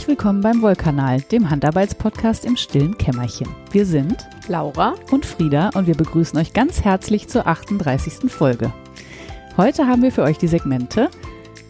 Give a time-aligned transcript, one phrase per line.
[0.00, 3.46] Herzlich willkommen beim Wollkanal, dem Handarbeitspodcast im stillen Kämmerchen.
[3.70, 8.32] Wir sind Laura und Frieda und wir begrüßen euch ganz herzlich zur 38.
[8.32, 8.72] Folge.
[9.58, 11.10] Heute haben wir für euch die Segmente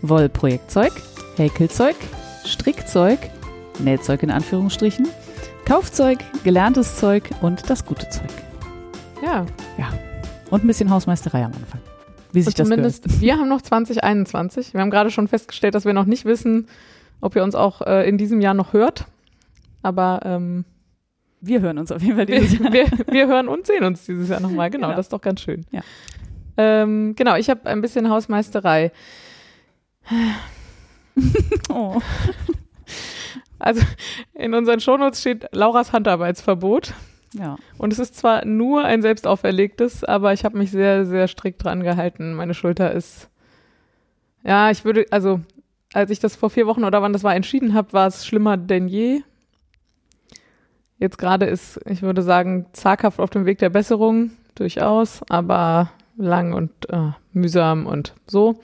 [0.03, 0.93] Wollprojektzeug,
[1.35, 1.97] Häkelzeug,
[2.45, 3.19] Strickzeug,
[3.81, 5.09] Nähzeug in Anführungsstrichen,
[5.65, 8.31] Kaufzeug, gelerntes Zeug und das gute Zeug.
[9.25, 9.45] Ja.
[9.77, 9.93] Ja.
[10.51, 11.81] Und ein bisschen Hausmeisterei am Anfang.
[12.31, 13.23] Wie sich Und zumindest, das gehört.
[13.23, 14.73] wir haben noch 2021.
[14.73, 16.69] Wir haben gerade schon festgestellt, dass wir noch nicht wissen,
[17.21, 19.07] ob ihr uns auch äh, in diesem Jahr noch hört.
[19.83, 20.65] Aber ähm,
[21.41, 22.73] Wir hören uns auf jeden Fall wir, dieses Jahr.
[22.73, 24.71] wir, wir hören und sehen uns dieses Jahr nochmal.
[24.71, 24.97] Genau, Genau.
[24.97, 25.65] das ist doch ganz schön.
[25.71, 25.81] Ja.
[26.57, 28.93] Ähm, genau, ich habe ein bisschen Hausmeisterei.
[31.69, 32.01] Oh.
[33.63, 33.83] Also
[34.33, 36.95] in unseren Shownotes steht Lauras Handarbeitsverbot.
[37.35, 37.57] Ja.
[37.77, 41.63] Und es ist zwar nur ein selbst auferlegtes, aber ich habe mich sehr, sehr strikt
[41.63, 42.33] dran gehalten.
[42.33, 43.29] Meine Schulter ist,
[44.45, 45.41] ja, ich würde, also
[45.93, 48.57] als ich das vor vier Wochen oder wann das war entschieden habe, war es schlimmer
[48.57, 49.23] denn je.
[50.99, 56.53] Jetzt gerade ist, ich würde sagen, zaghaft auf dem Weg der Besserung, durchaus, aber lang
[56.53, 58.61] und äh, mühsam und so.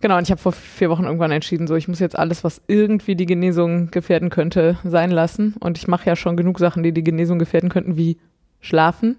[0.00, 2.62] Genau, und ich habe vor vier Wochen irgendwann entschieden, so ich muss jetzt alles, was
[2.68, 5.56] irgendwie die Genesung gefährden könnte, sein lassen.
[5.58, 8.18] Und ich mache ja schon genug Sachen, die die Genesung gefährden könnten, wie
[8.60, 9.16] schlafen.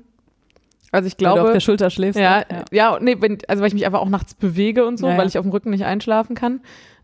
[0.91, 2.19] Also ich Weil du auf glaube, der Schulter schläfst.
[2.19, 2.66] ja, ne?
[2.71, 5.19] ja, nee, wenn, also weil ich mich einfach auch nachts bewege und so, Ja, ja.
[5.19, 6.61] weil ich auf dem Rücken nicht einschlafen kann.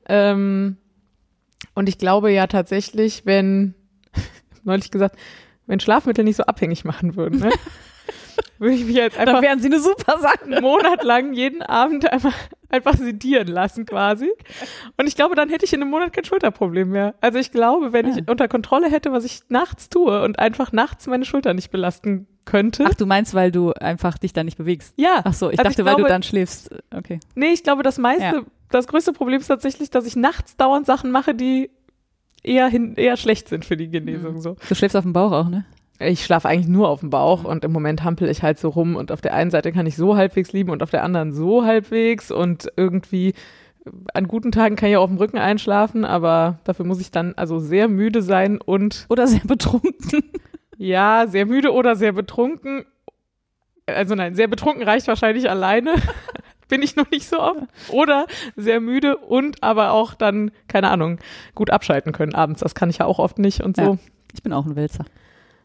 [0.07, 0.77] Ähm,
[1.75, 3.73] und ich glaube ja tatsächlich, wenn,
[4.63, 5.17] neulich gesagt,
[5.67, 7.49] wenn Schlafmittel nicht so abhängig machen würden, ne,
[8.59, 10.43] würde ich mich jetzt einfach Dann wären sie eine super Sache.
[10.45, 12.33] einen Monat lang jeden Abend einfach,
[12.69, 14.31] einfach sedieren lassen quasi.
[14.97, 17.15] Und ich glaube, dann hätte ich in einem Monat kein Schulterproblem mehr.
[17.21, 18.15] Also ich glaube, wenn Ja.
[18.17, 22.27] ich unter Kontrolle hätte, was ich nachts tue und einfach nachts meine Schulter nicht belasten
[22.45, 22.85] könnte.
[22.87, 24.93] Ach, du meinst, weil du einfach dich da nicht bewegst.
[24.97, 25.21] ja.
[25.23, 26.71] Ach so, ich Also dachte, ich weil du glaube- dann schläfst.
[26.93, 27.19] Okay.
[27.35, 28.41] Nee, ich glaube, das meiste, Ja.
[28.69, 31.69] das größte Problem ist tatsächlich, dass ich nachts dauernd Sachen mache, die
[32.43, 34.41] eher hin, eher schlecht sind für die Genesung, Mhm.
[34.41, 34.57] so.
[34.67, 35.63] Du schläfst auf dem Bauch auch, ne?
[36.05, 38.95] Ich schlafe eigentlich nur auf dem Bauch und im Moment hampel ich halt so rum
[38.95, 41.65] und auf der einen Seite kann ich so halbwegs lieben und auf der anderen so
[41.65, 43.33] halbwegs und irgendwie
[44.13, 47.33] an guten Tagen kann ich auch auf dem Rücken einschlafen, aber dafür muss ich dann
[47.35, 50.23] also sehr müde sein und Oder sehr betrunken.
[50.77, 52.85] ja, sehr müde oder sehr betrunken.
[53.85, 55.95] Also nein, sehr betrunken reicht wahrscheinlich alleine.
[56.69, 57.61] Bin ich noch nicht so oft.
[57.89, 58.25] Oder
[58.55, 61.19] sehr müde und aber auch dann, keine Ahnung,
[61.55, 62.61] gut abschalten können abends.
[62.61, 63.81] Das kann ich ja auch oft nicht und so.
[63.83, 63.97] Ja.
[64.33, 65.05] Ich bin auch ein Wälzer.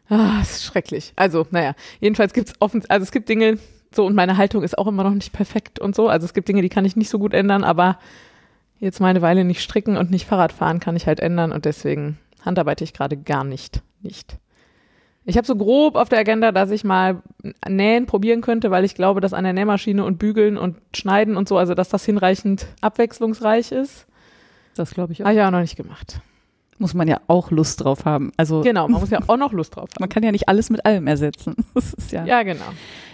[0.09, 1.13] Ah, es ist schrecklich.
[1.15, 3.59] Also, naja, jedenfalls gibt es offen, also es gibt Dinge,
[3.93, 6.09] so und meine Haltung ist auch immer noch nicht perfekt und so.
[6.09, 7.97] Also es gibt Dinge, die kann ich nicht so gut ändern, aber
[8.79, 12.17] jetzt meine Weile nicht stricken und nicht Fahrrad fahren kann ich halt ändern und deswegen
[12.45, 13.81] handarbeite ich gerade gar nicht.
[14.01, 14.37] Nicht.
[15.25, 17.21] Ich habe so grob auf der Agenda, dass ich mal
[17.67, 21.47] nähen probieren könnte, weil ich glaube, dass an der Nähmaschine und bügeln und schneiden und
[21.49, 24.07] so, also dass das hinreichend abwechslungsreich ist.
[24.75, 25.25] Das glaube ich auch.
[25.25, 26.21] Habe ich aber noch nicht gemacht.
[26.79, 28.31] Muss man ja auch Lust drauf haben.
[28.37, 29.99] Also Genau, man muss ja auch noch Lust drauf haben.
[29.99, 31.55] man kann ja nicht alles mit allem ersetzen.
[31.75, 32.25] Das ist ja.
[32.25, 32.65] Ja, genau.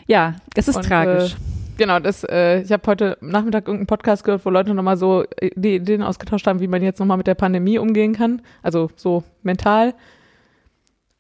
[0.07, 1.35] Ja, es ist Und, tragisch.
[1.77, 5.49] Genau, das, äh, ich habe heute Nachmittag irgendeinen Podcast gehört, wo Leute nochmal so äh,
[5.55, 8.41] die Ideen ausgetauscht haben, wie man jetzt nochmal mit der Pandemie umgehen kann.
[8.63, 9.93] Also so mental.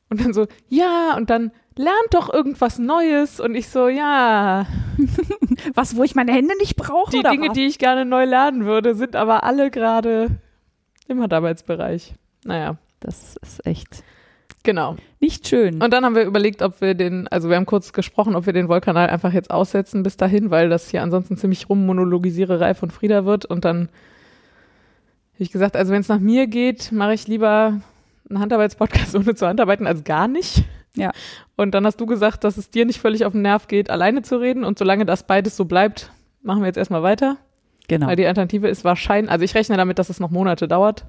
[0.09, 3.39] Und dann so, ja, und dann lernt doch irgendwas Neues.
[3.39, 4.65] Und ich so, ja,
[5.73, 7.11] was, wo ich meine Hände nicht brauche?
[7.11, 7.53] die Dinge, was?
[7.53, 10.29] die ich gerne neu lernen würde, sind aber alle gerade
[11.07, 12.13] im Handarbeitsbereich.
[12.45, 14.03] Naja, Das ist echt
[14.63, 14.95] genau.
[15.19, 15.81] nicht schön.
[15.81, 18.53] Und dann haben wir überlegt, ob wir den, also wir haben kurz gesprochen, ob wir
[18.53, 23.25] den Wollkanal einfach jetzt aussetzen bis dahin, weil das hier ansonsten ziemlich rummonologisiererei von Frieda
[23.25, 23.45] wird.
[23.45, 23.89] Und dann
[25.33, 27.81] habe ich gesagt, also wenn es nach mir geht, mache ich lieber
[28.29, 30.63] einen Handarbeitspodcast ohne zu handarbeiten als gar nicht.
[30.95, 31.11] Ja.
[31.57, 34.21] Und dann hast du gesagt, dass es dir nicht völlig auf den Nerv geht, alleine
[34.21, 34.63] zu reden.
[34.63, 36.11] Und solange das beides so bleibt,
[36.41, 37.37] machen wir jetzt erstmal weiter.
[37.87, 38.07] genau.
[38.07, 41.05] Weil die Alternative ist wahrscheinlich, also ich rechne damit, dass es noch Monate dauert.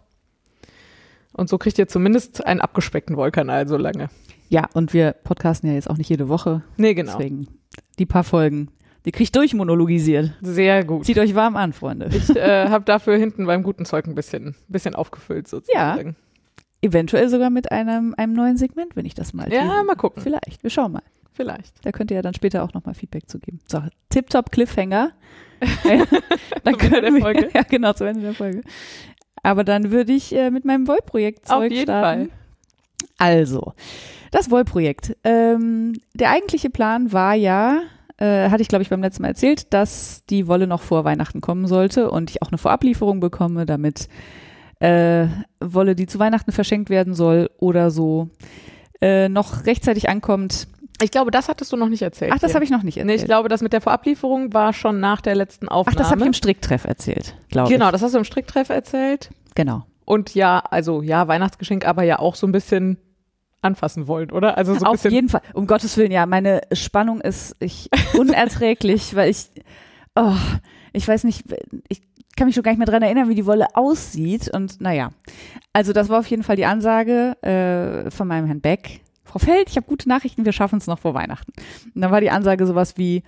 [1.37, 4.09] Und so kriegt ihr zumindest einen abgespeckten Wollkanal so lange.
[4.49, 6.63] Ja, und wir podcasten ja jetzt auch nicht jede Woche.
[6.77, 7.13] Nee, genau.
[7.13, 7.49] Deswegen
[7.99, 8.69] die paar Folgen.
[9.05, 10.33] Die kriegt durchmonologisiert.
[10.43, 11.05] Sehr gut.
[11.05, 12.09] Zieht euch warm an, Freunde.
[12.11, 16.17] Ich äh, habe dafür hinten beim guten Zeug ein bisschen, bisschen aufgefüllt sozusagen.
[16.83, 20.23] Eventuell sogar mit einem, einem neuen Segment, wenn ich das mal Ja, teasen mal gucken.
[20.23, 20.63] Vielleicht.
[20.63, 21.03] Wir schauen mal.
[21.33, 21.85] Vielleicht.
[21.85, 23.61] Da könnt ihr ja dann später auch nochmal Feedback zu geben.
[23.67, 25.13] So, Tip-Top Cliffhanger.
[26.65, 27.51] dann können der wir, Folge.
[27.55, 28.63] Ja, genau, zum Ende der Folge.
[29.47, 32.31] Aber dann würde ich äh, mit meinem Wollprojekt Auf Zeug jeden starten.
[33.17, 33.75] Also,
[34.33, 35.17] das Wollprojekt.
[35.23, 37.83] Ähm, der eigentliche Plan war ja,
[38.17, 41.41] äh, hatte ich glaube ich beim letzten Mal erzählt, dass die Wolle noch vor Weihnachten
[41.41, 44.09] kommen sollte und ich auch eine Vorablieferung bekomme, damit
[44.81, 45.29] äh,
[45.61, 48.31] Wolle, die zu Weihnachten verschenkt werden soll oder so,
[49.01, 50.67] äh, noch rechtzeitig ankommt.
[51.03, 52.33] Ich glaube, das hattest du noch nicht erzählt.
[52.35, 53.21] Ach, das habe ich noch nicht Nee, erzählt.
[53.21, 55.97] ich glaube, das mit der Vorablieferung war schon nach der letzten Ach, Aufnahme.
[55.99, 57.93] das habe ich im Stricktreff erzählt, glaube Genau, ich.
[57.93, 59.31] das hast du im Stricktreff erzählt.
[59.55, 59.85] Genau.
[60.05, 62.97] Und ja, also ja, Weihnachtsgeschenk, aber ja auch so ein bisschen
[63.63, 64.57] anfassen wollen, oder?
[64.57, 69.15] Also so ein Auf jeden Fall, um Gottes Willen, ja, meine Spannung ist ich, unerträglich,
[69.17, 69.47] weil ich,
[70.15, 70.33] oh,
[70.93, 71.45] ich weiß nicht,
[71.89, 72.01] ich
[72.37, 74.49] kann mich schon gar nicht mehr dran erinnern, wie die Wolle aussieht.
[74.49, 75.11] Und naja,
[75.73, 79.01] also das war auf jeden Fall die Ansage äh, von meinem Herrn Beck.
[79.37, 81.53] Frau Feld, ich habe gute Nachrichten, wir schaffen es noch vor Weihnachten.
[81.95, 83.23] Und dann war die Ansage sowas wie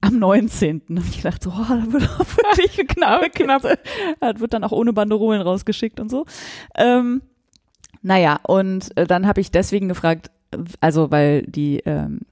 [0.00, 0.82] am 19.
[0.88, 3.62] Und ich dachte so, oh, da wird auch wirklich knapp, knapp.
[4.18, 6.26] Das wird dann auch ohne Banderolen rausgeschickt und so.
[6.74, 7.22] Ähm,
[8.02, 10.32] naja, und äh, dann habe ich deswegen gefragt,
[10.80, 12.22] also weil die, ähm,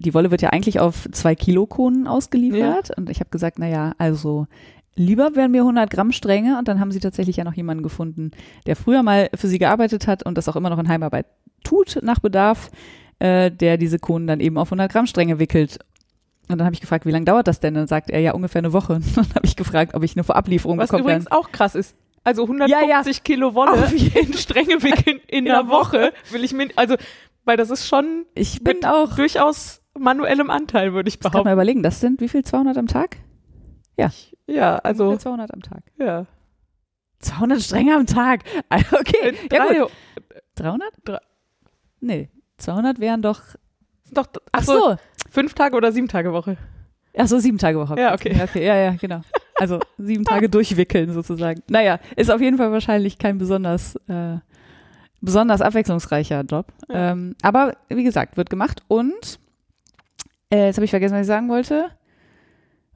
[0.00, 2.90] die Wolle wird ja eigentlich auf zwei Kilo Konen ausgeliefert.
[2.96, 4.48] Und ich habe gesagt, naja, also
[4.96, 6.58] lieber wären mir 100 Gramm Stränge.
[6.58, 8.32] Und dann haben sie tatsächlich ja noch jemanden gefunden,
[8.66, 11.26] der früher mal für sie gearbeitet hat und das auch immer noch in Heimarbeit
[11.62, 12.70] tut nach Bedarf,
[13.18, 15.78] äh, der diese Konen dann eben auf 100 Gramm Stränge wickelt.
[16.48, 17.74] Und dann habe ich gefragt, wie lange dauert das denn?
[17.74, 18.94] Dann sagt er ja ungefähr eine Woche.
[19.16, 21.02] Und dann habe ich gefragt, ob ich eine Vorablieferung Was bekomme.
[21.04, 21.94] übrigens auch krass ist.
[22.24, 23.02] Also 150 Ja, ja.
[23.24, 26.94] Kilo Wolle in Stränge wickeln in, einer einer Woche, will ich mir, also,
[27.44, 29.14] weil das ist schon Ich bin mit auch.
[29.16, 31.52] durchaus manuellem Anteil, würde ich Ich kann mal behaupten.
[31.52, 32.44] überlegen, das sind wie viel?
[32.44, 33.16] 200 am Tag?
[34.46, 35.82] Ja, also, Ungefähr 200 am Tag.
[35.98, 36.26] ja.
[37.20, 38.40] 200 Stränge am Tag.
[38.92, 39.34] Okay.
[39.52, 39.90] Ja, Drei, gut.
[40.56, 40.92] 300?
[42.02, 42.28] Nee.
[42.58, 43.40] 200 wären doch.
[44.12, 44.96] doch, Ach achso, so.
[45.30, 46.58] fünf Tage oder sieben Tage Woche.
[47.16, 47.94] Ach so, sieben Tage Woche.
[47.98, 48.34] Ja, okay.
[48.36, 48.64] Ja, okay.
[48.66, 49.20] Ja, ja, genau.
[49.58, 51.62] Also sieben Tage durchwickeln sozusagen.
[51.68, 54.38] Naja, ist auf jeden Fall wahrscheinlich kein besonders, äh,
[55.20, 56.66] besonders abwechslungsreicher Job.
[56.88, 57.12] Ja.
[57.12, 59.38] Ähm, aber wie gesagt, wird gemacht und
[60.50, 61.86] äh, jetzt habe ich vergessen, was ich sagen wollte.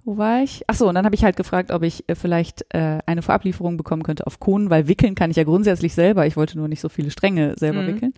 [0.05, 0.63] Wo war ich?
[0.69, 3.77] Ach so, und dann habe ich halt gefragt, ob ich äh, vielleicht äh, eine Vorablieferung
[3.77, 6.27] bekommen könnte auf Kohlen, weil wickeln kann ich ja grundsätzlich selber.
[6.27, 7.87] Ich wollte nur nicht so viele Stränge selber Mhm.
[7.89, 8.15] wickeln.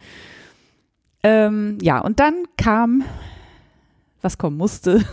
[1.23, 3.05] Ähm, ja, und dann kam,
[4.23, 5.05] was kommen musste,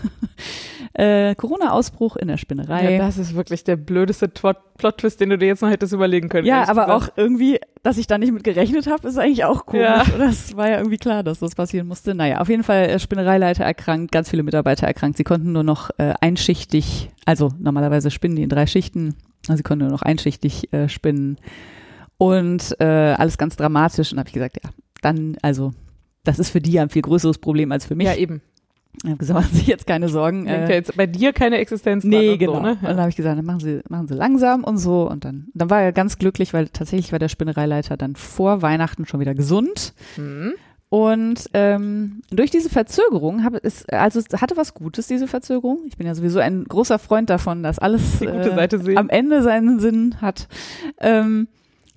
[0.93, 2.93] äh, Corona-Ausbruch in der Spinnerei.
[2.93, 6.47] Ja, das ist wirklich der blödeste Plot-Twist, den du dir jetzt noch hättest überlegen können.
[6.47, 6.89] Ja, aber gesagt.
[6.89, 9.83] auch irgendwie, dass ich da nicht mit gerechnet habe, ist eigentlich auch komisch.
[9.83, 10.03] Ja.
[10.17, 12.13] Das war ja irgendwie klar, dass das passieren musste.
[12.15, 15.17] Naja, auf jeden Fall äh, Spinnereileiter erkrankt, ganz viele Mitarbeiter erkrankt.
[15.17, 19.15] Sie konnten nur noch äh, einschichtig, also normalerweise spinnen die in drei Schichten,
[19.47, 21.37] also sie konnten nur noch einschichtig äh, spinnen.
[22.17, 24.13] Und äh, alles ganz dramatisch.
[24.13, 24.69] Und habe ich gesagt, ja,
[25.01, 25.73] dann, also,
[26.25, 28.07] das ist für die ja ein viel größeres Problem als für mich.
[28.07, 28.41] Ja, eben.
[29.03, 30.45] Ich habe gesagt, machen Sie sich jetzt keine Sorgen.
[30.45, 32.53] Denkt Äh, ja jetzt bei dir keine Existenz Nee, und genau.
[32.55, 32.71] so, ne?
[32.71, 35.09] Und dann habe ich gesagt, dann machen Sie, machen Sie langsam und so.
[35.09, 39.05] Und dann, dann war er ganz glücklich, weil tatsächlich war der Spinnereileiter dann vor Weihnachten
[39.05, 39.93] schon wieder gesund.
[40.15, 40.53] Hm.
[40.87, 45.79] Und ähm, durch diese Verzögerung habe es, also es hatte was Gutes, diese Verzögerung.
[45.87, 50.21] Ich bin ja sowieso ein großer Freund davon, dass alles äh, am Ende seinen Sinn
[50.21, 50.47] hat.
[51.01, 51.47] Ähm,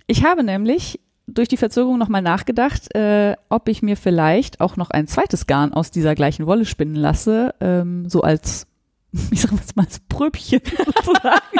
[0.08, 0.98] ich habe nämlich
[1.28, 5.72] durch die Verzögerung nochmal nachgedacht, äh, ob ich mir vielleicht auch noch ein zweites Garn
[5.72, 8.66] aus dieser gleichen Wolle spinnen lasse, ähm, so als,
[9.30, 11.58] ich sag jetzt mal, als Pröbchen sozusagen.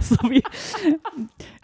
[0.00, 0.42] so wie,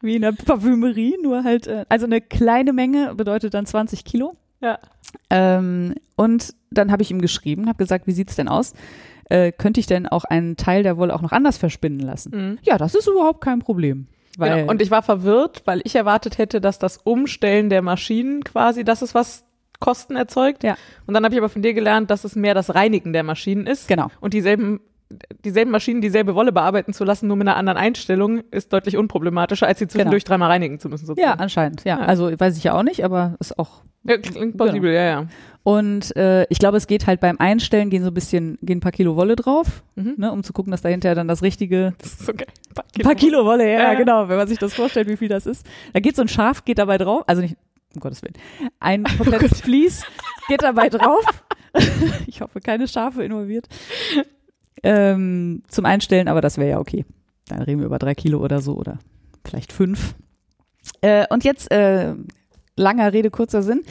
[0.01, 4.37] wie in der Parfümerie, nur halt, äh, also eine kleine Menge bedeutet dann 20 Kilo.
[4.61, 4.79] Ja.
[5.29, 8.73] Ähm, und dann habe ich ihm geschrieben, habe gesagt, wie sieht's denn aus?
[9.29, 12.33] Äh, könnte ich denn auch einen Teil der Wolle auch noch anders verspinnen lassen?
[12.35, 12.59] Mhm.
[12.63, 14.07] Ja, das ist überhaupt kein Problem.
[14.39, 14.71] Genau.
[14.71, 19.03] Und ich war verwirrt, weil ich erwartet hätte, dass das Umstellen der Maschinen quasi, das
[19.03, 19.45] ist was
[19.81, 20.63] Kosten erzeugt.
[20.65, 20.77] Ja.
[21.07, 23.67] Und dann habe ich aber von dir gelernt, dass es mehr das Reinigen der Maschinen
[23.67, 23.89] ist.
[23.89, 24.09] genau.
[24.21, 24.81] Und dieselben,
[25.45, 29.67] dieselben Maschinen, dieselbe Wolle bearbeiten zu lassen, nur mit einer anderen Einstellung, ist deutlich unproblematischer,
[29.67, 31.05] als sie zwischendurch dreimal reinigen zu müssen.
[31.05, 31.41] Ja, Sozusagen.
[31.41, 31.85] anscheinend.
[31.85, 32.07] Ja, Ja.
[32.07, 33.83] also weiß ich ja auch nicht, aber ist auch.
[34.05, 35.27] Ja, klingt plausibel, ja, ja.
[35.65, 38.81] Und äh, ich glaube, es geht halt beim Einstellen gehen so ein bisschen, gehen ein
[38.81, 40.15] paar Kilo Wolle drauf, Mhm.
[40.17, 42.47] ne, um zu gucken, dass dahinter dann das richtige Das ist okay.
[42.71, 45.17] Ein paar Ein paar Kilo Wolle, ja, Ja, genau, wenn man sich das vorstellt, wie
[45.17, 45.65] viel das ist.
[45.93, 47.57] Da geht so ein Schaf, geht dabei drauf, also nicht,
[47.95, 48.35] um Gottes Willen,
[48.81, 50.05] ein komplettes Vlies
[50.49, 51.25] geht dabei drauf.
[52.27, 53.69] ich hoffe, keine Schafe involviert.
[54.83, 57.05] Ähm, zum Einstellen, aber das wäre ja okay.
[57.49, 58.99] Dann reden wir über drei Kilo oder so oder
[59.45, 60.15] vielleicht fünf.
[61.03, 62.15] Äh, und jetzt, äh,
[62.77, 63.83] langer Rede, kurzer Sinn.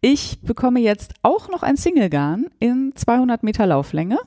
[0.00, 4.18] Ich bekomme jetzt auch noch ein Single-Garn in 200 Meter Lauflänge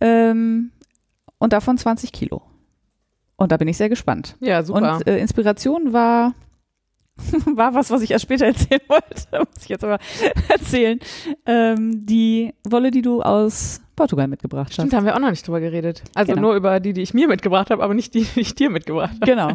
[0.00, 0.72] ähm,
[1.38, 2.42] und davon 20 Kilo.
[3.36, 4.36] Und da bin ich sehr gespannt.
[4.40, 4.96] Ja, super.
[4.96, 6.34] Und äh, Inspiration war,
[7.54, 9.98] war was, was ich erst später erzählen wollte, muss ich jetzt aber
[10.48, 10.98] erzählen.
[11.46, 14.96] Ähm, die Wolle, die du aus Portugal mitgebracht Stimmt, hast.
[14.98, 16.02] haben wir auch noch nicht drüber geredet.
[16.14, 16.48] Also Genau.
[16.48, 19.12] nur über die, die ich mir mitgebracht habe, aber nicht die, die ich dir mitgebracht
[19.14, 19.26] habe.
[19.26, 19.52] Genau.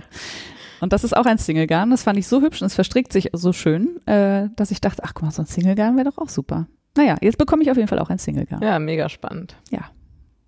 [0.82, 1.90] Und das ist auch ein Single-Garn.
[1.90, 5.04] Das fand ich so hübsch und es verstrickt sich so schön, äh, dass ich dachte,
[5.06, 6.68] ach guck mal, so ein Single-Garn wäre doch auch super.
[6.98, 8.62] Naja, jetzt bekomme ich auf jeden Fall auch ein Single-Garn.
[8.62, 9.56] Ja, mega spannend.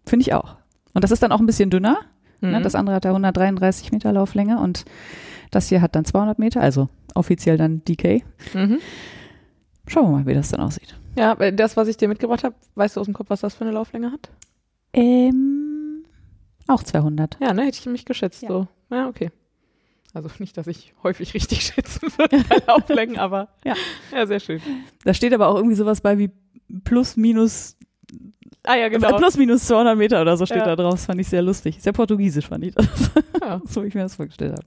[0.05, 0.55] Finde ich auch.
[0.93, 1.97] Und das ist dann auch ein bisschen dünner.
[2.39, 2.59] Ne?
[2.59, 2.63] Mhm.
[2.63, 4.85] Das andere hat ja 133 Meter Lauflänge und
[5.51, 8.23] das hier hat dann 200 Meter, also offiziell dann DK.
[8.53, 8.77] Mhm.
[9.87, 10.95] Schauen wir mal, wie das dann aussieht.
[11.17, 13.61] Ja, das, was ich dir mitgebracht habe, weißt du aus dem Kopf, was das für
[13.65, 14.29] eine Lauflänge hat?
[14.93, 16.05] Ähm,
[16.67, 17.37] auch 200.
[17.41, 18.49] Ja, ne, hätte ich mich geschätzt Ja.
[18.49, 18.67] so.
[18.89, 19.31] Ja, okay.
[20.17, 23.75] Also nicht, dass ich häufig richtig schätzen würde bei Lauflängen, aber Ja.
[24.11, 24.59] ja, sehr schön.
[25.03, 26.31] Da steht aber auch irgendwie sowas bei wie
[26.83, 27.75] plus minus
[28.63, 29.15] Ah ja, genau.
[29.17, 30.65] plus minus 200 Meter oder so steht Ja.
[30.65, 30.93] da drauf.
[30.93, 31.77] Das fand ich sehr lustig.
[31.79, 32.87] Sehr portugiesisch fand ich das.
[33.41, 33.61] Ja.
[33.65, 34.65] so wie ich mir das vorgestellt habe.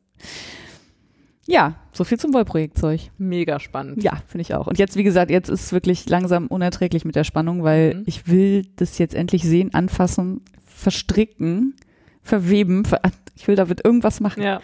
[1.46, 3.00] Ja, so viel zum Wollprojektzeug.
[3.18, 4.02] Mega spannend.
[4.02, 4.66] Ja, finde ich auch.
[4.68, 8.02] Und jetzt, wie gesagt, jetzt ist es wirklich langsam unerträglich mit der Spannung, weil Mhm.
[8.06, 11.74] ich will das jetzt endlich sehen, anfassen, verstricken,
[12.22, 12.84] verweben.
[12.84, 13.00] Ver
[13.36, 14.42] ich will damit irgendwas machen.
[14.42, 14.60] Ja.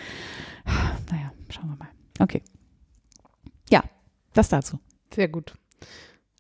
[1.11, 1.89] Naja, schauen wir mal.
[2.19, 2.43] Okay.
[3.71, 3.83] Ja,
[4.35, 4.79] das dazu.
[5.15, 5.55] Sehr gut.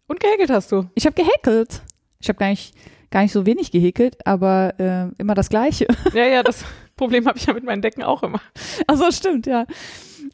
[0.07, 0.89] Und gehäkelt hast du.
[0.95, 1.83] Ich habe gehäkelt.
[2.21, 2.75] Ich habe gar nicht,
[3.11, 5.87] gar nicht so wenig gehäkelt, aber äh, immer das Gleiche.
[6.15, 6.65] Ja, ja, das
[6.97, 8.41] Problem habe ich ja mit meinen Decken auch immer.
[8.87, 9.67] Ach so, stimmt, ja.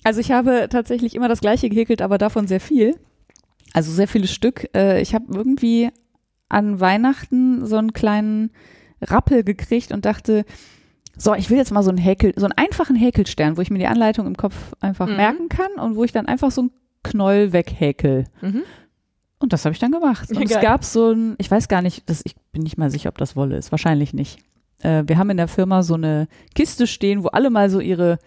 [0.05, 2.99] Also ich habe tatsächlich immer das Gleiche gehäkelt, aber davon sehr viel.
[3.73, 4.69] Also sehr viele Stück.
[4.75, 5.91] Äh, ich habe irgendwie
[6.49, 8.51] an Weihnachten so einen kleinen
[9.01, 10.45] Rappel gekriegt und dachte,
[11.17, 13.79] so, ich will jetzt mal so einen Häkel, so einen einfachen Häkelstern, wo ich mir
[13.79, 15.17] die Anleitung im Kopf einfach Mhm.
[15.17, 16.71] merken kann und wo ich dann einfach so einen
[17.03, 18.25] Knoll weghäkel.
[18.41, 18.63] Mhm.
[19.39, 20.31] Und das habe ich dann gemacht.
[20.31, 20.63] Und Ja, es geil.
[20.63, 23.35] gab so ein, ich weiß gar nicht, das, ich bin nicht mal sicher, ob das
[23.37, 23.73] Wolle ist.
[23.73, 24.39] Wahrscheinlich nicht.
[24.83, 28.19] Äh, wir haben in der Firma so eine Kiste stehen, wo alle mal so ihre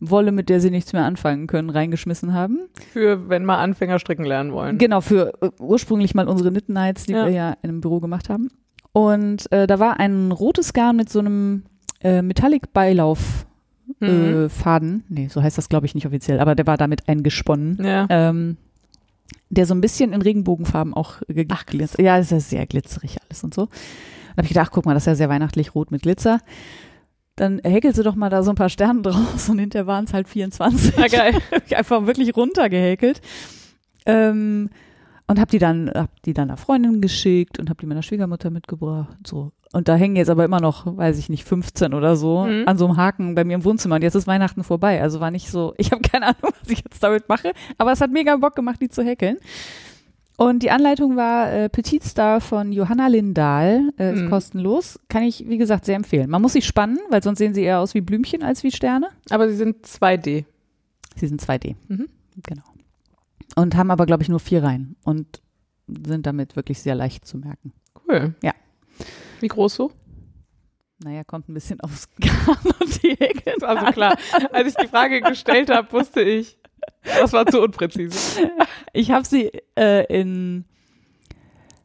[0.00, 2.60] Wolle, mit der sie nichts mehr anfangen können, reingeschmissen haben.
[2.92, 4.78] Für wenn mal Anfänger stricken lernen wollen.
[4.78, 7.26] Genau, für äh, ursprünglich mal unsere Knit Nights, die Ja.
[7.26, 8.48] wir ja in einem Büro gemacht haben.
[8.92, 11.64] Und äh, da war ein rotes Garn mit so einem
[12.04, 13.46] äh, Metallic-Beilauf.
[14.00, 14.08] Mhm.
[14.08, 17.78] Äh, Faden, nee, so heißt das glaube ich nicht offiziell, aber der war damit eingesponnen
[17.84, 18.06] ja.
[18.08, 18.56] ähm,
[19.50, 22.00] der so ein bisschen in Regenbogenfarben auch geglitzert.
[22.00, 23.66] Ja, das ist ja sehr glitzerig alles und so.
[23.66, 26.40] Dann habe ich gedacht, guck mal, das ist ja sehr weihnachtlich rot mit Glitzer.
[27.36, 30.12] Dann häkelst du doch mal da so ein paar Sterne draus und hinterher waren es
[30.12, 30.98] halt 24.
[30.98, 31.38] Ah, geil.
[31.76, 33.20] Einfach wirklich runtergehäkelt.
[34.06, 34.70] Ähm,
[35.26, 38.50] und hab die dann, hab die dann einer Freundin geschickt und hab die meiner Schwiegermutter
[38.50, 39.16] mitgebracht.
[39.18, 39.52] und So.
[39.74, 42.62] Und da hängen jetzt aber immer noch, weiß ich nicht, 15 oder so Mhm.
[42.66, 43.96] an so einem Haken bei mir im Wohnzimmer.
[43.96, 45.02] Und jetzt ist Weihnachten vorbei.
[45.02, 47.52] Also war nicht so, ich habe keine Ahnung, was ich jetzt damit mache.
[47.76, 49.36] Aber es hat mega Bock gemacht, die zu häkeln.
[50.36, 54.30] Und die Anleitung war äh, Petit Star von Johanna Lindahl, äh, ist Mhm.
[54.30, 54.98] kostenlos.
[55.08, 56.28] Kann ich, wie gesagt, sehr empfehlen.
[56.30, 59.08] Man muss sich spannen, weil sonst sehen sie eher aus wie Blümchen als wie Sterne.
[59.30, 60.44] Aber sie sind 2D.
[61.16, 61.74] Sie sind 2D.
[61.88, 62.06] Mhm.
[62.46, 62.62] Genau.
[63.56, 65.40] Und haben aber, glaube ich, nur vier Reihen und
[65.86, 67.72] sind damit wirklich sehr leicht zu merken.
[68.08, 68.34] Cool.
[68.42, 68.52] Ja.
[69.44, 69.92] Wie groß so?
[71.04, 73.52] Naja, kommt ein bisschen aufs Garn und die Häkel.
[73.62, 74.16] Also klar,
[74.52, 76.56] als ich die Frage gestellt habe, wusste ich,
[77.04, 78.50] das war zu unpräzise.
[78.94, 80.64] Ich habe sie äh, in,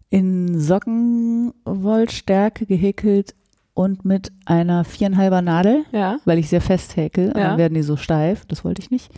[0.10, 3.36] in Sockenwollstärke gehäkelt
[3.74, 6.20] und mit einer viereinhalber Nadel, Ja.
[6.24, 7.32] weil ich sehr fest häkel.
[7.34, 7.50] Und Ja.
[7.50, 8.46] dann werden die so steif.
[8.46, 9.12] Das wollte ich nicht.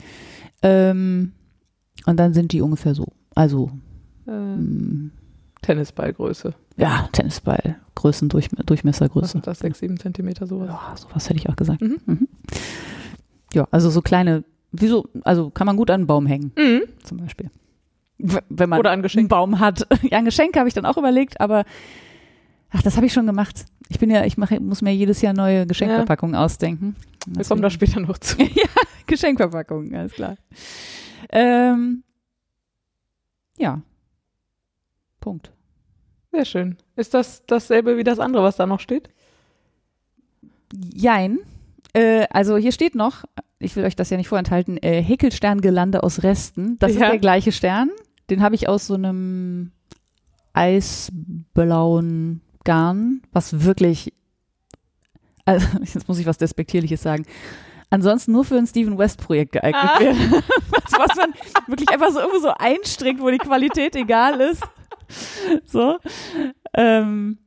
[0.63, 1.33] Ähm,
[2.07, 3.05] und dann sind die ungefähr so.
[3.35, 3.69] Also,
[4.27, 5.11] Äh, mh,
[5.61, 6.53] Tennisballgröße.
[6.77, 9.27] ja, Tennisball, Größen, Durchme Was Durchmessergröße.
[9.33, 9.59] sind das?
[9.59, 10.69] 6, 7 Zentimeter sowas?
[10.69, 11.81] Ja, sowas hätte ich auch gesagt.
[11.81, 11.99] Mhm.
[12.05, 12.27] Mhm.
[13.53, 16.83] Ja, also so kleine, wieso, also kann man gut an einen Baum hängen, Mhm.
[17.03, 17.49] zum Beispiel.
[18.17, 19.21] Wenn man Oder an Geschenk.
[19.21, 19.87] einen Baum hat.
[20.11, 21.63] Ja, ein Geschenk habe ich dann auch überlegt, aber
[22.69, 23.65] ach, das habe ich schon gemacht.
[23.89, 26.95] Ich bin ja, ich mache, muss mir jedes Jahr neue Geschenkverpackungen ausdenken.
[27.27, 28.37] Wir kommen da später noch zu.
[29.07, 30.37] Geschenkverpackungen, alles klar.
[31.29, 32.03] Ähm,
[33.57, 33.81] ja.
[35.21, 35.51] Punkt.
[36.33, 36.77] Sehr schön.
[36.97, 39.09] Ist das dasselbe wie das andere, was da noch steht?
[40.93, 41.39] Jein.
[41.93, 43.23] Äh, also hier steht noch,
[43.59, 46.77] ich will euch das ja nicht vorenthalten, äh, Häkelsterngelande aus Resten.
[46.79, 47.05] Das Ja.
[47.05, 47.89] ist der gleiche Stern.
[48.29, 49.71] Den habe ich aus so einem
[50.53, 54.13] eisblauen Garn, was wirklich,
[55.45, 57.25] also jetzt muss ich was Despektierliches sagen,
[57.89, 59.99] ansonsten nur für ein Steven West Projekt geeignet Ah.
[59.99, 60.15] wäre.
[60.71, 61.33] was, was man
[61.67, 64.63] wirklich einfach so irgendwo so einstrickt, wo die Qualität egal ist.
[65.65, 65.97] So.
[66.73, 67.37] Ähm,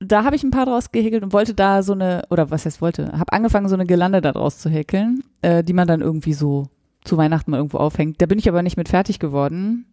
[0.00, 2.80] da habe ich ein paar draus gehäkelt und wollte da so eine, oder was heißt
[2.80, 6.34] wollte, habe angefangen, so eine Gelande da draus zu häkeln, äh, die man dann irgendwie
[6.34, 6.68] so
[7.04, 8.20] zu Weihnachten mal irgendwo aufhängt.
[8.20, 9.86] Da bin ich aber nicht mit fertig geworden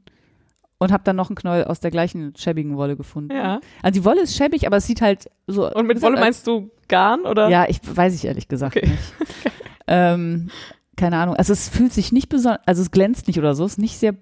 [0.77, 3.35] und habe dann noch einen Knoll aus der gleichen schäbigen Wolle gefunden.
[3.35, 3.59] Ja.
[3.83, 5.71] Also die Wolle ist schäbig, aber es sieht halt so.
[5.71, 7.49] Und mit es Wolle meinst du Garn oder?
[7.49, 8.87] Ja, ich weiß ich ehrlich gesagt Okay.
[8.87, 9.13] nicht.
[9.87, 10.49] ähm,
[10.95, 11.35] keine Ahnung.
[11.35, 14.15] Also es fühlt sich nicht besonders, also es glänzt nicht oder so, ist nicht sehr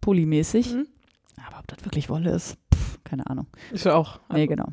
[0.00, 0.74] polymäßig.
[0.74, 0.86] Mhm.
[1.64, 3.46] Ob das wirklich Wolle ist, pff, keine Ahnung.
[3.72, 4.20] Ich auch.
[4.30, 4.66] Nee, genau.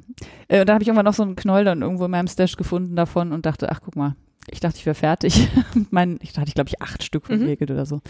[0.48, 2.58] Äh, und dann habe ich irgendwann noch so einen Knoll dann irgendwo in meinem Stash
[2.58, 4.16] gefunden davon und dachte, ach guck mal,
[4.50, 5.48] ich dachte, ich wäre fertig.
[5.92, 7.40] Meinen, ich dachte, ich glaube ich acht Stück Mhm.
[7.40, 8.02] verwegelt oder so.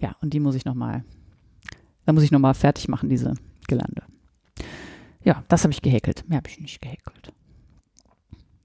[0.00, 1.04] Ja, und die muss ich nochmal,
[2.06, 3.34] da muss ich nochmal fertig machen, diese
[3.68, 4.02] Gelande.
[5.24, 6.24] Ja, das habe ich gehäkelt.
[6.28, 7.32] Mehr habe ich nicht gehäkelt.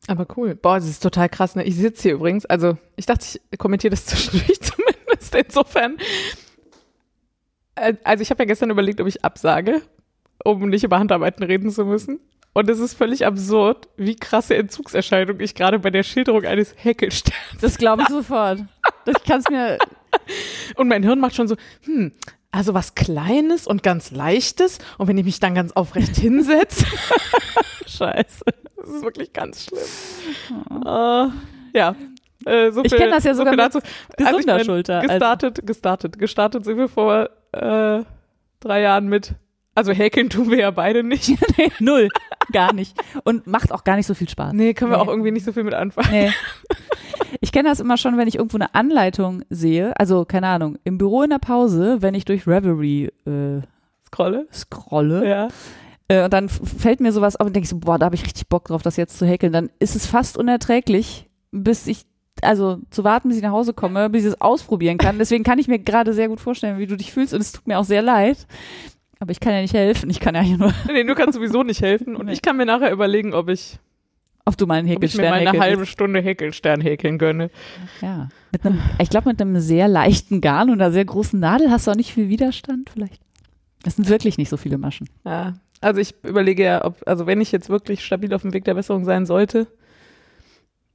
[0.07, 0.55] Aber cool.
[0.55, 1.55] Boah, das ist total krass.
[1.55, 1.63] Ne?
[1.63, 2.45] Ich sitze hier übrigens.
[2.45, 5.35] Also, ich dachte, ich kommentiere das zwischendurch zumindest.
[5.35, 5.97] Insofern.
[7.75, 9.81] Äh, Also, ich habe ja gestern überlegt, ob ich absage,
[10.43, 12.19] um nicht über Handarbeiten reden zu müssen.
[12.53, 17.61] Und es ist völlig absurd, wie krasse Entzugserscheinung ich gerade bei der Schilderung eines Häkelsterns.
[17.61, 18.59] Das glaube ich sofort.
[19.07, 19.79] Ich kann es mir.
[20.75, 22.11] Und mein Hirn macht schon so, hm,
[22.51, 24.77] also was Kleines und ganz Leichtes.
[24.99, 26.85] Und wenn ich mich dann ganz aufrecht hinsetze.
[27.87, 28.45] Scheiße.
[28.77, 30.85] Das ist wirklich ganz schlimm.
[30.85, 31.31] Uh,
[31.73, 31.95] ja.
[32.45, 35.01] Äh, so ich kenne das ja sogar so mit gesunder also Schulter.
[35.01, 35.65] Gestartet, also.
[35.65, 38.03] gestartet, gestartet sind wir vor äh,
[38.59, 39.35] drei Jahren mit.
[39.75, 41.29] Also häkeln tun wir ja beide nicht.
[41.57, 42.09] nee, null.
[42.51, 42.95] Gar nicht.
[43.23, 44.53] Und macht auch gar nicht so viel Spaß.
[44.53, 45.03] Nee, können wir nee.
[45.03, 46.09] auch irgendwie nicht so viel mit anfangen.
[46.11, 46.31] Nee.
[47.41, 50.97] Ich kenne das immer schon, wenn ich irgendwo eine Anleitung sehe, also keine Ahnung, im
[50.97, 53.61] Büro in der Pause, wenn ich durch Reverie äh,
[54.05, 55.47] scrolle, scrolle ja.
[56.07, 58.47] Äh, und dann fällt mir sowas auf und denke so, boah, da habe ich richtig
[58.47, 59.51] Bock drauf, das jetzt zu häkeln.
[59.51, 62.05] Dann ist es fast unerträglich, bis ich
[62.43, 65.17] also zu warten, bis ich nach Hause komme, bis ich es ausprobieren kann.
[65.17, 67.67] Deswegen kann ich mir gerade sehr gut vorstellen, wie du dich fühlst und es tut
[67.67, 68.45] mir auch sehr leid.
[69.19, 70.09] Aber ich kann ja nicht helfen.
[70.09, 70.73] Ich kann ja hier nur.
[70.87, 72.15] Nee, du kannst sowieso nicht helfen.
[72.15, 73.79] Und ich kann mir nachher überlegen, ob ich
[74.45, 77.49] ob du mal einen Häkelstern ob ich mir mal eine halbe Stunde Häkelstern häkeln gönne.
[78.01, 78.27] Ja.
[78.51, 81.87] Mit einem, ich glaube, mit einem sehr leichten Garn und einer sehr großen Nadel hast
[81.87, 83.21] du auch nicht viel Widerstand vielleicht.
[83.83, 85.07] Das sind wirklich nicht so viele Maschen.
[85.25, 85.53] Ja.
[85.79, 88.73] Also ich überlege ja, ob, also wenn ich jetzt wirklich stabil auf dem Weg der
[88.73, 89.67] Besserung sein sollte,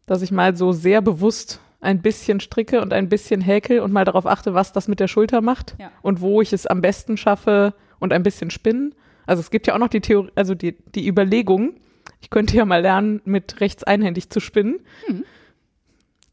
[0.08, 4.04] dass ich mal so sehr bewusst ein bisschen stricke und ein bisschen häkel und mal
[4.04, 5.92] darauf achte, was das mit der Schulter macht ja.
[6.02, 8.94] und wo ich es am besten schaffe und ein bisschen spinnen.
[9.26, 11.74] Also es gibt ja auch noch die Theorie, also die, die Überlegung,
[12.20, 14.80] ich könnte ja mal lernen, mit rechts einhändig zu spinnen.
[15.06, 15.24] Hm.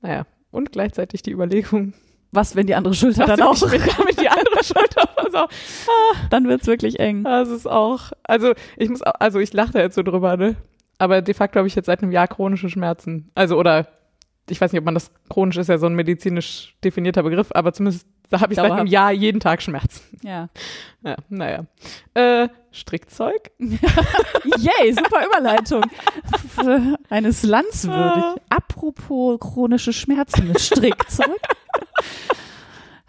[0.01, 1.94] Naja, und gleichzeitig die Überlegung.
[2.32, 6.67] Was, wenn die andere Schulter dann auch mit die andere Schulter so, ah, dann wird's
[6.67, 7.24] wirklich eng.
[7.24, 10.55] Das ist auch, also ich muss, auch, also ich lache da jetzt so drüber, ne?
[10.97, 13.31] Aber de facto habe ich jetzt seit einem Jahr chronische Schmerzen.
[13.35, 13.87] Also oder
[14.49, 17.73] ich weiß nicht, ob man das chronisch ist ja so ein medizinisch definierter Begriff, aber
[17.73, 18.71] zumindest da habe ich Dauerhaft.
[18.71, 20.01] seit einem Jahr jeden Tag Schmerzen.
[20.23, 20.49] Ja.
[21.03, 21.65] Ja, naja.
[22.15, 23.51] Äh, Strickzeug?
[23.59, 25.83] Yay, super Überleitung.
[27.09, 28.24] Eines Landswürdig.
[28.24, 28.35] Ah.
[28.50, 31.39] Apropos chronische Schmerzen mit Strickzeug.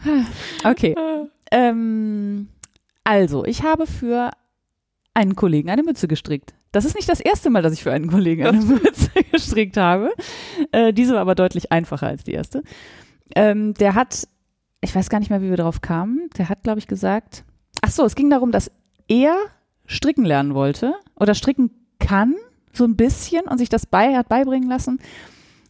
[0.64, 0.94] okay.
[1.50, 2.48] Ähm,
[3.04, 4.30] also, ich habe für
[5.14, 6.54] einen Kollegen eine Mütze gestrickt.
[6.76, 10.12] Das ist nicht das erste Mal, dass ich für einen Kollegen eine Mütze gestrickt habe.
[10.72, 12.62] Äh, diese war aber deutlich einfacher als die erste.
[13.34, 14.28] Ähm, der hat,
[14.82, 16.28] ich weiß gar nicht mehr, wie wir darauf kamen.
[16.36, 17.44] Der hat, glaube ich, gesagt,
[17.80, 18.70] ach so, es ging darum, dass
[19.08, 19.36] er
[19.86, 22.34] stricken lernen wollte oder stricken kann,
[22.74, 24.98] so ein bisschen und sich das bei, hat beibringen lassen,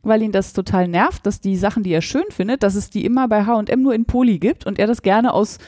[0.02, 3.04] weil ihn das total nervt, dass die Sachen, die er schön findet, dass es die
[3.04, 5.58] immer bei H&M nur in Poli gibt und er das gerne aus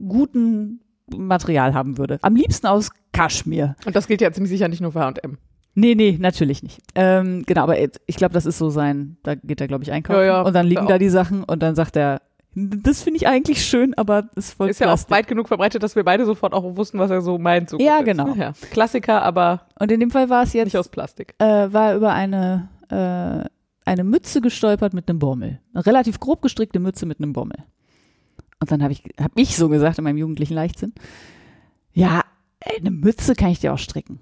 [0.00, 0.80] gutem
[1.16, 2.18] Material haben würde.
[2.22, 3.76] Am liebsten aus Kaschmir.
[3.84, 5.38] Und das gilt ja ziemlich sicher nicht nur für H&M.
[5.74, 6.80] Nee, nee, natürlich nicht.
[6.94, 10.20] Ähm, genau, aber ich glaube, das ist so sein, da geht er, glaube ich, einkaufen.
[10.20, 12.20] Ja, ja, und dann liegen da die Sachen und dann sagt er,
[12.54, 15.84] das finde ich eigentlich schön, aber es ist voll Ist ja auch weit genug verbreitet,
[15.84, 17.70] dass wir beide sofort auch wussten, was er so meint.
[17.70, 18.34] So ja, genau.
[18.34, 18.52] Ja.
[18.72, 21.34] Klassiker, aber Und in dem Fall war es jetzt nicht aus Plastik.
[21.38, 23.48] Äh, war über eine äh,
[23.84, 25.60] eine Mütze gestolpert mit einem Bommel.
[25.74, 27.56] Eine relativ grob gestrickte Mütze mit einem Bommel.
[28.60, 30.92] Und dann habe ich, hab ich so gesagt in meinem jugendlichen Leichtsinn,
[31.92, 32.22] ja,
[32.60, 34.20] ey, eine Mütze kann ich dir auch stricken.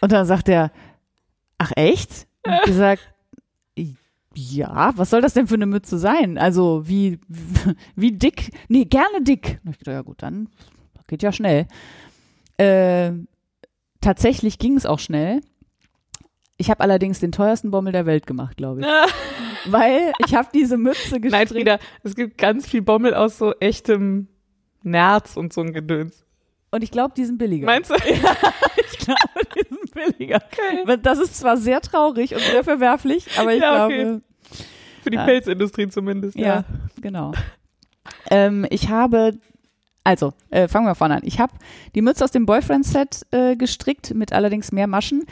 [0.00, 0.72] Und dann sagt er,
[1.58, 2.26] ach echt?
[2.46, 3.02] Und ich gesagt,
[4.34, 6.38] ja, was soll das denn für eine Mütze sein?
[6.38, 7.18] Also wie,
[7.96, 8.52] wie dick?
[8.68, 9.60] Nee, gerne dick.
[9.64, 10.48] Und ich dachte, ja gut, dann
[11.08, 11.66] geht ja schnell.
[12.56, 13.12] Äh,
[14.00, 15.40] tatsächlich ging es auch schnell.
[16.56, 18.86] Ich habe allerdings den teuersten Bommel der Welt gemacht, glaube ich.
[19.66, 21.32] Weil ich habe diese Mütze gestrickt.
[21.32, 24.28] Nein, Frieda, es gibt ganz viel Bommel aus so echtem
[24.82, 26.24] Nerz und so ein Gedöns.
[26.70, 27.66] Und ich glaube, die sind billiger.
[27.66, 27.94] Meinst du?
[28.04, 28.36] Ja,
[28.92, 30.36] ich glaube, die sind billiger.
[30.36, 30.98] Okay.
[31.02, 34.02] Das ist zwar sehr traurig und sehr verwerflich, aber ich ja, okay.
[34.02, 34.22] glaube.
[35.02, 35.24] Für die ja.
[35.24, 36.46] Pelzindustrie zumindest, ja.
[36.46, 36.64] Ja,
[37.00, 37.32] genau.
[38.30, 39.38] ähm, ich habe,
[40.04, 41.22] also, äh, fangen wir vorne an.
[41.24, 41.54] Ich habe
[41.94, 45.24] die Mütze aus dem Boyfriend-Set äh, gestrickt, mit allerdings mehr Maschen,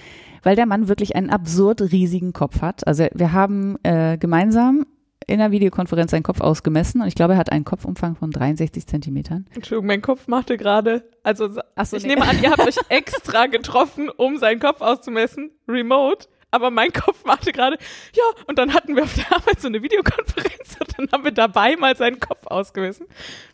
[0.43, 2.87] weil der Mann wirklich einen absurd riesigen Kopf hat.
[2.87, 4.87] Also wir haben äh, gemeinsam
[5.27, 8.87] in der Videokonferenz seinen Kopf ausgemessen und ich glaube, er hat einen Kopfumfang von 63
[8.87, 9.47] Zentimetern.
[9.55, 11.61] Entschuldigung, mein Kopf machte gerade, also so,
[11.97, 12.15] ich nee.
[12.15, 16.29] nehme an, ihr habt euch extra getroffen, um seinen Kopf auszumessen, remote.
[16.51, 17.77] Aber mein Kopf machte gerade,
[18.15, 21.33] ja, und dann hatten wir auf der Arbeit so eine Videokonferenz und dann haben wir
[21.33, 23.07] dabei mal seinen Kopf ausgemessen.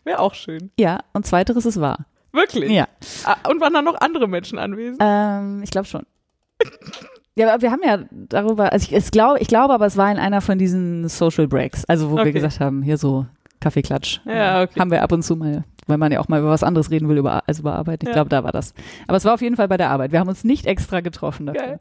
[0.05, 0.71] Wäre auch schön.
[0.79, 2.05] Ja, und zweiteres ist wahr.
[2.31, 2.71] Wirklich?
[2.71, 2.87] Ja.
[3.25, 4.99] Ah, und waren da noch andere Menschen anwesend?
[5.01, 6.05] Ähm, ich glaube schon.
[7.35, 10.09] Ja, aber wir haben ja darüber, also ich, ich, glaube, ich glaube, aber es war
[10.09, 12.25] in einer von diesen Social Breaks, also wo okay.
[12.25, 13.25] wir gesagt haben, hier so
[13.59, 14.21] Kaffeeklatsch.
[14.25, 14.79] Ja, okay.
[14.79, 17.09] Haben wir ab und zu mal, weil man ja auch mal über was anderes reden
[17.09, 18.03] will, über, als über Arbeit.
[18.03, 18.13] Ich ja.
[18.13, 18.73] glaube, da war das.
[19.07, 20.13] Aber es war auf jeden Fall bei der Arbeit.
[20.13, 21.77] Wir haben uns nicht extra getroffen dafür.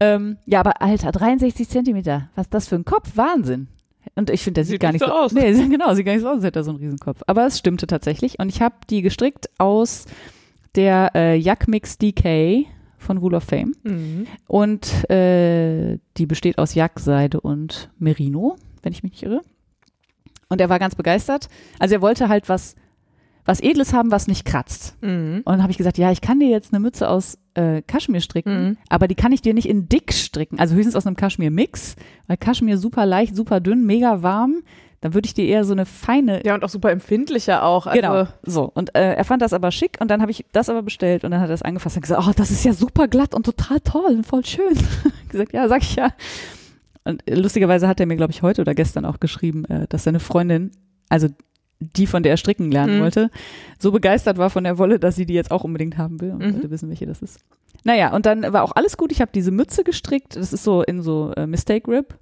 [0.00, 2.30] Ähm, ja, aber Alter, 63 Zentimeter.
[2.34, 3.12] Was ist das für ein Kopf?
[3.16, 3.68] Wahnsinn.
[4.16, 5.32] Und ich finde, der sieht, sieht gar nicht so, aus.
[5.32, 7.22] Nee, genau, sieht gar nicht so aus, als hätte er so einen Riesenkopf.
[7.26, 8.38] Aber es stimmte tatsächlich.
[8.38, 10.06] Und ich habe die gestrickt aus
[10.74, 12.66] der äh, Yak Mix DK
[13.04, 13.74] von Rule of Fame.
[13.84, 14.26] Mhm.
[14.46, 18.56] Und äh, die besteht aus Jackseide und Merino.
[18.82, 19.40] wenn ich mich nicht irre.
[20.48, 21.48] Und er war ganz begeistert.
[21.78, 22.74] Also er wollte halt was,
[23.44, 24.96] was Edles haben, was nicht kratzt.
[25.02, 25.42] Mhm.
[25.44, 28.20] Und dann habe ich gesagt, ja, ich kann dir jetzt eine Mütze aus äh, Kaschmir
[28.20, 28.76] stricken, Mhm.
[28.88, 30.58] aber die kann ich dir nicht in dick stricken.
[30.58, 34.62] Also höchstens aus einem Kaschmir-Mix, weil Kaschmir super leicht, super dünn, mega warm.
[35.04, 37.86] Dann würde ich dir eher so eine feine Ja, und auch super empfindlicher auch.
[37.86, 38.70] Also, Genau, so.
[38.72, 41.30] Und äh, er fand das aber schick und dann habe ich das aber bestellt und
[41.30, 43.80] dann hat er es angefasst und gesagt, oh, das ist ja super glatt und total
[43.80, 44.72] toll, voll schön.
[45.28, 46.08] gesagt, ja, sag ich ja.
[47.04, 50.04] Und äh, lustigerweise hat er mir, glaube ich, heute oder gestern auch geschrieben, äh, dass
[50.04, 50.70] seine Freundin,
[51.10, 51.28] also
[51.80, 53.02] die, von der er stricken lernen Mhm.
[53.02, 53.30] wollte,
[53.78, 56.38] so begeistert war von der Wolle, dass sie die jetzt auch unbedingt haben will und
[56.38, 56.54] Mhm.
[56.54, 57.40] wollte wissen, welche das ist.
[57.82, 59.12] Naja, und dann war auch alles gut.
[59.12, 60.36] Ich habe diese Mütze gestrickt.
[60.36, 62.14] Das ist so in so äh, Mistake Rib,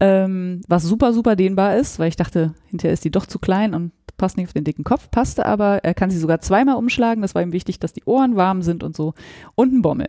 [0.00, 3.74] ähm, was super, super dehnbar ist, weil ich dachte, hinterher ist die doch zu klein
[3.74, 5.10] und passt nicht auf den dicken Kopf.
[5.10, 7.22] Passte aber, er kann sie sogar zweimal umschlagen.
[7.22, 9.14] Das war ihm wichtig, dass die Ohren warm sind und so.
[9.54, 10.06] Und ein Bommel.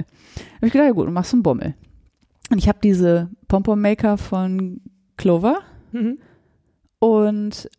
[0.55, 1.75] Hab ich gedacht, ja gut, dann machst du einen Bommel.
[2.49, 4.81] Und ich habe diese Pompom-Maker von
[5.17, 5.59] Clover
[5.93, 6.17] Mhm.
[6.99, 7.69] und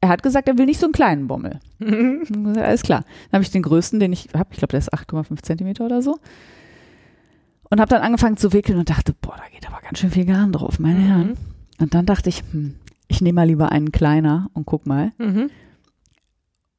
[0.00, 1.58] er hat gesagt, er will nicht so einen kleinen Bommel.
[1.78, 2.54] Mhm.
[2.56, 3.00] Alles klar.
[3.30, 4.48] Dann habe ich den größten, den ich habe.
[4.52, 6.18] Ich glaube, der ist 8,5 Zentimeter oder so.
[7.70, 10.24] Und habe dann angefangen zu wickeln und dachte, boah, da geht aber ganz schön viel
[10.24, 11.36] Garn drauf, meine Herren.
[11.80, 12.76] Und dann dachte ich, hm,
[13.08, 15.12] ich nehme mal lieber einen kleiner und guck mal.
[15.18, 15.50] Mhm.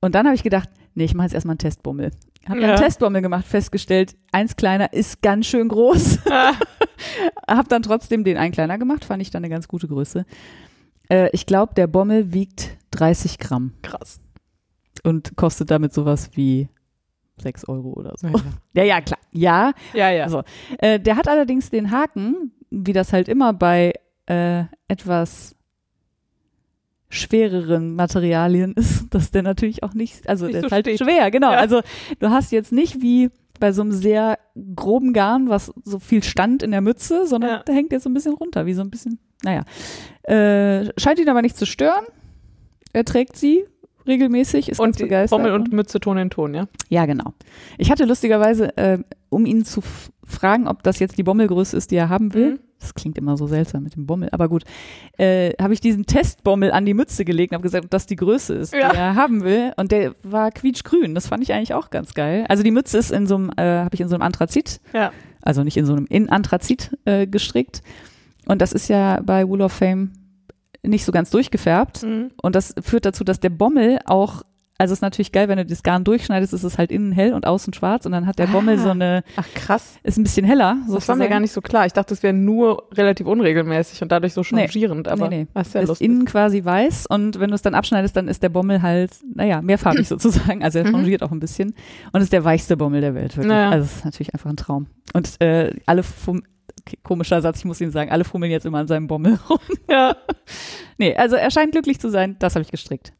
[0.01, 2.11] Und dann habe ich gedacht, nee, ich mache jetzt erstmal einen Testbommel.
[2.47, 2.69] Habe Ja.
[2.69, 6.19] einen Testbommel gemacht, festgestellt, eins kleiner ist ganz schön groß.
[6.29, 6.53] Ah.
[7.47, 10.25] habe dann trotzdem den einen kleiner gemacht, fand ich dann eine ganz gute Größe.
[11.09, 14.19] Äh, ich glaube, der Bommel wiegt 30 Gramm Krass.
[15.03, 16.69] und kostet damit sowas wie
[17.37, 18.27] 6 Euro oder so.
[18.27, 18.33] Ja.
[18.73, 19.19] Ja, ja, klar.
[19.31, 20.23] Ja, Ja, ja.
[20.23, 20.43] Also,
[20.79, 23.93] äh, der hat allerdings den Haken, wie das halt immer bei
[24.27, 25.55] äh, etwas
[27.09, 30.99] schwereren Materialien ist, dass der natürlich auch nicht, also Nicht der so ist halt steht.
[30.99, 31.51] schwer, genau.
[31.51, 31.57] Ja.
[31.59, 31.81] Also
[32.19, 34.37] du hast jetzt nicht wie bei so einem sehr
[34.75, 37.63] groben Garn, was so viel stand in der Mütze, sondern Ja.
[37.63, 39.63] der hängt jetzt so ein bisschen runter, wie so ein bisschen, naja.
[40.23, 42.05] Äh, scheint ihn aber nicht zu stören.
[42.93, 43.65] Er trägt sie
[44.07, 45.37] regelmäßig, ist Und die begeistert.
[45.39, 46.67] Bommel und Mütze Ton in Ton, ja?
[46.89, 47.33] Ja, genau.
[47.77, 49.81] Ich hatte lustigerweise, äh, um ihn zu
[50.25, 52.51] fragen, ob das jetzt die Bommelgröße ist, die er haben will.
[52.53, 52.59] Mhm.
[52.79, 54.63] Das klingt immer so seltsam mit dem Bommel, aber gut.
[55.17, 58.15] Äh, habe ich diesen Testbommel an die Mütze gelegt und habe gesagt, ob das die
[58.15, 58.91] Größe ist, Ja.
[58.91, 59.73] die er haben will.
[59.77, 61.15] Und der war quietschgrün.
[61.15, 62.45] Das fand ich eigentlich auch ganz geil.
[62.49, 65.11] Also die Mütze ist in so einem, äh, habe ich in so einem Anthrazit, Ja.
[65.41, 67.81] also nicht in so einem in Anthrazit äh, gestrickt.
[68.45, 70.11] Und das ist ja bei Wool of Fame
[70.83, 72.03] nicht so ganz durchgefärbt.
[72.03, 72.31] Mhm.
[72.41, 74.43] Und das führt dazu, dass der Bommel auch,
[74.79, 77.47] also ist natürlich geil, wenn du das Garn durchschneidest, ist es halt innen hell und
[77.47, 78.83] außen schwarz und dann hat der Bommel Ah.
[78.83, 79.95] so eine, Ach, krass.
[80.03, 80.77] ist ein bisschen heller.
[80.87, 81.87] Das war mir gar nicht so klar.
[81.87, 84.67] Ich dachte, das wäre nur relativ unregelmäßig und dadurch so Nee.
[84.67, 85.61] changierend, aber nee, nee.
[85.61, 86.05] ist ja ist lustig.
[86.07, 89.63] innen quasi weiß und wenn du es dann abschneidest, dann ist der Bommel halt, naja,
[89.63, 90.63] mehrfarbig sozusagen.
[90.63, 90.91] Also er Mhm.
[90.91, 91.73] changiert auch ein bisschen
[92.11, 93.47] und ist der weichste Bommel der Welt, wirklich.
[93.51, 93.71] Naja.
[93.71, 94.85] Also es ist natürlich einfach ein Traum.
[95.13, 96.43] Und äh, alle okay,
[97.03, 99.59] komischer Satz, ich muss Ihnen sagen, alle fummeln jetzt immer an seinem Bommel rum.
[99.89, 100.15] Ja.
[100.97, 103.13] Nee, also er scheint glücklich zu sein, das habe ich gestrickt.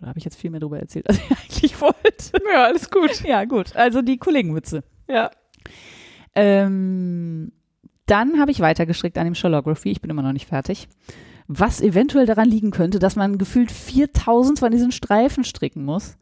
[0.00, 2.32] Oder habe ich jetzt viel mehr darüber erzählt, als ich eigentlich wollte?
[2.52, 3.22] ja, alles gut.
[3.22, 3.74] Ja, gut.
[3.76, 4.84] Also die Kollegenmütze.
[5.08, 5.30] Ja.
[6.34, 7.52] Ähm,
[8.06, 9.90] dann habe ich weitergestrickt an dem Shalography.
[9.90, 10.88] Ich bin immer noch nicht fertig.
[11.48, 16.18] Was eventuell daran liegen könnte, dass man gefühlt 4000 von diesen Streifen stricken muss.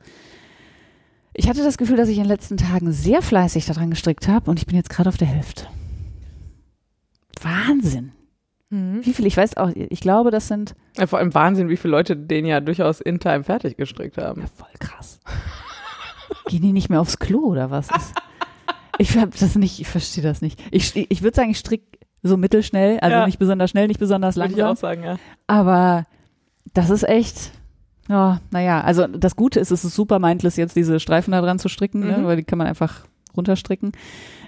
[1.33, 4.50] Ich hatte das Gefühl, dass ich in den letzten Tagen sehr fleißig daran gestrickt habe
[4.50, 5.66] und ich bin jetzt gerade auf der Hälfte.
[7.44, 8.12] Wahnsinn.
[8.70, 9.00] Mhm.
[9.04, 9.26] Wie viel?
[9.26, 11.07] Ich weiß auch, ich glaube, das sind ja.
[11.07, 14.40] Vor allem Wahnsinn, wie viele Leute den ja durchaus in Time fertig gestrickt haben.
[14.42, 15.20] ja, voll krass.
[16.48, 17.88] Gehen die nicht mehr aufs Klo oder was?
[17.90, 18.14] Ist,
[18.98, 20.62] ich hab das nicht, ich verstehe das nicht.
[20.70, 23.26] Ich, ich würde sagen, ich stricke so mittelschnell, also Ja.
[23.26, 25.16] nicht besonders schnell, nicht besonders Würde ich auch sagen, ja.
[25.46, 26.07] Aber
[26.72, 27.52] das ist echt,
[28.09, 31.59] ja, naja, also das Gute ist, es ist super mindless, jetzt diese Streifen da dran
[31.59, 32.24] zu stricken, ne, Mhm.
[32.24, 33.04] weil die kann man einfach
[33.37, 33.92] runterstricken.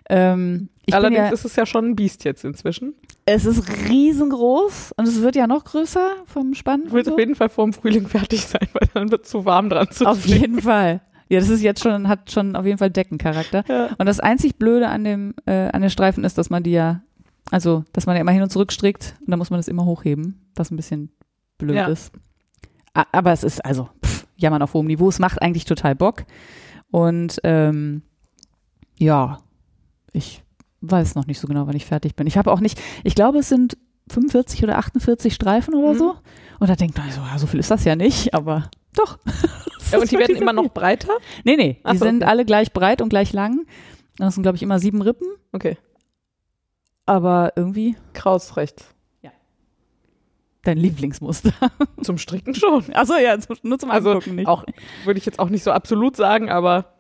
[0.09, 2.95] Ähm, Allerdings ja, ist es ja schon ein Biest jetzt inzwischen.
[3.25, 6.85] es ist riesengroß und es wird ja noch größer vom Spann.
[6.91, 9.45] Willst und auf jeden Fall vor dem Frühling fertig sein, weil dann wird es zu
[9.45, 10.41] warm dran zu Auf stricken.
[10.41, 11.01] jeden Fall.
[11.29, 13.65] Ja, das ist jetzt schon, hat schon auf jeden Fall Deckencharakter.
[13.69, 13.89] Ja.
[13.99, 17.03] Und das einzig Blöde an dem, äh, an den Streifen ist, dass man die ja,
[17.51, 19.85] also, dass man ja immer hin und zurück strickt und dann muss man das immer
[19.85, 21.11] hochheben, was ein bisschen
[21.59, 21.89] blöd Ja.
[21.89, 22.13] ist.
[22.95, 25.09] Aber es ist, also, pff, jammern auf hohem Niveau.
[25.09, 26.25] Es macht eigentlich total Bock.
[26.93, 28.03] Und, ähm,
[28.99, 29.39] ja,
[30.13, 30.43] ich
[30.81, 32.27] weiß noch nicht so genau, wann ich fertig bin.
[32.27, 33.77] Ich habe auch nicht, ich glaube, es sind
[34.11, 35.99] 45 oder 48 Streifen oder Mhm.
[35.99, 36.15] so.
[36.61, 39.19] Und da denkt man so, ja, so viel ist das ja nicht, aber doch.
[39.93, 41.13] Ja, und die werden immer noch breiter?
[41.45, 42.29] Nee, nee, Ach die so, sind okay.
[42.31, 43.67] alle gleich breit und gleich lang.
[44.17, 45.77] Das sind, glaube ich, immer sieben Rippen, Okay.
[47.05, 48.93] aber irgendwie Kraus rechts.
[50.65, 51.53] dein Lieblingsmuster.
[52.03, 52.93] Zum Stricken schon.
[52.95, 54.49] Achso, ja, nur zum Also Angucken nicht.
[54.49, 54.65] auch,
[55.05, 56.95] würde ich jetzt auch nicht so absolut sagen, aber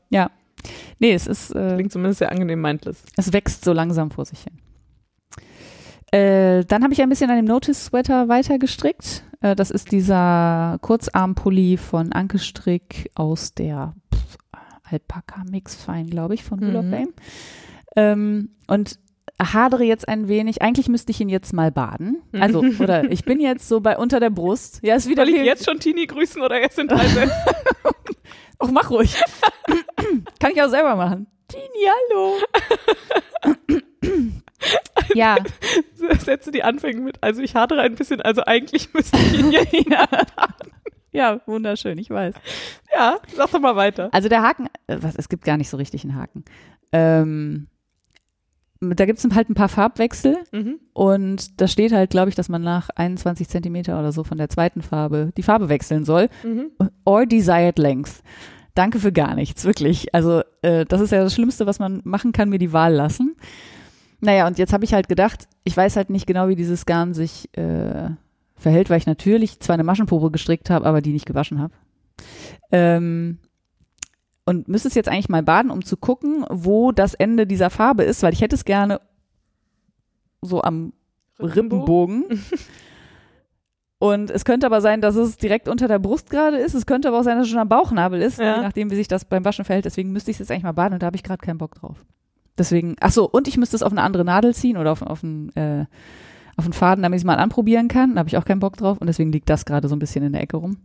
[0.98, 3.02] Nee, es ist, äh, klingt zumindest sehr angenehm mindless.
[3.16, 4.58] es wächst so langsam vor sich hin.
[6.12, 9.24] Äh, dann habe ich ein bisschen an dem Notice-Sweater weiter gestrickt.
[9.40, 14.38] Äh, das ist dieser Kurzarmpulli von Anke Strick aus der pff,
[14.90, 16.90] Alpaka Mix Fine, glaube ich, von of Mhm.
[16.90, 17.12] Fame.
[17.96, 18.98] Ähm, und
[19.42, 20.62] hadere jetzt ein wenig.
[20.62, 22.22] Eigentlich müsste ich ihn jetzt mal baden.
[22.32, 24.80] Also, oder ich bin jetzt so bei unter der Brust.
[24.82, 27.32] Ja, ist wieder Soll ich jetzt schon Tini grüßen oder erst in drei Sätzen?
[28.58, 29.14] Och, mach ruhig.
[30.40, 31.26] Kann ich auch selber machen.
[31.48, 32.36] Tini, hallo.
[35.14, 35.36] ja,
[36.18, 39.38] Sätze, die anfangen mit, also ich hadere ein bisschen, also eigentlich müsste ich
[39.72, 40.06] ihn ja.
[41.12, 42.34] Ja, wunderschön, ich weiß.
[42.94, 44.10] Ja, sag doch mal weiter.
[44.12, 46.44] Also der Haken, äh, was, es gibt gar nicht so richtig einen Haken.
[46.92, 47.68] Ähm,
[48.80, 50.78] da gibt es halt ein paar Farbwechsel Mhm.
[50.92, 54.50] und da steht halt, glaube ich, dass man nach 21 Zentimeter oder so von der
[54.50, 56.28] zweiten Farbe die Farbe wechseln soll.
[56.42, 56.72] Mhm.
[57.06, 58.22] Or desired length.
[58.76, 60.14] Danke für gar nichts, wirklich.
[60.14, 63.34] Also äh, das ist ja das Schlimmste, was man machen kann, mir die Wahl lassen.
[64.20, 67.14] Naja, und jetzt habe ich halt gedacht, ich weiß halt nicht genau, wie dieses Garn
[67.14, 68.10] sich äh,
[68.54, 71.72] verhält, weil ich natürlich zwar eine Maschenprobe gestrickt habe, aber die nicht gewaschen habe.
[72.70, 73.38] Ähm,
[74.44, 78.04] und müsste es jetzt eigentlich mal baden, um zu gucken, wo das Ende dieser Farbe
[78.04, 79.00] ist, weil ich hätte es gerne
[80.42, 80.92] so am
[81.38, 82.24] Rippenbogen.
[83.98, 86.74] Und es könnte aber sein, dass es direkt unter der Brust gerade ist.
[86.74, 88.56] Es könnte aber auch sein, dass es schon am Bauchnabel ist, Ja.
[88.56, 89.86] je nachdem, wie sich das beim Waschen verhält.
[89.86, 91.74] Deswegen müsste ich es jetzt eigentlich mal baden und da habe ich gerade keinen Bock
[91.76, 92.04] drauf.
[92.58, 95.22] Deswegen, ach so, und ich müsste es auf eine andere Nadel ziehen oder auf, auf,
[95.24, 95.86] einen, äh,
[96.56, 98.14] auf einen Faden, damit ich es mal anprobieren kann.
[98.14, 100.24] Da habe ich auch keinen Bock drauf und deswegen liegt das gerade so ein bisschen
[100.24, 100.76] in der Ecke rum.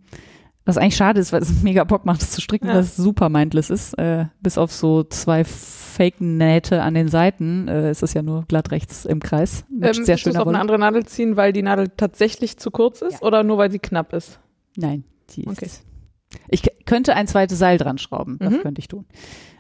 [0.66, 2.74] Was eigentlich schade ist, weil es mega Bock macht, es zu stricken, Ja.
[2.76, 3.94] weil es super mindless ist.
[3.98, 8.72] Äh, bis auf so zwei Fake-Nähte an den Seiten äh, ist es ja nur glatt
[8.72, 9.66] rechts im Kreis.
[9.70, 12.58] Mit Ähm, sehr musst du schöner auf eine andere Nadel ziehen, weil die Nadel tatsächlich
[12.58, 13.28] zu kurz ist Ja.
[13.28, 14.40] oder nur weil sie knapp ist?
[14.78, 15.52] Nein, die ist.
[15.52, 15.70] Okay.
[16.50, 18.38] Ich könnte ein zweites Seil dran schrauben.
[18.40, 18.62] Das Mhm.
[18.62, 19.06] könnte ich tun.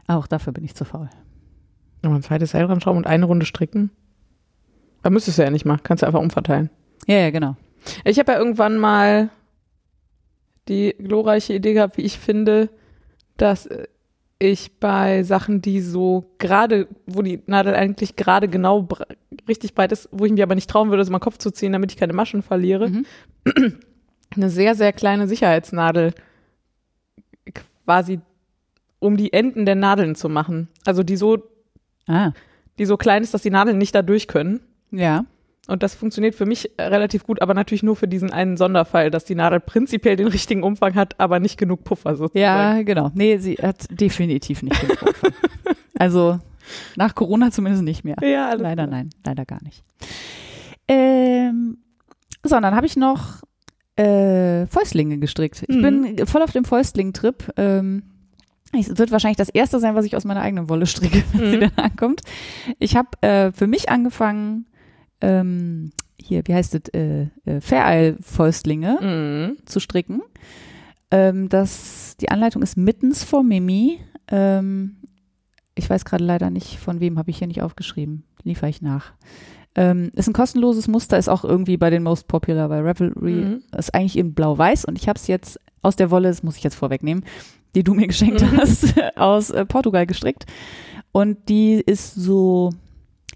[0.07, 1.09] Auch dafür bin ich zu faul.
[2.01, 3.91] Nochmal ein zweites Seil dran schrauben und eine Runde stricken?
[5.03, 6.69] Da müsstest du ja nicht machen, kannst du einfach umverteilen.
[7.07, 7.55] Ja, ja, genau.
[8.05, 9.29] Ich habe ja irgendwann mal
[10.71, 12.69] die glorreiche Idee gehabt, wie ich finde,
[13.37, 13.69] dass
[14.39, 18.87] ich bei Sachen, die so gerade, wo die Nadel eigentlich gerade genau
[19.47, 21.73] richtig breit ist, wo ich mir aber nicht trauen würde, es mal Kopf zu ziehen,
[21.73, 23.05] damit ich keine Maschen verliere, Mhm.
[24.35, 26.13] eine sehr, sehr kleine Sicherheitsnadel
[27.85, 28.19] quasi
[28.99, 30.67] um die Enden der Nadeln zu machen.
[30.85, 31.37] Also die so,
[32.07, 32.31] Ah,
[32.79, 34.61] die so klein ist, dass die Nadeln nicht da durch können.
[34.91, 35.25] ja.
[35.67, 39.11] Und das funktioniert für mich äh, relativ gut, aber natürlich nur für diesen einen Sonderfall,
[39.11, 42.77] dass die Nadel prinzipiell den richtigen Umfang hat, aber nicht genug Puffer sozusagen.
[42.77, 43.11] Ja, genau.
[43.13, 45.31] Nee, sie hat definitiv nicht genug Umfang.
[45.99, 46.39] Also
[46.95, 48.15] nach Corona zumindest nicht mehr.
[48.23, 48.87] Ja, Leider klar.
[48.87, 49.83] nein, leider gar nicht.
[50.87, 51.77] Ähm,
[52.43, 53.41] so, und dann habe ich noch
[53.97, 55.63] äh, Fäustlinge gestrickt.
[55.67, 56.15] Ich Mhm.
[56.15, 57.53] bin voll auf dem Fäustling-Trip.
[57.57, 58.03] Ähm,
[58.77, 61.57] es wird wahrscheinlich das erste sein, was ich aus meiner eigenen Wolle stricke, wenn sie
[61.57, 61.61] Mhm.
[61.75, 62.21] dann ankommt.
[62.79, 64.65] Ich habe äh, für mich angefangen,
[65.21, 69.65] ähm, hier, wie heißt es, äh, äh, Fair-Isle-Fäustlinge Mhm.
[69.65, 70.21] zu stricken.
[71.09, 73.99] Ähm, das, die Anleitung ist mittens vor Mimi.
[74.29, 74.97] Ähm,
[75.75, 78.23] ich weiß gerade leider nicht, von wem habe ich hier nicht aufgeschrieben.
[78.43, 79.13] Liefere ich nach.
[79.75, 83.45] Ähm, ist ein kostenloses Muster, ist auch irgendwie bei den Most Popular bei Revelry.
[83.45, 83.63] Mhm.
[83.77, 86.63] Ist eigentlich in blau-weiß und ich habe es jetzt aus der Wolle, das muss ich
[86.63, 87.23] jetzt vorwegnehmen,
[87.73, 88.57] die du mir geschenkt Mhm.
[88.57, 90.45] hast, aus äh, Portugal gestrickt.
[91.13, 92.71] Und die ist so,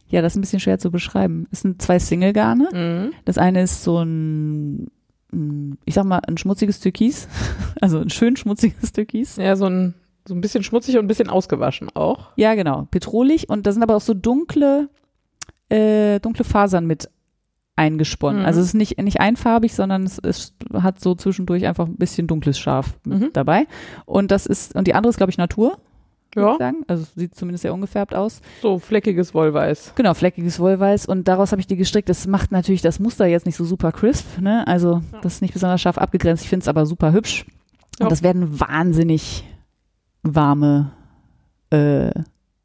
[0.08, 1.48] ja, das ist ein bisschen schwer zu beschreiben.
[1.52, 2.70] Es sind zwei Single-Garne.
[2.74, 3.14] Mhm.
[3.26, 4.88] Das eine ist so ein,
[5.86, 7.28] ich sag mal, ein schmutziges Türkis.
[7.82, 9.36] Also ein schön schmutziges Türkis.
[9.36, 9.94] Ja, so ein,
[10.28, 12.30] so ein bisschen schmutzig und ein bisschen ausgewaschen auch.
[12.38, 12.88] Ja, genau.
[12.90, 13.50] Petrolig.
[13.50, 14.90] Und da sind aber auch so dunkle,
[15.70, 17.10] äh, dunkle Fasern mit
[17.76, 18.42] eingesponnen.
[18.42, 18.46] Mhm.
[18.46, 22.28] Also es ist nicht, nicht einfarbig, sondern es, es hat so zwischendurch einfach ein bisschen
[22.28, 23.30] dunkles Schaf mit Mhm.
[23.34, 23.68] dabei.
[24.06, 25.78] Und das ist, und die andere ist, glaube ich, Natur.
[26.44, 26.52] Ja.
[26.54, 26.84] ich Sagen.
[26.88, 28.42] Also sieht zumindest sehr ungefärbt aus.
[28.62, 29.94] So fleckiges Wollweiß.
[29.96, 32.10] Genau, fleckiges Wollweiß und daraus habe ich die gestrickt.
[32.10, 34.68] Das macht natürlich das Muster jetzt nicht so super crisp, ne?
[34.68, 36.44] Also das ist nicht besonders scharf abgegrenzt.
[36.44, 37.46] Ich finde es aber super hübsch.
[38.00, 38.10] Und Ja.
[38.10, 39.46] das werden wahnsinnig
[40.24, 40.92] warme
[41.70, 42.12] äh,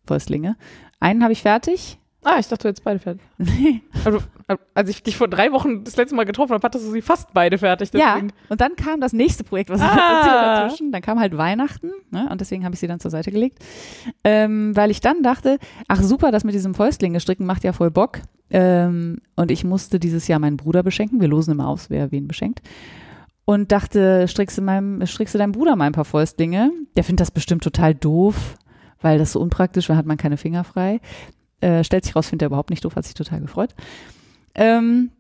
[0.06, 0.56] Fäustlinge.
[0.98, 1.98] Einen habe ich fertig.
[2.22, 3.22] Ah, ich dachte jetzt beide fertig.
[4.04, 4.18] Also,
[4.74, 7.33] als ich dich vor drei Wochen das letzte Mal getroffen habe, hattest du sie fast
[7.35, 7.90] beide fertig.
[7.94, 8.33] ja, Deswegen.
[8.48, 10.62] und dann kam das nächste Projekt, was ich Ah.
[10.64, 10.90] dazwischen.
[10.92, 12.28] Dann kam halt Weihnachten, ne?
[12.30, 13.59] Und deswegen habe ich sie dann zur Seite gelegt.
[14.24, 17.90] Ähm, weil ich dann dachte, ach super, das mit diesem Fäustlinge stricken macht ja voll
[17.90, 18.20] Bock.
[18.50, 21.20] Ähm, und ich musste dieses Jahr meinen Bruder beschenken.
[21.20, 22.61] Wir losen immer aus, wer wen beschenkt.
[23.44, 26.70] Und dachte, strickst du, meinem, strickst du deinem Bruder mal ein paar Fäustlinge?
[26.96, 28.56] Der findet das bestimmt total doof,
[29.00, 31.00] weil das so unpraktisch, weil hat man keine Finger frei.
[31.60, 33.74] Äh, stellt sich raus, findet er überhaupt nicht doof, hat sich total gefreut.
[34.54, 35.10] Ähm,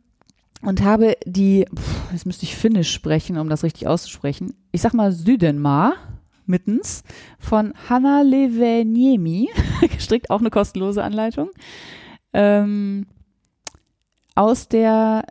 [0.62, 4.54] und habe die, pff, jetzt müsste ich Finnisch sprechen, um das richtig auszusprechen.
[4.72, 5.94] Ich sag mal Südenmar
[6.46, 7.02] mittens
[7.38, 9.48] von Hanna Leveniemi
[9.80, 11.50] gestrickt, auch eine kostenlose Anleitung.
[12.32, 13.06] Ähm,
[14.34, 15.24] aus der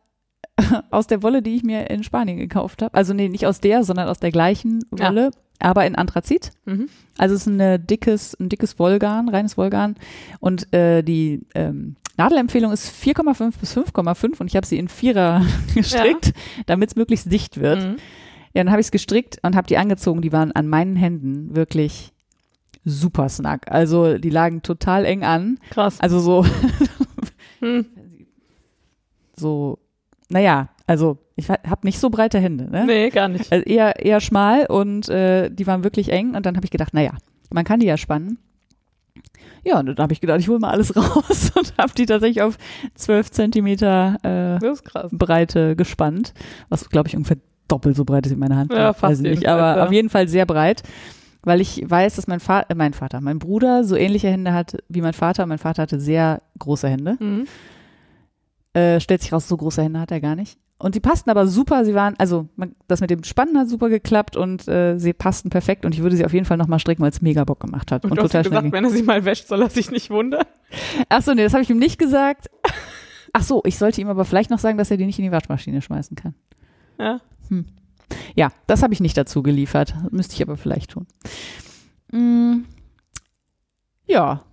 [0.91, 2.93] aus der Wolle, die ich mir in Spanien gekauft habe.
[2.93, 6.51] Also nee, nicht aus der, sondern aus der gleichen Wolle, aber in Anthrazit.
[6.65, 6.89] Mhm.
[7.17, 9.95] Also es ist ein dickes, ein dickes Wollgarn, reines Wollgarn.
[10.39, 15.41] Und äh, die ähm, Nadelempfehlung ist 4,5 bis 5,5 und ich habe sie in Vierer
[15.75, 16.33] gestrickt,
[16.65, 17.83] damit es möglichst dicht wird.
[17.83, 17.95] Mhm.
[18.53, 20.21] Ja, dann habe ich es gestrickt und habe die angezogen.
[20.21, 22.11] Die waren an meinen Händen wirklich
[22.83, 23.71] super snack.
[23.71, 25.59] Also die lagen total eng an.
[25.69, 25.99] Krass.
[25.99, 26.45] Also so,
[27.59, 27.85] Hm.
[29.35, 29.79] so,
[30.29, 32.83] naja, also ich habe nicht so breite Hände, ne?
[32.87, 33.51] Nee, gar nicht.
[33.51, 36.95] Also eher, eher schmal und äh, die waren wirklich eng und dann habe ich gedacht,
[36.95, 37.11] naja,
[37.51, 38.39] man kann die ja spannen.
[39.63, 42.41] Ja, und dann habe ich gedacht, ich hole mal alles raus und habe die tatsächlich
[42.41, 42.57] auf
[42.95, 44.17] 12 Zentimeter
[44.59, 45.15] äh.
[45.15, 46.33] Breite gespannt,
[46.69, 48.73] was glaube ich ungefähr doppelt so breit ist wie meine Hand.
[48.73, 49.85] Ja, fast Weiß ich nicht, aber ja.
[49.85, 50.81] auf jeden Fall sehr breit,
[51.43, 54.77] weil ich weiß, dass mein Vater, äh, mein Vater, mein Bruder so ähnliche Hände hat
[54.89, 55.45] wie mein Vater.
[55.45, 57.15] Mein Vater hatte sehr große Hände.
[57.19, 57.45] Mhm.
[58.73, 60.57] Äh, stellt sich raus, so große Hände hat er gar nicht.
[60.81, 61.83] Und die passten aber super.
[61.83, 65.49] Sie waren, also man, das mit dem Spannen hat super geklappt und äh, sie passten
[65.49, 65.85] perfekt.
[65.85, 68.05] Und ich würde sie auf jeden Fall nochmal stricken, weil es mega Bock gemacht hat.
[68.05, 68.71] Und, Und, du hast total ihm schnell gesagt, ging.
[68.71, 70.45] wenn er sich mal wäscht, soll er sich nicht wundern.
[71.09, 72.49] Ach so, nee, das habe ich ihm nicht gesagt.
[73.33, 75.31] Ach so, ich sollte ihm aber vielleicht noch sagen, dass er die nicht in die
[75.31, 76.33] Waschmaschine schmeißen kann.
[76.97, 77.19] Ja.
[78.35, 79.93] Ja, das habe ich nicht dazu geliefert.
[80.11, 81.07] Müsste ich aber vielleicht tun.
[82.11, 82.63] Mm,
[84.05, 84.43] ja,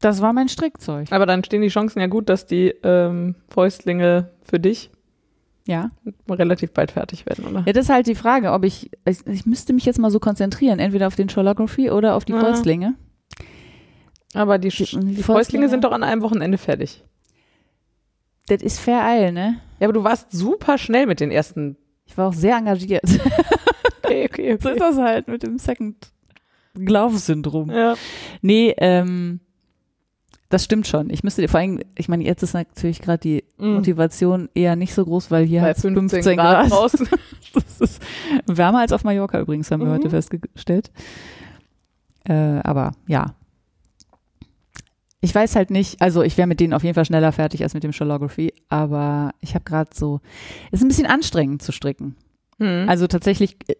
[0.00, 1.12] das war mein Strickzeug.
[1.12, 4.90] Aber dann stehen die Chancen ja gut, dass die ähm, Fäustlinge für dich
[5.66, 5.90] Ja.
[6.28, 7.62] relativ bald fertig werden, oder?
[7.66, 10.18] Ja, das ist halt die Frage, ob ich, ich, ich müsste mich jetzt mal so
[10.18, 12.40] konzentrieren, entweder auf den Sholography oder auf die Ja.
[12.40, 12.94] Fäustlinge.
[14.34, 17.04] Aber die, Die- die die Fäustlinge- sind doch an einem Wochenende fertig.
[18.48, 19.60] Das ist fair Eil, ne?
[19.78, 21.76] Ja, aber du warst super schnell mit den ersten.
[22.06, 23.04] Ich war auch sehr engagiert.
[24.02, 25.94] Okay, okay, so ist das halt mit dem Second
[26.74, 27.70] Glove-Syndrom.
[27.70, 27.94] Ja.
[28.42, 29.38] Nee, ähm,
[30.50, 31.08] das stimmt schon.
[31.10, 33.74] Ich müsste, vor allem, ich meine, jetzt ist natürlich gerade die Mhm.
[33.74, 37.08] Motivation eher nicht so groß, weil hier hat 15, 15 Grad, draußen.
[37.54, 38.02] Das ist
[38.46, 39.92] wärmer als auf Mallorca übrigens, haben wir Mhm.
[39.94, 40.90] heute festgestellt.
[42.28, 42.32] Äh,
[42.62, 43.34] aber ja.
[45.22, 47.74] Ich weiß halt nicht, also ich wäre mit denen auf jeden Fall schneller fertig als
[47.74, 50.20] mit dem Sholography, aber ich habe gerade so,
[50.70, 52.16] es ist ein bisschen anstrengend zu stricken.
[52.58, 52.86] Mhm.
[52.88, 53.74] Also tatsächlich, äh,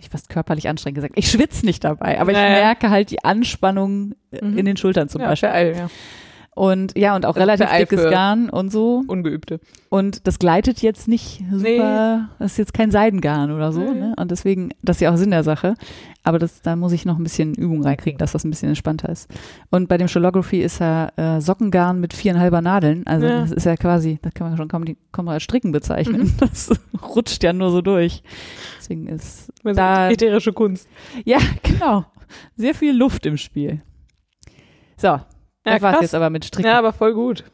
[0.00, 2.50] ich fast körperlich anstrengend gesagt, ich schwitze nicht dabei, aber ich Naja.
[2.64, 4.58] merke halt die Anspannung Mhm.
[4.58, 5.48] in den Schultern zum ja, Beispiel.
[5.48, 5.90] all, ja.
[6.58, 9.04] Und ja, und auch Also relativ dickes Garn und so.
[9.06, 9.60] Ungeübte.
[9.90, 14.00] Und das gleitet jetzt nicht super, das ist jetzt kein Seidengarn oder so, Nee.
[14.00, 14.14] ne?
[14.18, 15.74] Und deswegen, das ist ja auch Sinn der Sache.
[16.24, 19.08] Aber das, da muss ich noch ein bisschen Übung reinkriegen, dass das ein bisschen entspannter
[19.08, 19.30] ist.
[19.70, 23.06] Und bei dem Sholography ist ja äh, Sockengarn mit viereinhalber Nadeln.
[23.06, 23.40] Also Ja.
[23.42, 26.22] das ist ja quasi, das kann man schon kaum, die, kaum mal als Stricken bezeichnen.
[26.22, 26.34] Mhm.
[26.40, 26.70] Das
[27.14, 28.22] rutscht ja nur so durch.
[28.78, 30.88] Deswegen ist sind da, ätherische Kunst.
[31.24, 32.04] ja, genau.
[32.56, 33.80] Sehr viel Luft im Spiel.
[34.96, 35.20] So,
[35.74, 36.02] das war's krass.
[36.02, 36.68] jetzt aber mit Stricken.
[36.68, 37.44] Ja, aber voll gut.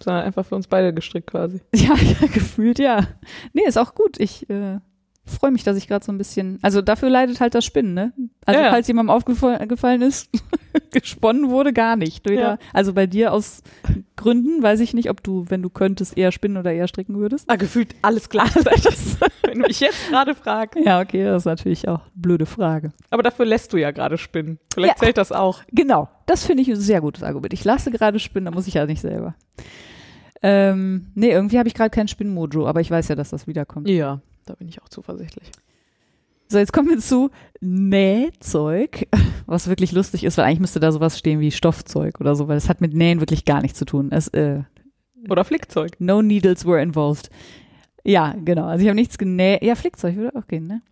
[0.00, 1.60] Sondern einfach für uns beide gestrickt quasi.
[1.74, 3.06] Ja, ja, gefühlt ja.
[3.52, 4.18] Nee, ist auch gut.
[4.20, 4.78] Ich äh,
[5.26, 6.58] freue mich, dass ich gerade so ein bisschen.
[6.62, 8.12] Also dafür leidet halt das Spinnen, ne?
[8.46, 8.72] Also Ja, ja.
[8.72, 10.30] falls jemandem aufgefallen ist,
[10.92, 12.28] gesponnen wurde gar nicht.
[12.28, 12.58] Weder, Ja.
[12.72, 13.62] Also bei dir aus
[14.16, 17.50] Gründen weiß ich nicht, ob du, wenn du könntest, eher spinnen oder eher stricken würdest.
[17.50, 18.48] Ah, gefühlt alles klar.
[18.54, 20.78] Das, wenn du mich jetzt gerade fragst.
[20.84, 22.92] Ja, okay, das ist natürlich auch eine blöde Frage.
[23.10, 24.58] Aber dafür lässt du ja gerade spinnen.
[24.72, 25.04] Vielleicht Ja.
[25.06, 25.60] zählt das auch.
[25.72, 27.52] Genau, das finde ich ein sehr gutes Argument.
[27.52, 29.34] Ich lasse gerade spinnen, da muss ich ja nicht selber.
[30.42, 33.88] Ähm, nee, irgendwie habe ich gerade kein Spinnmojo, aber ich weiß ja, dass das wiederkommt.
[33.88, 35.50] Ja, da bin ich auch zuversichtlich.
[36.48, 39.06] So, jetzt kommen wir zu Nähzeug,
[39.46, 42.56] was wirklich lustig ist, weil eigentlich müsste da sowas stehen wie Stoffzeug oder so, weil
[42.56, 44.10] das hat mit Nähen wirklich gar nichts zu tun.
[44.12, 44.62] Es, äh,
[45.28, 45.92] Oder Flickzeug.
[45.98, 47.30] no needles were involved.
[48.04, 48.64] Ja, genau.
[48.66, 49.62] Also ich habe nichts genäht.
[49.62, 50.82] Ja, Flickzeug würde auch gehen, ne?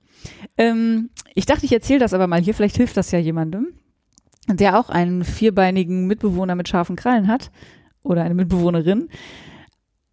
[0.58, 2.52] Ähm, ich dachte, ich erzähle das aber mal hier.
[2.54, 3.68] Vielleicht hilft das ja jemandem,
[4.48, 7.50] der auch einen vierbeinigen Mitbewohner mit scharfen Krallen hat
[8.02, 9.08] oder eine Mitbewohnerin.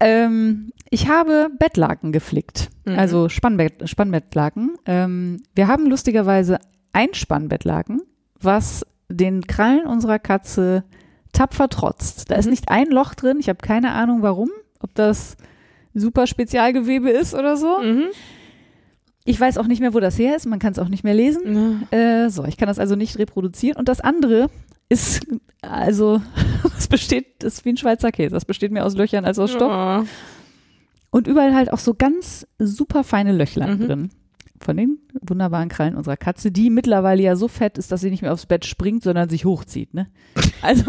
[0.00, 2.98] Ähm, ich habe Bettlaken geflickt, Mhm.
[2.98, 4.76] also Spannbett, Spannbettlaken.
[4.86, 6.58] Ähm, wir haben lustigerweise
[6.92, 8.02] ein Spannbettlaken,
[8.40, 10.84] was den Krallen unserer Katze
[11.32, 12.30] tapfer trotzt.
[12.30, 12.50] Da ist Mhm.
[12.50, 13.38] nicht ein Loch drin.
[13.40, 14.50] Ich habe keine Ahnung, warum.
[14.80, 15.36] Ob das
[15.94, 17.78] super Spezialgewebe ist oder so.
[17.80, 18.04] Mhm.
[19.24, 20.46] Ich weiß auch nicht mehr, wo das her ist.
[20.46, 21.86] Man kann es auch nicht mehr lesen.
[21.90, 23.76] Äh, so, ich kann das also nicht reproduzieren.
[23.78, 24.50] Und das andere
[24.90, 25.26] ist,
[25.62, 26.20] also,
[26.76, 28.34] es besteht, das ist wie ein Schweizer Käse.
[28.34, 29.70] Das besteht mehr aus Löchern als aus Stoff.
[29.70, 30.04] Ja.
[31.10, 33.86] Und überall halt auch so ganz super feine Löchlein Mhm.
[33.86, 34.10] drin.
[34.60, 38.22] Von den wunderbaren Krallen unserer Katze, die mittlerweile ja so fett ist, dass sie nicht
[38.22, 40.08] mehr aufs Bett springt, sondern sich hochzieht, ne?
[40.62, 40.84] Also,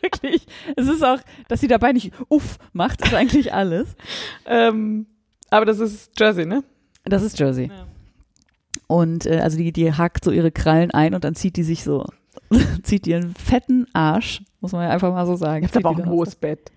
[0.00, 1.18] wirklich, es ist auch,
[1.48, 3.88] dass sie dabei nicht uff macht, ist eigentlich alles.
[4.46, 5.06] Ähm,
[5.50, 6.62] aber das ist Jersey, ne?
[7.04, 7.68] Das ist Jersey.
[7.68, 7.86] Ja.
[8.86, 11.82] Und äh, also die, die hakt so ihre Krallen ein und dann zieht die sich
[11.82, 12.06] so,
[12.82, 15.62] zieht ihren fetten Arsch, muss man ja einfach mal so sagen.
[15.62, 16.70] Gibt aber auch ein hohes Bett.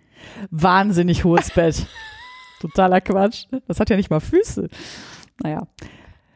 [0.50, 1.86] wahnsinnig hohes Bett.
[2.62, 3.46] Totaler Quatsch.
[3.68, 4.70] Das hat ja nicht mal Füße.
[5.44, 5.68] Naja.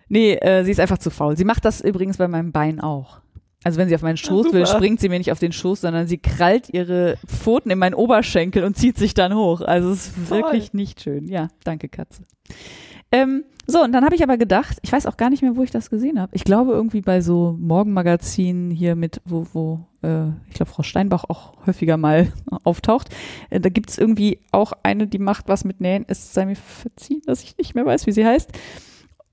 [0.10, 1.38] Nee, äh, sie ist einfach zu faul.
[1.38, 3.22] Sie macht das übrigens bei meinem Bein auch.
[3.64, 5.82] Also wenn sie auf meinen Schoß Ja, will, springt sie mir nicht auf den Schoß,
[5.82, 9.62] sondern sie krallt ihre Pfoten in meinen Oberschenkel und zieht sich dann hoch.
[9.62, 10.40] Also es ist Toll.
[10.40, 11.28] wirklich nicht schön.
[11.28, 12.24] Ja, danke Katze.
[13.12, 15.64] Ähm, so, und dann habe ich aber gedacht, ich weiß auch gar nicht mehr, wo
[15.64, 16.36] ich das gesehen habe.
[16.36, 21.26] Ich glaube irgendwie bei so Morgenmagazinen hier mit, wo, wo äh, ich glaube Frau Steinbach
[21.28, 22.32] auch häufiger mal
[22.64, 23.10] auftaucht.
[23.50, 26.06] Äh, da gibt's irgendwie auch eine, die macht was mit Nähen.
[26.08, 28.52] Es sei mir verziehen, dass ich nicht mehr weiß, wie sie heißt.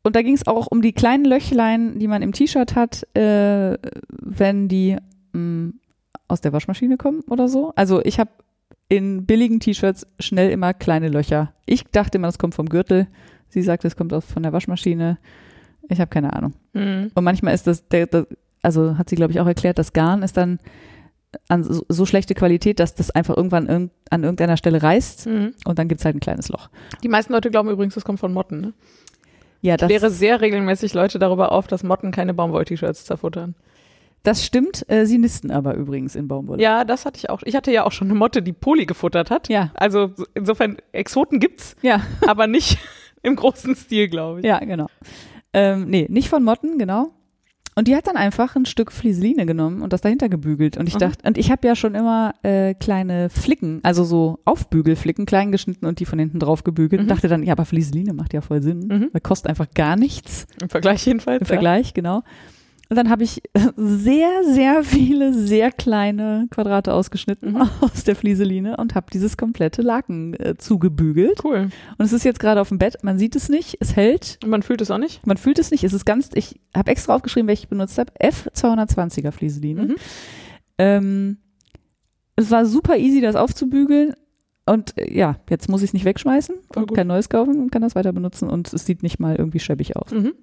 [0.02, 3.78] Und da ging es auch um die kleinen Löchlein, die man im T-Shirt hat, äh,
[4.10, 4.98] wenn die
[5.32, 5.72] mh,
[6.28, 7.72] aus der Waschmaschine kommen oder so.
[7.74, 8.30] Also ich habe
[8.88, 11.52] in billigen T-Shirts schnell immer kleine Löcher.
[11.66, 13.08] Ich dachte immer, das kommt vom Gürtel.
[13.60, 15.16] Sie sagte, es kommt aus von der Waschmaschine.
[15.88, 16.52] Ich habe keine Ahnung.
[16.74, 17.10] Mhm.
[17.14, 18.26] Und manchmal ist das, der, der,
[18.62, 20.58] also hat sie, glaube ich, auch erklärt, das Garn ist dann
[21.48, 25.54] an so, so schlechte Qualität, dass das einfach irgendwann irg an irgendeiner Stelle reißt Mhm.
[25.64, 26.68] und dann gibt's halt ein kleines Loch.
[27.02, 28.60] Die meisten Leute glauben übrigens, das kommt von Motten.
[28.60, 28.72] Ne?
[29.62, 33.54] Ja, Ich das, kläre sehr regelmäßig Leute darüber auf, dass Motten keine Baumwoll-T-Shirts zerfuttern.
[34.22, 34.84] das stimmt.
[34.90, 36.60] Äh, sie nisten aber übrigens in Baumwolle.
[36.62, 37.42] Ja, das hatte ich auch.
[37.44, 39.48] Ich hatte ja auch schon eine Motte, die Poli gefuttert hat.
[39.48, 39.70] Ja.
[39.74, 42.78] Also so- insofern, Exoten gibt's, Ja, aber nicht
[43.26, 44.46] im großen Stil, glaube ich.
[44.46, 44.86] ja, genau.
[45.52, 47.12] Ähm, nee, nicht von Motten, genau.
[47.78, 50.78] Und die hat dann einfach ein Stück Flieseline genommen und das dahinter gebügelt.
[50.78, 50.98] Und ich Mhm.
[51.00, 55.84] dachte, und ich habe ja schon immer äh, kleine Flicken, also so Aufbügelflicken, klein geschnitten
[55.84, 57.00] und die von hinten drauf gebügelt.
[57.00, 57.10] Und Mhm.
[57.10, 58.86] dachte dann, ja, aber Flieseline macht ja voll Sinn.
[58.88, 59.08] Mhm.
[59.12, 60.46] Weil kostet einfach gar nichts.
[60.62, 61.40] Im Vergleich jedenfalls.
[61.42, 62.22] Im Vergleich, genau.
[62.88, 63.42] Und dann habe ich
[63.76, 67.68] sehr, sehr viele, sehr kleine Quadrate ausgeschnitten Mhm.
[67.80, 71.42] aus der Flieseline und habe dieses komplette Laken äh, zugebügelt.
[71.44, 71.70] Cool.
[71.98, 74.50] Und es ist jetzt gerade auf dem Bett, man sieht es nicht, es hält, Und
[74.50, 75.26] man fühlt es auch nicht.
[75.26, 78.12] man fühlt es nicht, es ist ganz, ich habe extra aufgeschrieben, welche ich benutzt habe,
[78.20, 79.82] F220er Flieseline.
[79.82, 79.96] Mhm.
[80.78, 81.36] Ähm,
[82.36, 84.12] es war super easy, das aufzubügeln.
[84.66, 86.96] Und äh, ja, jetzt muss ich es nicht wegschmeißen Voll und gut.
[86.96, 89.96] kein neues kaufen und kann das weiter benutzen und es sieht nicht mal irgendwie schäbig
[89.96, 90.10] aus.
[90.12, 90.34] Mhm.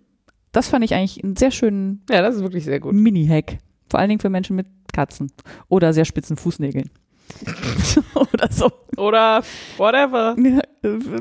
[0.54, 2.94] Das fand ich eigentlich einen sehr schönen Ja, das ist wirklich sehr gut.
[2.94, 3.58] Mini-Hack.
[3.90, 5.32] Vor allen Dingen für Menschen mit Katzen
[5.68, 6.90] oder sehr spitzen Fußnägeln.
[8.16, 8.72] oder so.
[8.96, 9.44] Oder
[9.78, 10.36] whatever.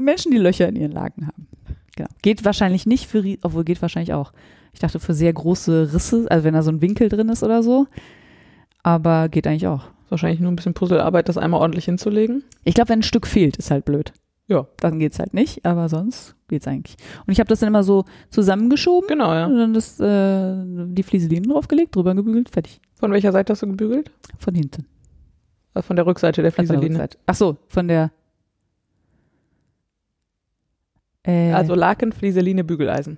[0.00, 1.48] Menschen, die Löcher in ihren Laken haben.
[1.96, 2.08] Genau.
[2.20, 4.32] Geht wahrscheinlich nicht für, obwohl geht wahrscheinlich auch.
[4.72, 7.62] Ich dachte für sehr große Risse, also wenn da so ein Winkel drin ist oder
[7.62, 7.86] so.
[8.82, 9.84] Aber geht eigentlich auch.
[10.08, 12.44] Wahrscheinlich nur ein bisschen Puzzlearbeit, das einmal ordentlich hinzulegen.
[12.64, 14.12] Ich glaube, wenn ein Stück fehlt, ist halt blöd.
[14.48, 14.66] Ja.
[14.78, 16.96] Dann geht's halt nicht, aber sonst geht's eigentlich.
[17.26, 19.46] Und ich habe das dann immer so zusammengeschoben Genau, ja.
[19.46, 20.54] und dann das, äh,
[20.88, 22.80] die Flieselinen draufgelegt, drüber gebügelt, fertig.
[22.94, 24.10] Von welcher Seite hast du gebügelt?
[24.38, 24.86] Von hinten.
[25.74, 26.84] Äh, Von der Rückseite der Flieseline.
[26.86, 27.18] Rückseite.
[27.26, 28.10] Ach so, von der.
[31.24, 33.16] Äh, Also Laken, Flieseline, Bügeleisen.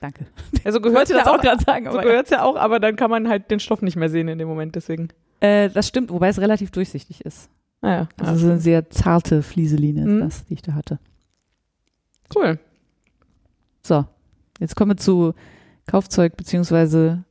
[0.00, 0.26] danke.
[0.64, 3.28] Also gehört ja auch gerade sagen, so aber gehört's ja auch, aber dann kann man
[3.28, 5.08] halt den Stoff nicht mehr sehen in dem Moment, deswegen.
[5.40, 7.50] äh, das stimmt, wobei es relativ durchsichtig ist.
[7.82, 10.20] Naja, Also so eine sehr zarte Flieseline Mhm.
[10.20, 10.98] das, die ich da hatte.
[12.36, 12.58] cool.
[13.82, 14.04] So,
[14.58, 15.32] jetzt kommen wir zu
[15.86, 17.24] Kaufzeug beziehungsweise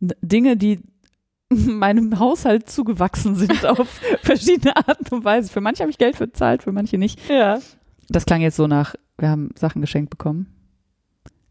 [0.00, 0.80] Dinge, die
[1.50, 5.50] meinem Haushalt zugewachsen sind auf verschiedene Arten und Weise.
[5.52, 7.18] Für manche habe ich Geld bezahlt, für manche nicht.
[7.28, 7.58] Ja,
[8.08, 10.46] Das klang jetzt so nach, wir haben Sachen geschenkt bekommen.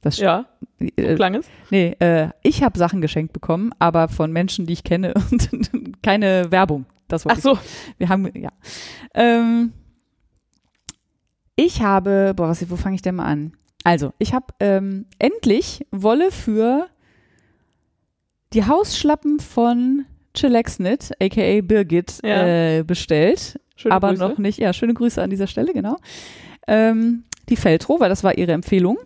[0.01, 0.45] Das ja,
[0.79, 1.47] so äh, klang es.
[1.71, 5.49] Nee, äh, ich habe Sachen geschenkt bekommen, aber von Menschen, die ich kenne und
[6.03, 6.85] keine Werbung.
[7.07, 7.99] Das wollte Ach so, ich.
[7.99, 8.49] Wir haben, ja.
[9.13, 9.73] Ähm,
[11.55, 13.53] ich habe, boah, was, wo fange ich denn mal an?
[13.83, 16.87] Also, ich habe ähm, endlich Wolle für
[18.53, 22.45] die Hausschlappen von Chillaxnit, aka Birgit, Ja.
[22.79, 24.21] äh, bestellt schöne aber Grüße.
[24.27, 24.59] noch nicht.
[24.59, 25.97] Ja, schöne Grüße an dieser Stelle, genau.
[26.67, 28.97] Ähm, die Feltro, weil das war ihre Empfehlung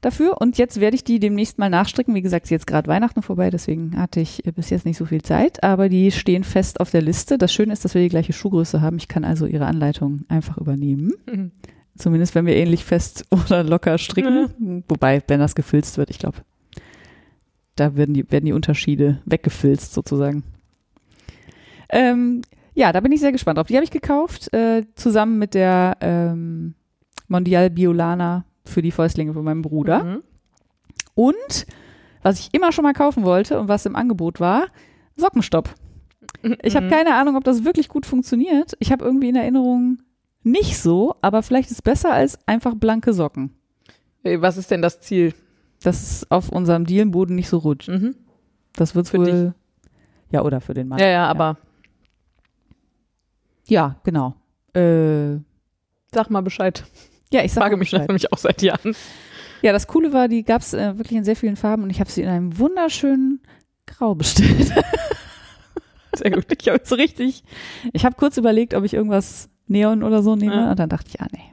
[0.00, 0.40] dafür.
[0.40, 2.14] Und jetzt werde ich die demnächst mal nachstricken.
[2.14, 5.22] Wie gesagt, jetzt gerade Weihnachten vorbei, deswegen hatte ich äh, bis jetzt nicht so viel
[5.22, 7.38] Zeit, aber die stehen fest auf der Liste.
[7.38, 8.96] Das Schöne ist, dass wir die gleiche Schuhgröße haben.
[8.96, 11.12] Ich kann also ihre Anleitung einfach übernehmen.
[11.30, 11.50] Mhm.
[11.96, 14.84] Zumindest wenn wir ähnlich fest oder locker stricken.
[14.88, 16.38] Wobei, wenn das gefilzt wird, ich glaube,
[17.74, 20.44] da werden die, werden die Unterschiede weggefilzt sozusagen.
[21.90, 22.42] Ähm,
[22.74, 23.68] ja, da bin ich sehr gespannt drauf.
[23.68, 26.74] Die habe ich gekauft, äh, zusammen mit der ähm,
[27.28, 30.04] Mondial Biolana für die Fäustlinge von meinem Bruder.
[30.04, 30.22] Mhm.
[31.14, 31.66] Und
[32.22, 34.66] was ich immer schon mal kaufen wollte und was im Angebot war,
[35.16, 35.74] Sockenstopp.
[36.62, 36.90] Ich habe Mhm.
[36.90, 38.74] keine Ahnung, ob das wirklich gut funktioniert.
[38.80, 39.98] Ich habe irgendwie in Erinnerung
[40.42, 43.50] nicht so, aber vielleicht ist es besser als einfach blanke Socken.
[44.22, 45.34] Hey, Was ist denn das Ziel?
[45.82, 47.88] dass es auf unserem Dielenboden nicht so rutscht.
[47.88, 48.16] Mhm.
[48.74, 49.54] Das wird Für wohl.
[50.30, 50.98] Ja, oder für den Mann.
[50.98, 51.58] Ja, ja, aber
[53.68, 54.34] Ja, genau.
[54.74, 55.36] Äh,
[56.12, 56.84] sag mal Bescheid.
[57.36, 58.94] Ja, ich frage mich das nämlich auch seit Jahren.
[59.62, 62.00] Ja, das Coole war, die gab es äh, wirklich in sehr vielen Farben und ich
[62.00, 63.40] habe sie in einem wunderschönen
[63.86, 64.72] Grau bestellt.
[66.16, 66.46] Sehr gut.
[66.58, 67.44] ich habe so richtig.
[67.92, 70.54] Ich habe kurz überlegt, ob ich irgendwas Neon oder so nehme.
[70.54, 70.70] Ja.
[70.70, 71.52] Und dann dachte ich, ah nee,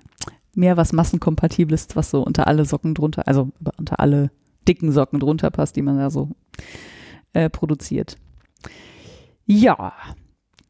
[0.56, 4.32] mehr was massenkompatibles, was so unter alle Socken drunter, also unter alle
[4.68, 6.30] dicken Socken drunter passt, die man da so
[7.34, 8.18] äh, produziert.
[9.46, 9.94] Ja,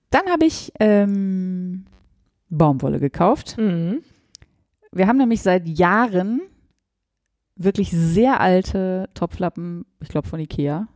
[0.10, 1.86] dann habe ich ähm,
[2.50, 3.58] Baumwolle gekauft.
[3.58, 4.02] Mhm.
[4.96, 6.42] Wir haben nämlich seit Jahren
[7.56, 10.88] wirklich sehr alte Topflappen, ich glaube von Ikea.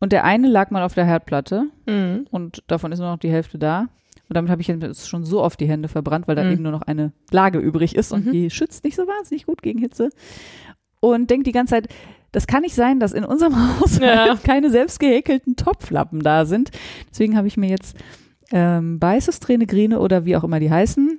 [0.00, 2.26] Und der eine lag mal auf der Herdplatte Mhm.
[2.30, 3.86] und davon ist nur noch die Hälfte da.
[4.28, 6.52] Und damit habe ich jetzt schon so oft die Hände verbrannt, weil da Mhm.
[6.52, 8.32] eben nur noch eine Lage übrig ist und Mhm.
[8.32, 10.10] die schützt nicht so wahnsinnig gut gegen Hitze.
[11.00, 11.88] Und denkt die ganze Zeit,
[12.32, 14.36] das kann nicht sein, dass in unserem Haus Ja.
[14.42, 16.70] keine selbst gehäkelten Topflappen da sind.
[17.10, 17.96] Deswegen habe ich mir jetzt
[18.52, 21.18] ähm, weißes Tränegrine oder wie auch immer die heißen,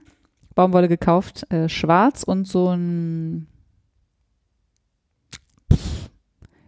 [0.56, 3.47] Baumwolle gekauft, äh, schwarz und so ein,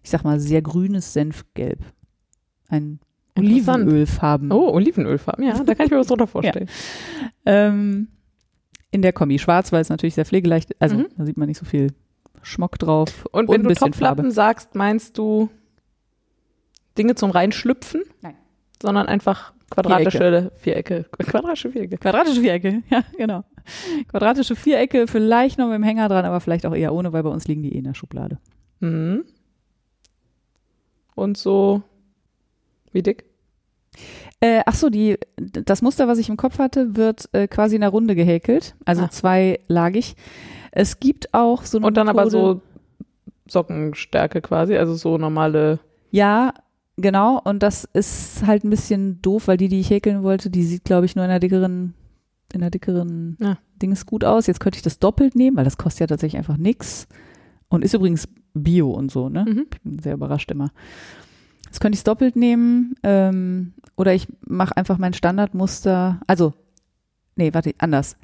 [0.03, 1.79] ich sag mal, sehr grünes Senfgelb.
[2.69, 2.99] Ein.
[3.37, 4.51] Olivenölfarben.
[4.51, 6.67] Oh, Olivenölfarben, ja, da kann ich mir was drunter vorstellen.
[7.45, 8.07] Ähm,
[8.91, 11.07] in der Kombi schwarz, weil es natürlich sehr pflegeleicht Also Mhm.
[11.17, 11.93] da sieht man nicht so viel
[12.41, 13.25] Schmock drauf.
[13.31, 14.31] Und wenn ein du bisschen Topflappen Farbe.
[14.31, 15.49] sagst, meinst du
[16.97, 18.01] Dinge zum Reinschlüpfen?
[18.21, 18.35] Nein.
[18.81, 21.05] Sondern einfach quadratische Vierecke.
[21.17, 21.97] Quadratische Vierecke.
[21.97, 23.43] Quadratische Vierecke, ja, genau.
[24.07, 27.29] Quadratische Vierecke, vielleicht noch mit dem Hänger dran, aber vielleicht auch eher ohne, weil bei
[27.29, 28.37] uns liegen die eh in der Schublade.
[28.79, 29.25] Mhm.
[31.15, 31.81] Und so
[32.91, 33.25] wie dick?
[34.39, 37.81] Äh, ach so, die, das Muster, was ich im Kopf hatte, wird äh, quasi in
[37.81, 39.09] der Runde gehäkelt, also Ah.
[39.09, 40.15] zweilagig.
[40.71, 42.61] Es gibt auch so eine Und dann aber Methode- so
[43.49, 45.79] Sockenstärke quasi, also so normale.
[46.11, 46.53] Ja,
[46.97, 47.39] genau.
[47.43, 50.83] Und das ist halt ein bisschen doof, weil die, die ich häkeln wollte, die sieht,
[50.83, 51.93] glaube ich, nur in einer dickeren,
[52.53, 53.57] in einer dickeren Ja.
[53.81, 54.47] Dings gut aus.
[54.47, 57.07] Jetzt könnte ich das doppelt nehmen, weil das kostet ja tatsächlich einfach nix.
[57.69, 59.45] Und ist übrigens Bio und so, ne?
[59.47, 59.65] Mhm.
[59.73, 60.71] Ich bin sehr überrascht immer.
[61.65, 62.95] Jetzt könnte ich es doppelt nehmen.
[63.03, 66.21] Ähm, oder ich mache einfach mein Standardmuster.
[66.27, 66.53] Also,
[67.35, 68.15] nee, warte, anders.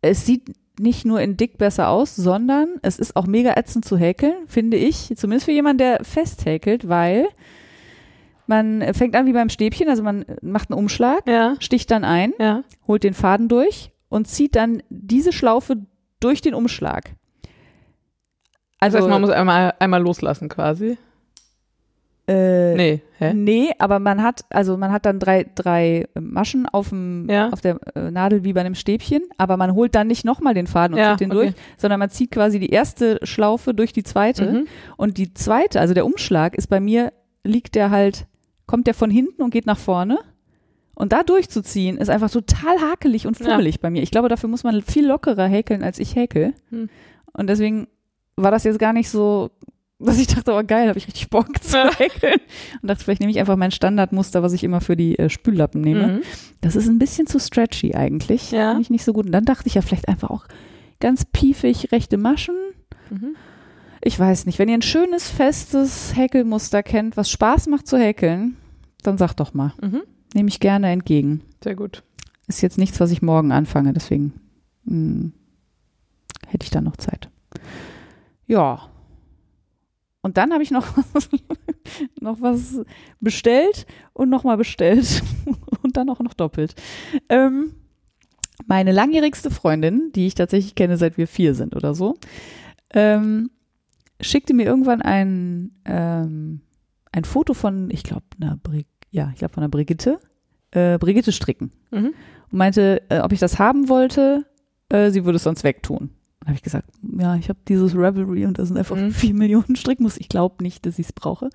[0.00, 3.96] Es sieht nicht nur in dick besser aus, sondern es ist auch mega ätzend zu
[3.96, 5.12] häkeln, finde ich.
[5.16, 7.28] Zumindest für jemanden, der fest häkelt, weil
[8.46, 12.32] man fängt an wie beim Stäbchen, also man macht einen Umschlag, Ja, sticht dann ein,
[12.38, 12.62] ja.
[12.86, 15.76] holt den Faden durch und zieht dann diese Schlaufe
[16.20, 17.10] durch den Umschlag.
[18.78, 20.98] Also, Also, das heißt, man muss einmal, einmal loslassen quasi.
[22.28, 23.32] äh, Nee, hä?
[23.34, 27.50] Nee, aber man hat, also man hat dann drei, drei Maschen auf, dem, Ja.
[27.50, 30.66] auf der äh, Nadel wie bei einem Stäbchen, aber man holt dann nicht nochmal den
[30.66, 31.46] Faden und Ja, zieht den okay.
[31.50, 34.66] durch, sondern man zieht quasi die erste Schlaufe durch die zweite Mhm.
[34.96, 37.12] und die zweite, also der Umschlag ist bei mir,
[37.44, 38.26] liegt der halt,
[38.66, 40.18] kommt der von hinten und geht nach vorne
[40.94, 43.46] und da durchzuziehen ist einfach total hakelig und Ja.
[43.50, 44.02] fummelig bei mir.
[44.02, 46.88] Ich glaube, dafür muss man viel lockerer häkeln, als ich häkel Hm.
[47.32, 47.88] und deswegen
[48.36, 49.50] war das jetzt gar nicht so,
[49.98, 51.90] dass ich dachte, oh geil, habe ich richtig Bock zu Ja.
[51.96, 52.38] häkeln.
[52.82, 55.80] Und dachte, vielleicht nehme ich einfach mein Standardmuster, was ich immer für die äh, Spüllappen
[55.80, 56.06] nehme.
[56.08, 56.20] Mhm.
[56.60, 58.50] Das ist ein bisschen zu stretchy eigentlich.
[58.50, 58.70] Ja.
[58.72, 59.24] Finde ich nicht so gut.
[59.24, 60.46] Und dann dachte ich ja vielleicht einfach auch
[61.00, 62.54] ganz piefig rechte Maschen.
[63.08, 63.36] Mhm.
[64.06, 68.56] Ich weiß nicht, wenn ihr ein schönes, festes Häkelmuster kennt, was Spaß macht zu häkeln,
[69.02, 69.74] dann sagt doch mal.
[69.82, 70.02] Mhm.
[70.32, 71.42] Nehme ich gerne entgegen.
[71.60, 72.04] Sehr gut.
[72.46, 74.34] Ist jetzt nichts, was ich morgen anfange, deswegen
[74.84, 75.32] mh,
[76.46, 77.30] hätte ich da noch Zeit.
[78.46, 78.90] Ja.
[80.22, 80.86] Und dann habe ich noch,
[82.20, 82.78] noch was
[83.18, 85.20] bestellt und nochmal bestellt
[85.82, 86.76] und dann auch noch doppelt.
[87.28, 87.74] Ähm,
[88.68, 92.14] meine langjährigste Freundin, die ich tatsächlich kenne, seit wir vier sind oder so,
[92.90, 93.50] ähm,
[94.20, 96.60] schickte mir irgendwann ein, ähm,
[97.12, 100.18] ein Foto von, ich glaube, einer Brig ja, ich glaube von einer Brigitte,
[100.72, 102.12] äh, Brigitte stricken Mhm.
[102.50, 104.44] und meinte, äh, ob ich das haben wollte,
[104.90, 106.10] äh, sie würde es sonst wegtun.
[106.40, 106.88] Dann habe ich gesagt,
[107.18, 109.10] ja, ich habe dieses Revelry und da sind einfach Mhm.
[109.12, 110.20] vier Millionen Strickmuster.
[110.20, 111.48] Ich glaube nicht, dass ich es brauche.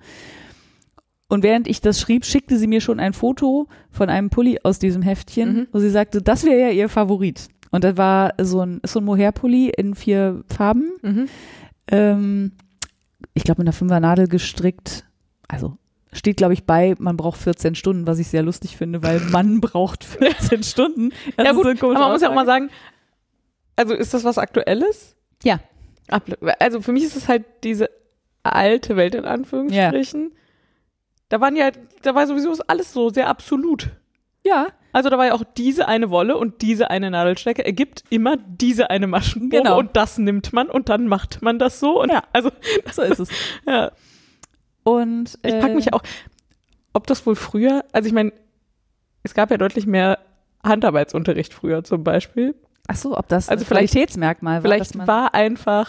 [1.28, 4.78] Und während ich das schrieb, schickte sie mir schon ein Foto von einem Pulli aus
[4.78, 5.66] diesem Heftchen, Mhm.
[5.72, 7.48] wo sie sagte, das wäre ja ihr Favorit.
[7.70, 10.90] Und das war so ein, so ein Mohair-Pulli in vier Farben.
[11.02, 11.26] Mhm.
[11.88, 12.52] Ähm,
[13.34, 15.04] ich glaube, mit einer Fünfernadel gestrickt.
[15.48, 15.76] Also
[16.12, 19.60] steht, glaube ich, bei, man braucht 14 Stunden, was ich sehr lustig finde, weil man
[19.60, 21.10] braucht 14 Stunden.
[21.36, 22.68] Das ja gut, so aber man muss ja auch mal Aussage.
[22.68, 22.70] sagen,
[23.76, 25.16] also ist das was Aktuelles?
[25.42, 25.60] Ja.
[26.58, 27.88] Also für mich ist es halt diese
[28.42, 30.32] alte Welt in Anführungsstrichen.
[31.28, 31.70] Da waren ja,
[32.02, 33.90] da war sowieso alles so sehr absolut.
[34.44, 38.36] Ja, Also da war ja auch diese eine Wolle und diese eine Nadelstrecke ergibt immer
[38.36, 39.78] diese eine Maschenprobe Genau.
[39.78, 42.22] und das nimmt man und dann macht man das so und Ja.
[42.32, 42.50] also
[42.92, 43.28] so ist es.
[43.66, 43.90] ja.
[44.84, 46.02] Und Ich äh, frage mich auch,
[46.92, 48.32] ob das wohl früher, also ich meine,
[49.22, 50.18] es gab ja deutlich mehr
[50.64, 52.54] Handarbeitsunterricht früher zum Beispiel.
[52.88, 55.88] Ach so, ob das Also ein vielleicht- Qualitätsmerkmal war, Vielleicht war einfach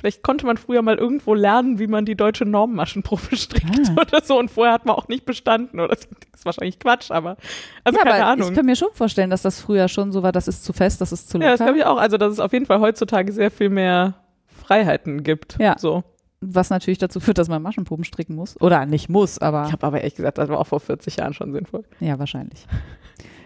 [0.00, 4.00] Vielleicht konnte man früher mal irgendwo lernen, wie man die deutsche Normmaschenprobe strickt Ah.
[4.00, 7.36] oder so und vorher hat man auch nicht bestanden oder das ist wahrscheinlich Quatsch, aber
[7.84, 8.48] also ja, keine aber Ahnung.
[8.48, 11.00] ich kann mir schon vorstellen, dass das früher schon so war, das ist zu fest,
[11.02, 11.72] das ist zu ja, das locker.
[11.72, 11.98] glaube ich auch.
[11.98, 14.14] Also, dass es auf jeden Fall heutzutage sehr viel mehr
[14.46, 15.58] Freiheiten gibt.
[15.60, 15.76] Ja.
[15.78, 16.02] So.
[16.40, 18.58] was natürlich dazu führt, dass man Maschenproben stricken muss.
[18.60, 21.34] Oder nicht muss, aber Ich habe aber ehrlich gesagt, das war auch vor 40 Jahren
[21.34, 21.84] schon sinnvoll.
[22.00, 22.66] ja, wahrscheinlich.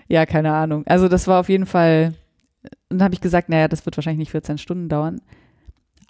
[0.07, 0.85] Ja, keine Ahnung.
[0.87, 2.15] Also das war auf jeden Fall,
[2.91, 5.21] dann habe ich gesagt, naja, das wird wahrscheinlich nicht 14 Stunden dauern.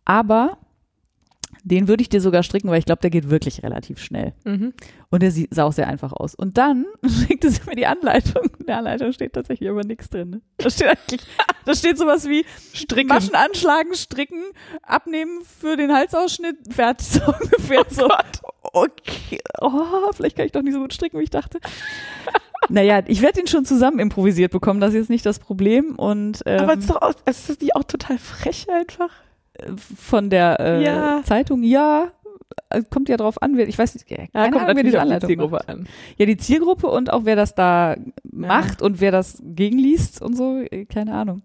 [0.05, 0.59] Aber
[1.65, 4.35] den würde ich dir sogar stricken, weil ich glaube, der geht wirklich relativ schnell.
[4.45, 4.75] Mhm.
[5.11, 6.35] Und der sah auch sehr einfach aus.
[6.35, 8.51] Und dann schickte sie mir die Anleitung.
[8.59, 10.31] In der Anleitung steht tatsächlich aber nichts drin.
[10.31, 10.41] Ne?
[10.59, 11.23] Da steht eigentlich,
[11.65, 12.45] da steht sowas wie
[12.75, 13.09] Stricken.
[13.09, 14.43] Maschen anschlagen, stricken,
[14.83, 18.09] abnehmen für den Halsausschnitt, fertig so ungefähr so.
[18.75, 21.61] Okay, oh, vielleicht kann ich doch nicht so gut stricken, wie ich dachte.
[22.69, 25.97] naja, ich werde den schon zusammen improvisiert bekommen, das ist jetzt nicht das Problem.
[25.97, 29.11] Und ähm, Aber es ist doch auch, es ist nicht auch total frech einfach.
[29.77, 31.23] Von der äh, Ja.
[31.25, 32.09] Zeitung, ja,
[32.71, 34.99] äh, kommt ja drauf an, wer, ich weiß nicht, keine Ja, kommt Ahnung, wer diese
[34.99, 35.69] auf die Anleitung Zielgruppe macht.
[35.69, 35.89] an.
[36.17, 37.97] Ja, die Zielgruppe und auch wer das da
[38.31, 41.43] macht und wer das gegenliest und so, äh, keine Ahnung.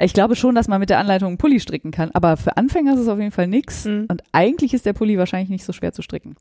[0.00, 2.94] Ich glaube schon, dass man mit der Anleitung einen Pulli stricken kann, aber für Anfänger
[2.94, 3.84] ist es auf jeden Fall nix.
[3.84, 4.06] Mhm.
[4.08, 6.36] Und eigentlich ist der Pulli wahrscheinlich nicht so schwer zu stricken.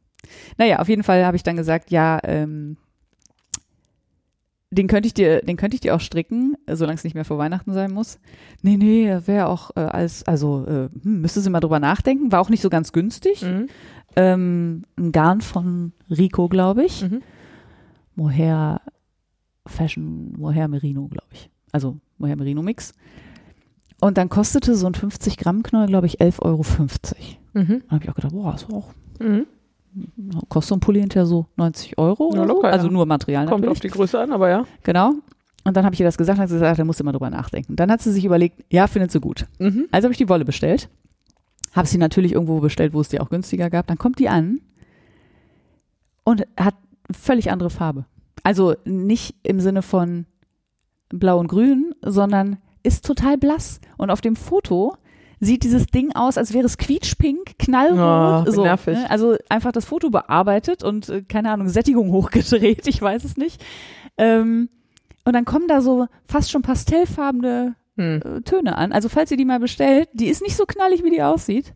[0.59, 2.77] Naja, auf jeden Fall habe ich dann gesagt, ja, ähm,
[4.70, 7.38] den könnte ich dir, den könnte ich dir auch stricken, solange es nicht mehr vor
[7.38, 8.20] Weihnachten sein muss.
[8.61, 12.41] Nee, nee, wäre auch äh, als, also äh, hm, müsste sie mal drüber nachdenken, war
[12.41, 13.43] auch nicht so ganz günstig.
[13.43, 13.68] Mhm.
[14.15, 17.03] Ähm, ein Garn von Rico, glaube ich.
[17.03, 17.22] Mhm.
[18.15, 18.82] Mohair
[19.65, 21.49] Fashion, Mohair Merino, glaube ich.
[21.72, 22.93] Also Mohair Merino Mix.
[24.01, 26.63] Und dann kostete so ein 50 Gramm Knoll, glaube ich, 11,50 Euro.
[27.53, 27.84] Mhm.
[27.88, 29.47] Da habe ich auch gedacht, boah, ist auch, Mhm.
[30.49, 32.53] Kostet so ein Pulli hinterher so 90 Euro Ja, oder so.
[32.55, 32.93] locker, Also ja.
[32.93, 33.71] nur Material Kommt natürlich.
[33.71, 34.65] auf die Größe an, aber ja.
[34.83, 35.13] Genau.
[35.63, 37.29] Und dann habe ich ihr das gesagt, hat sie gesagt, da musst du mal drüber
[37.29, 37.75] nachdenken.
[37.75, 39.47] Dann hat sie sich überlegt, ja, findet sie gut.
[39.59, 39.87] Mhm.
[39.91, 40.89] Also habe ich die Wolle bestellt.
[41.73, 43.85] Habe sie natürlich irgendwo bestellt, wo es die auch günstiger gab.
[43.87, 44.61] Dann kommt die an
[46.23, 46.75] und hat
[47.11, 48.05] völlig andere Farbe.
[48.43, 50.25] Also nicht im Sinne von
[51.09, 53.81] blau und grün, sondern ist total blass.
[53.97, 54.95] Und auf dem Foto
[55.39, 58.47] sieht dieses Ding aus, als wäre es quietschpink, knallrot.
[58.47, 58.95] Oh, so, nervig.
[58.97, 59.09] ne?
[59.09, 63.63] Also einfach das Foto bearbeitet und, äh, keine Ahnung, Sättigung hochgedreht, ich weiß es nicht.
[64.17, 64.69] Ähm,
[65.25, 68.21] und dann kommen da so fast schon pastellfarbene Hm.
[68.23, 68.91] äh, Töne an.
[68.91, 71.73] Also falls ihr die mal bestellt, die ist nicht so knallig, wie die aussieht.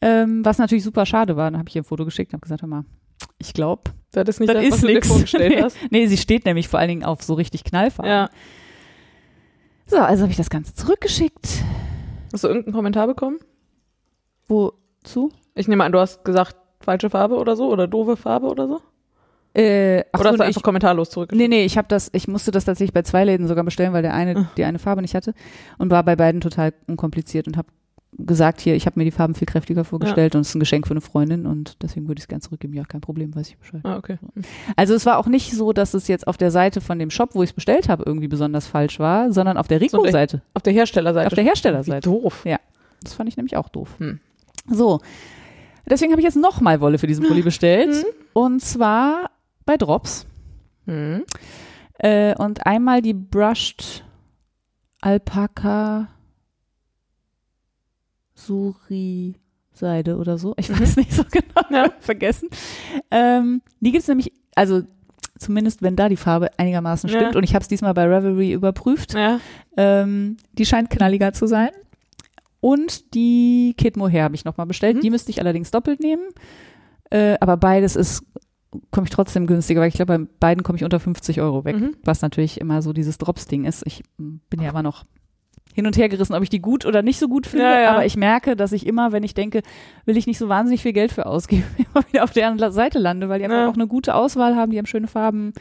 [0.00, 1.50] Ähm, was natürlich super schade war.
[1.50, 2.84] Dann habe ich ihr ein Foto geschickt und habe gesagt, hör mal,
[3.38, 3.82] ich glaube,
[4.12, 5.76] Das ist nicht das das, was du dir vorgestellt nee, hast.
[5.90, 8.10] nee, sie steht nämlich vor allen Dingen auf so richtig Knallfarben.
[8.10, 8.28] Ja.
[9.86, 11.62] So, also habe ich das Ganze zurückgeschickt.
[12.32, 13.38] Hast du irgendeinen Kommentar bekommen?
[14.48, 15.30] Wozu?
[15.54, 18.80] Ich nehme an, du hast gesagt, falsche Farbe oder so oder doofe Farbe oder so?
[19.54, 21.48] Äh, ach oder so, hast du einfach kommentarlos ich, zurückgeschickt?
[21.50, 24.02] nee, nee, ich habe das, ich musste das tatsächlich bei zwei Läden sogar bestellen, weil
[24.02, 24.50] der eine Ah.
[24.56, 25.32] die eine Farbe nicht hatte
[25.78, 27.68] und war bei beiden total unkompliziert und habe
[28.12, 30.86] gesagt, hier, ich habe mir die Farben viel kräftiger vorgestellt und es ist ein Geschenk
[30.86, 32.72] für eine Freundin und deswegen würde ich es gerne zurückgeben.
[32.72, 33.80] Ja, kein Problem, weiß ich Bescheid.
[33.84, 34.18] Ah, okay.
[34.74, 37.34] Also es war auch nicht so, dass es jetzt auf der Seite von dem Shop,
[37.34, 40.72] wo ich es bestellt habe, irgendwie besonders falsch war, sondern auf der Rico-Seite, Auf der
[40.72, 41.26] Herstellerseite.
[41.26, 42.08] auf der Wie Herstellerseite.
[42.08, 42.44] doof.
[43.02, 43.94] Das fand ich nämlich auch doof.
[43.98, 44.18] Hm.
[44.70, 45.00] So,
[45.88, 48.04] deswegen habe ich jetzt nochmal Wolle für diesen Pulli bestellt Mhm.
[48.32, 49.30] und zwar
[49.66, 50.26] bei Drops
[50.86, 51.22] Hm.
[51.98, 54.04] äh, und einmal die Brushed
[55.02, 56.08] Alpaka
[58.36, 59.34] Suri
[59.72, 60.54] Seide oder so.
[60.56, 61.90] Ich weiß nicht so genau, Ja.
[62.00, 62.48] vergessen.
[63.10, 64.82] Ähm, die gibt's nämlich, also
[65.38, 67.18] zumindest wenn da die Farbe einigermaßen Ja.
[67.18, 69.12] stimmt und ich habe es diesmal bei Revelry überprüft.
[69.14, 69.38] Ja.
[69.76, 71.70] Ähm, die scheint knalliger zu sein.
[72.60, 74.96] Und die Kit Mohair habe ich nochmal bestellt.
[74.96, 75.00] Mhm.
[75.02, 76.22] Die müsste ich allerdings doppelt nehmen.
[77.10, 78.24] Äh, aber beides ist,
[78.90, 81.76] komme ich trotzdem günstiger, weil ich glaube, bei beiden komme ich unter 50 Euro weg.
[81.76, 81.96] Mhm.
[82.02, 83.82] Was natürlich immer so dieses Drops-Ding ist.
[83.86, 85.04] Ich bin ja immer noch
[85.76, 87.66] hin und her gerissen, ob ich die gut oder nicht so gut finde.
[87.66, 87.90] Ja, ja.
[87.92, 89.60] Aber ich merke, dass ich immer, wenn ich denke,
[90.06, 91.64] will ich nicht so wahnsinnig viel Geld für ausgeben,
[91.94, 93.68] immer wieder auf deren La- Seite lande, weil die einfach Ja.
[93.68, 95.52] auch eine gute Auswahl haben, die haben schöne Farben.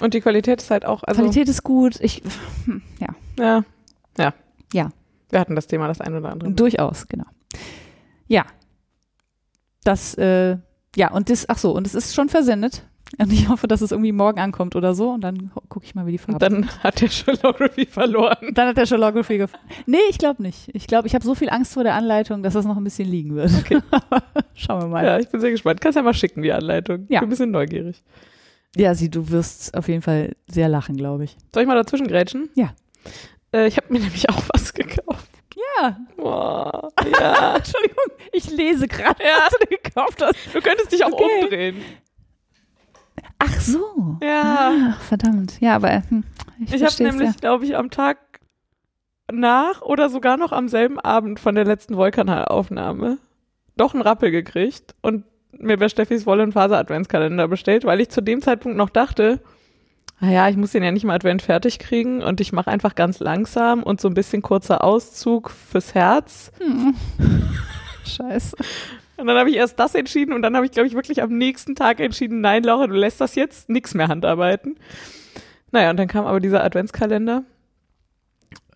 [0.00, 1.98] Und die Qualität ist halt auch, also, Qualität ist gut.
[2.00, 2.22] Ich,
[3.00, 3.08] ja.
[3.38, 3.64] ja.
[4.16, 4.32] Ja.
[4.72, 4.90] Ja.
[5.30, 6.52] Wir hatten das Thema das ein oder andere.
[6.52, 7.24] Durchaus, genau.
[8.28, 8.44] Ja.
[9.82, 10.56] Das, äh,
[10.96, 12.84] ja, und das, ach so, und es ist schon versendet.
[13.18, 15.10] Und ich hoffe, dass es irgendwie morgen ankommt oder so.
[15.10, 18.36] Und dann gucke ich mal, wie die Farbe Und dann hat der Shellography verloren.
[18.52, 19.52] Dann hat der Shalography gef
[19.86, 20.68] Nee, ich glaube nicht.
[20.74, 23.08] Ich glaube, ich habe so viel Angst vor der Anleitung, dass das noch ein bisschen
[23.08, 23.50] liegen wird.
[23.60, 23.78] Okay.
[24.54, 25.04] Schauen wir mal.
[25.04, 25.80] Ja, ich bin sehr gespannt.
[25.80, 27.06] Kannst ja mal schicken, die Anleitung.
[27.08, 27.16] Ja.
[27.16, 28.02] Ich bin ein bisschen neugierig.
[28.76, 31.36] Ja, sie, du wirst auf jeden Fall sehr lachen, glaube ich.
[31.52, 32.48] Soll ich mal dazwischen grätschen?
[32.54, 32.74] Ja.
[33.54, 35.28] Äh, ich habe mir nämlich auch was gekauft.
[35.80, 35.96] Ja.
[36.16, 36.90] Boah,
[37.20, 37.56] ja.
[37.56, 39.46] Entschuldigung, ich lese gerade, Ja.
[39.46, 40.34] was du gekauft hast.
[40.52, 41.24] Du könntest dich auch Okay.
[41.42, 41.76] umdrehen.
[43.44, 44.18] Ach so.
[44.22, 44.72] Ja.
[44.92, 45.60] Ach, verdammt.
[45.60, 46.24] Ja, aber hm,
[46.60, 48.18] ich, Ich habe nämlich, glaube ich, am Tag
[49.32, 53.18] nach oder sogar noch am selben Abend von der letzten Wollkanalaufnahme
[53.76, 55.24] doch einen Rappel gekriegt und
[55.58, 59.40] mir bei Steffis Wolle- und Faser-Adventskalender bestellt, weil ich zu dem Zeitpunkt noch dachte,
[60.20, 63.20] naja, ich muss den ja nicht mal Advent fertig kriegen und ich mache einfach ganz
[63.20, 66.52] langsam und so ein bisschen kurzer Auszug fürs Herz.
[66.58, 66.94] Hm.
[68.04, 68.56] Scheiße.
[69.16, 71.36] Und dann habe ich erst das entschieden und dann habe ich, glaube ich, wirklich am
[71.36, 74.76] nächsten Tag entschieden, nein, Laura, du lässt das jetzt, nix mehr Handarbeiten.
[75.70, 77.44] Naja, und dann kam aber dieser Adventskalender,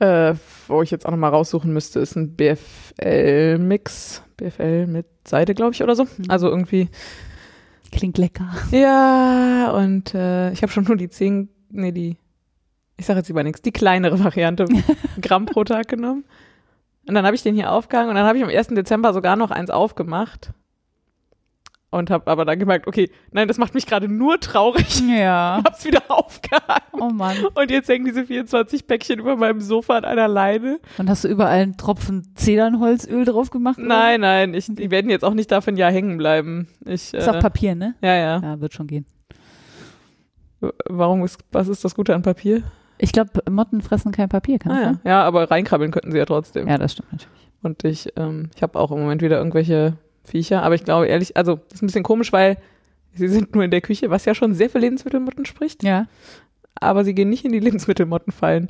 [0.01, 0.34] äh,
[0.68, 4.22] wo ich jetzt auch nochmal raussuchen müsste, ist ein BFL-Mix.
[4.36, 6.05] BFL mit Seide, glaube ich, oder so.
[6.05, 6.24] Mhm.
[6.28, 6.89] Also irgendwie
[7.91, 8.49] Klingt lecker.
[8.70, 12.16] ja, und äh, ich habe schon nur die 10, nee, die,
[12.97, 14.66] ich sage jetzt lieber nichts, die kleinere Variante
[15.20, 16.24] Gramm pro Tag genommen.
[17.09, 18.68] Und dann habe ich den hier aufgehangen und dann habe ich am 1.
[18.68, 20.52] Dezember sogar noch eins aufgemacht.
[21.90, 25.00] Und habe aber dann gemerkt, okay, nein, das macht mich gerade nur traurig.
[25.09, 25.62] Ja.
[25.66, 26.82] Hab's wieder aufgehangen.
[26.92, 27.38] Oh Mann.
[27.54, 30.80] Und jetzt hängen diese 24 Päckchen über meinem Sofa an einer Leine.
[30.98, 33.78] Und hast du überall einen Tropfen Zedernholzöl drauf gemacht?
[33.78, 33.88] oder?
[33.88, 36.68] Nein, nein, ich, die werden jetzt auch nicht dafür ein Jahr hängen bleiben.
[36.84, 37.94] Ich, Ist äh, auf Papier, ne?
[38.02, 38.40] ja, ja.
[38.42, 39.06] Ja, wird schon gehen.
[40.61, 42.64] Warum ist, was ist das Gute an Papier?
[42.99, 44.84] Ich glaube, Motten fressen kein Papier, kann Ah, ja.
[44.84, 45.01] sein?
[45.05, 46.68] ja, aber reinkrabbeln könnten sie ja trotzdem.
[46.68, 47.38] Ja, das stimmt natürlich.
[47.62, 49.94] Und ich, ähm, ich habe auch im Moment wieder irgendwelche
[50.24, 52.57] Viecher, aber ich glaube ehrlich, also das ist ein bisschen komisch, weil
[53.14, 56.07] sie sind nur in der Küche, was ja schon sehr für Lebensmittelmotten spricht, Ja.
[56.74, 58.68] aber sie gehen nicht in die Lebensmittelmottenfallen.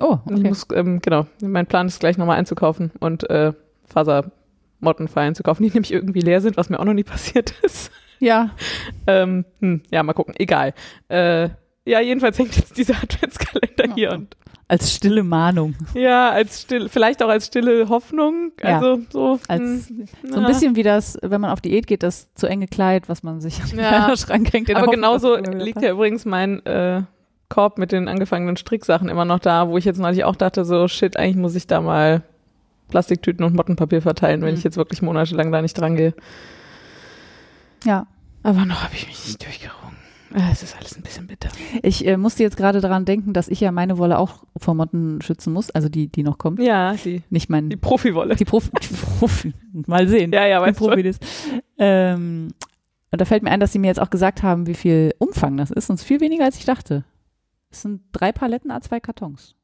[0.00, 0.48] Oh, Und Ich okay.
[0.48, 3.52] muss, ähm, genau, mein Plan ist gleich nochmal einzukaufen und äh,
[3.86, 7.90] Fasermottenfallen zu kaufen, die nämlich irgendwie leer sind, was mir auch noch nie passiert ist.
[8.20, 8.50] Ja.
[9.06, 10.74] ähm, hm, ja, mal gucken, egal.
[11.08, 11.48] Äh,
[11.84, 14.36] ja, jedenfalls hängt jetzt dieser Adventskalender hier und
[14.68, 15.74] Als stille Mahnung.
[15.94, 18.52] ja, als still, vielleicht auch als stille Hoffnung.
[18.62, 18.78] Ja.
[18.78, 22.32] Also so, Als, hm, so ein bisschen wie das, wenn man auf Diät geht, das
[22.34, 23.88] zu enge Kleid, was man sich an den Ja.
[23.88, 24.70] Kleiderschrank hängt.
[24.70, 27.02] Aber Hoffnung, genauso liegt ja übrigens mein äh,
[27.50, 30.88] Korb mit den angefangenen Stricksachen immer noch da, wo ich jetzt neulich auch dachte, so
[30.88, 32.22] shit, eigentlich muss ich da mal
[32.88, 34.58] Plastiktüten und Mottenpapier verteilen, wenn Mhm.
[34.58, 36.14] ich jetzt wirklich monatelang da nicht dran gehe.
[37.84, 38.06] Ja.
[38.42, 39.83] Aber noch habe ich mich nicht durchgerungen.
[40.34, 41.48] Äh, Es ist alles ein bisschen bitter.
[41.82, 45.22] Ich äh, musste jetzt gerade daran denken, dass ich ja meine Wolle auch vor Motten
[45.22, 46.60] schützen muss, also die, die noch kommen.
[46.60, 48.34] Ja, die, Nicht mein, die Profiwolle.
[48.36, 49.52] die Profi, die Profi.
[49.86, 50.32] Mal sehen.
[50.32, 50.78] Ja, ja, weißt.
[50.78, 51.18] Profi das.
[51.78, 52.48] Ähm,
[53.12, 55.56] und da fällt mir ein, dass sie mir jetzt auch gesagt haben, wie viel Umfang
[55.56, 55.88] das ist.
[55.88, 57.04] Und es ist viel weniger, als ich dachte.
[57.70, 59.54] Es sind drei Paletten, A2 Kartons.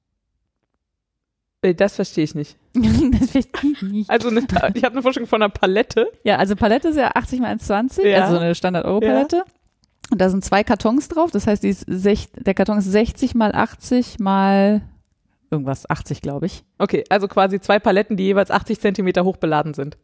[1.63, 2.57] Äh, Das verstehe ich nicht.
[2.75, 4.09] das verstehe ich nicht.
[4.11, 4.41] Also eine,
[4.75, 6.11] ich habe eine Vorstellung von einer Palette.
[6.23, 8.25] Ja, also Palette ist ja 80 mal 1,20, Ja.
[8.25, 9.45] also eine Standard-Euro-Palette.
[10.11, 11.31] Und da sind zwei Kartons drauf.
[11.31, 14.83] Das heißt, sech, der Karton ist 60 mal 80 mal
[15.51, 16.65] irgendwas, 80, glaube ich.
[16.79, 19.97] Okay, also quasi zwei Paletten, die jeweils 80 Zentimeter hoch beladen sind.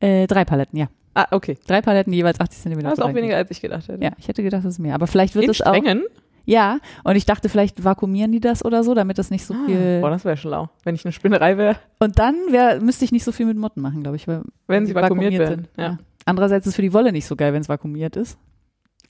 [0.00, 0.88] Äh, drei Paletten, ja.
[1.14, 1.58] Ah, okay.
[1.66, 4.02] Drei Paletten, die jeweils 80 Zentimeter Das ist auch weniger, als ich gedacht hätte.
[4.02, 4.94] Ja, ich hätte gedacht, das ist mehr.
[4.94, 5.74] Aber vielleicht wird In es auch.
[5.74, 6.04] Strängen?
[6.44, 10.00] Ja, und ich dachte, vielleicht vakuumieren die das oder so, damit das nicht so viel.
[10.00, 10.70] Boah, das wäre schlau.
[10.82, 13.80] Wenn ich eine Spinnerei wäre, Und dann wär, müsste ich nicht so viel mit Motten
[13.80, 14.26] machen, glaube ich.
[14.26, 15.68] Weil wenn sie die vakuumiert, werden.
[15.76, 15.78] sind.
[15.78, 15.98] Ja.
[16.24, 18.38] Andererseits ist es für die Wolle nicht so geil, wenn es vakuumiert ist.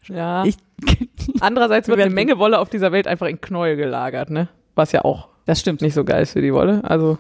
[0.08, 0.44] Ja.
[0.44, 0.56] Ich-
[1.40, 4.48] Andererseits wird Wir eine Menge Wolle auf dieser Welt einfach in Knäuel gelagert, ne?
[4.74, 5.80] Was ja auch Das stimmt.
[5.82, 6.82] nicht so geil ist für die Wolle.
[6.84, 7.18] Also,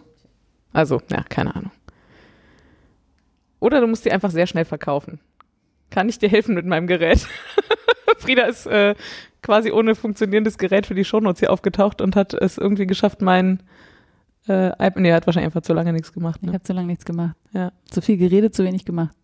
[0.72, 1.70] also, ja, keine Ahnung.
[3.60, 5.20] Oder du musst die einfach sehr schnell verkaufen.
[5.90, 7.26] Kann ich dir helfen mit meinem Gerät?
[8.18, 8.94] Frieda ist äh,
[9.42, 13.62] quasi ohne funktionierendes Gerät für die Shownotes hier aufgetaucht und hat es irgendwie geschafft, mein
[14.48, 16.40] äh, iPad, nee, er hat wahrscheinlich einfach zu lange nichts gemacht.
[16.42, 16.54] Ich Ne?
[16.54, 17.36] habe zu lange nichts gemacht.
[17.52, 17.72] Ja.
[17.90, 19.14] Zu viel geredet, zu wenig gemacht.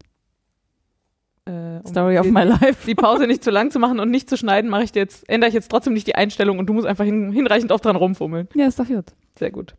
[1.49, 2.87] Äh, um Story of my life.
[2.87, 5.49] die Pause nicht zu lang zu machen und nicht zu schneiden, mache ich jetzt, ändere
[5.49, 8.49] ich jetzt trotzdem nicht die Einstellung und du musst einfach hin, hinreichend oft dran rumfummeln.
[8.55, 9.07] Ja, ist doch gut.
[9.39, 9.75] Sehr gut.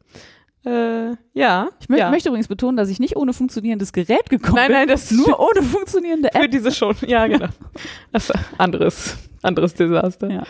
[0.66, 1.70] Äh, ja.
[1.80, 2.10] Ich ja.
[2.10, 4.78] möchte übrigens betonen, dass ich nicht ohne funktionierendes Gerät gekommen Nein, bin.
[4.78, 6.52] nein, das Nur ohne funktionierende für App.
[6.52, 6.96] diese schon.
[7.06, 7.48] Ja, genau.
[8.12, 10.30] Das anderes, anderes Desaster.
[10.30, 10.44] Ja.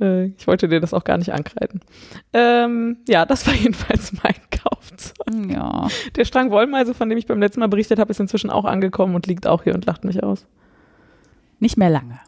[0.00, 1.80] Äh, ich wollte dir das auch gar nicht ankreiden.
[2.32, 5.50] Ähm, ja, das war jedenfalls mein Kaufzeug.
[5.50, 5.88] Ja.
[6.16, 9.14] Der Strang Wollmeise, von dem ich beim letzten Mal berichtet habe, ist inzwischen auch angekommen
[9.14, 10.46] und liegt auch hier und lacht mich aus.
[11.60, 12.18] Nicht mehr lange.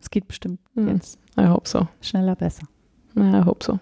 [0.00, 0.88] Es geht bestimmt Hm.
[0.88, 1.88] jetzt I hope so.
[2.00, 2.66] schneller besser.
[3.16, 3.78] I hope so.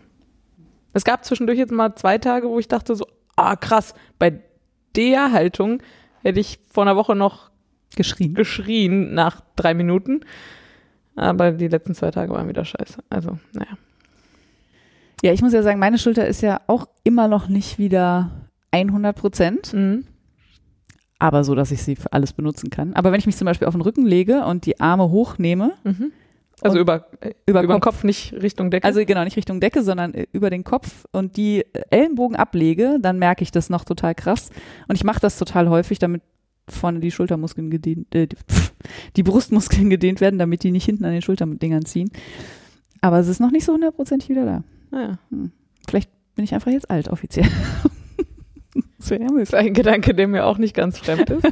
[0.94, 4.40] Es gab zwischendurch jetzt mal zwei Tage, wo ich dachte so, ah krass, bei
[4.96, 5.82] der Haltung
[6.22, 7.50] hätte ich vor einer Woche noch
[7.96, 8.34] Geschrien.
[8.34, 10.20] geschrien nach drei Minuten.
[11.16, 13.02] Aber die letzten zwei Tage waren wieder scheiße.
[13.10, 13.76] Also, naja.
[15.22, 18.30] Ja, ich muss ja sagen, meine Schulter ist ja auch immer noch nicht wieder
[18.70, 20.04] 100 Prozent, Mhm.
[21.22, 22.94] Aber so, dass ich sie für alles benutzen kann.
[22.94, 26.12] Aber wenn ich mich zum Beispiel auf den Rücken lege und die Arme hochnehme, Mhm.
[26.64, 28.86] Also über, äh, über, über den Kopf, Kopf, nicht Richtung Decke.
[28.86, 32.98] also genau, nicht Richtung Decke, sondern äh, über den Kopf und die äh, Ellenbogen ablege,
[33.00, 34.50] dann merke ich das noch total krass.
[34.86, 36.22] Und ich mache das total häufig, damit
[36.68, 38.72] vorne die Schultermuskeln gedehnt, äh, die, pff,
[39.16, 42.10] die Brustmuskeln gedehnt werden, damit die nicht hinten an den Schulterdingern ziehen.
[43.00, 44.64] Aber es ist noch nicht so hundertprozentig wieder da.
[44.92, 45.18] naja.
[45.88, 47.48] Vielleicht bin ich einfach jetzt alt, offiziell.
[49.08, 51.48] Das ist ein Gedanke, der mir auch nicht ganz fremd ist.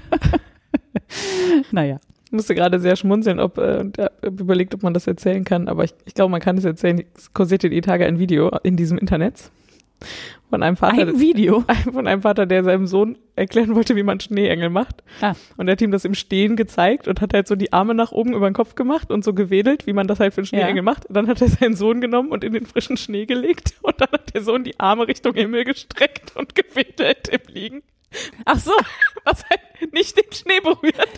[1.70, 1.98] naja.
[2.26, 3.86] Ich musste gerade sehr schmunzeln, ob äh,
[4.22, 7.03] überlegt, ob man das erzählen kann, aber ich, ich glaube, man kann es erzählen.
[7.16, 9.51] Es kursierte die Tage ein Video in diesem Internet
[10.51, 11.03] von einem Vater.
[11.03, 11.64] Ein Video?
[11.92, 15.05] Von einem Vater, der seinem Sohn erklären wollte, wie man Schneeengel macht.
[15.20, 15.34] Ah.
[15.57, 18.11] Und er hat ihm das im Stehen gezeigt und hat halt so die Arme nach
[18.11, 20.76] oben über den Kopf gemacht und so gewedelt, wie man das halt für einen Schneeengel
[20.76, 20.82] ja.
[20.82, 21.07] macht.
[21.09, 24.34] Dann hat er seinen Sohn genommen und in den frischen Schnee gelegt und dann hat
[24.34, 27.82] der Sohn die Arme Richtung Himmel gestreckt und gewedelt im Liegen.
[28.44, 28.72] Ach so,
[29.24, 31.09] was halt nicht den Schnee berührt.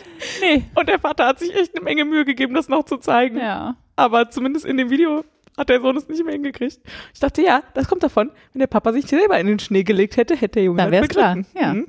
[0.41, 0.65] Nee.
[0.75, 3.39] Und der Vater hat sich echt eine Menge Mühe gegeben, das noch zu zeigen.
[3.39, 3.77] Ja.
[3.97, 5.25] Aber zumindest in dem Video
[5.57, 6.81] hat der Sohn es nicht mehr hingekriegt.
[7.13, 10.17] Ich dachte, ja, das kommt davon, wenn der Papa sich selber in den Schnee gelegt
[10.17, 11.09] hätte, hätte der Junge Dann begriffen.
[11.09, 11.73] klar, ja.
[11.73, 11.87] Hm?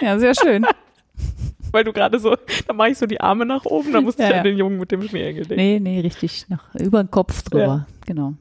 [0.00, 0.66] Ja, sehr schön.
[1.72, 2.36] Weil du gerade so,
[2.66, 4.78] da mache ich so die Arme nach oben, da musste ja, ich ja den Jungen
[4.78, 5.54] mit dem Schnee denken.
[5.54, 7.86] Nee, nee, richtig, nach, über den Kopf drüber, ja.
[8.06, 8.34] genau.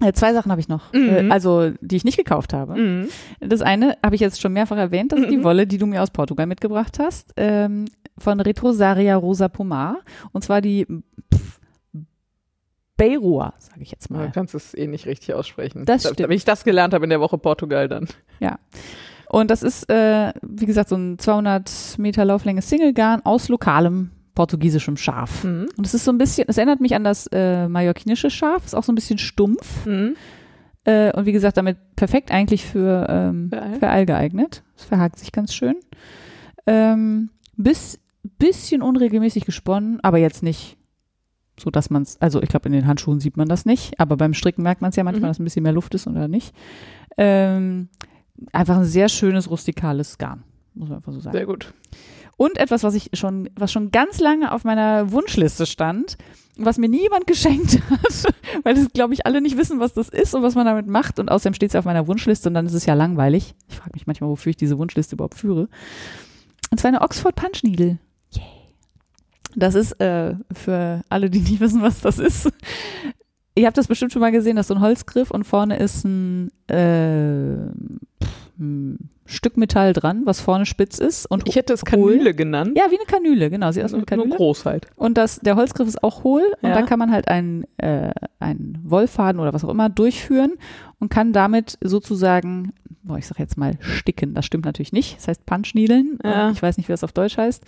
[0.00, 1.30] Äh, zwei Sachen habe ich noch, äh, mhm.
[1.32, 2.74] also die ich nicht gekauft habe.
[2.74, 3.08] Mhm.
[3.38, 5.44] Das eine habe ich jetzt schon mehrfach erwähnt, das ist die mhm.
[5.44, 7.84] Wolle, die du mir aus Portugal mitgebracht hast, ähm,
[8.16, 9.98] von Retrosaria Rosa Pomar.
[10.32, 10.86] Und zwar die
[13.00, 14.26] Beirua, sage ich jetzt mal.
[14.26, 15.86] Du kannst es eh nicht richtig aussprechen.
[15.86, 16.18] Das stimmt.
[16.18, 18.06] Wenn ich das gelernt habe in der Woche Portugal dann.
[18.40, 18.58] Ja.
[19.26, 24.98] Und das ist, äh, wie gesagt, so ein 200 Meter Lauflänge Single-Garn aus lokalem portugiesischem
[24.98, 25.44] Schaf.
[25.44, 25.68] Mhm.
[25.78, 28.74] Und es ist so ein bisschen, es erinnert mich an das äh, mallorquinische Schaf, ist
[28.74, 29.86] auch so ein bisschen stumpf.
[29.86, 30.16] Mhm.
[30.84, 33.74] Äh, und wie gesagt, damit perfekt eigentlich für, ähm, für, All.
[33.76, 34.62] für All geeignet.
[34.76, 35.76] Es verhakt sich ganz schön.
[36.66, 37.98] Ähm, bis,
[38.38, 40.76] bisschen unregelmäßig gesponnen, aber jetzt nicht
[41.60, 44.16] so dass man es, also ich glaube, in den Handschuhen sieht man das nicht, aber
[44.16, 45.30] beim Stricken merkt man es ja manchmal, mhm.
[45.30, 46.54] dass ein bisschen mehr Luft ist oder nicht.
[47.16, 47.88] Ähm,
[48.52, 50.42] einfach ein sehr schönes, rustikales Garn,
[50.74, 51.36] muss man einfach so sagen.
[51.36, 51.72] Sehr gut.
[52.36, 56.16] Und etwas, was ich schon, was schon ganz lange auf meiner Wunschliste stand,
[56.56, 60.34] was mir niemand geschenkt hat, weil das, glaube ich, alle nicht wissen, was das ist
[60.34, 61.18] und was man damit macht.
[61.18, 63.54] Und außerdem steht es auf meiner Wunschliste und dann ist es ja langweilig.
[63.68, 65.68] Ich frage mich manchmal, wofür ich diese Wunschliste überhaupt führe.
[66.70, 67.98] Und zwar eine Oxford Punch Needle.
[69.56, 72.50] Das ist äh, für alle, die nicht wissen, was das ist.
[73.56, 76.04] Ihr habt das bestimmt schon mal gesehen, das ist so ein Holzgriff und vorne ist
[76.04, 77.66] ein, äh,
[78.58, 81.26] ein Stück Metall dran, was vorne spitz ist.
[81.26, 82.34] Und ich hätte es Kanüle hohl.
[82.34, 82.76] genannt.
[82.76, 83.70] Ja, wie eine Kanüle, genau.
[83.70, 84.28] Sieht aus wie eine Kanüle.
[84.28, 84.86] Nur groß halt.
[84.96, 86.74] Und das, der Holzgriff ist auch hohl und ja.
[86.74, 90.52] da kann man halt einen, äh, einen Wollfaden oder was auch immer durchführen
[90.98, 92.72] und kann damit sozusagen,
[93.02, 94.34] boah, ich sag jetzt mal sticken.
[94.34, 95.16] Das stimmt natürlich nicht.
[95.18, 96.18] Das heißt Punchniedeln.
[96.24, 96.50] Ja.
[96.50, 97.64] Ich weiß nicht, wie das auf Deutsch heißt.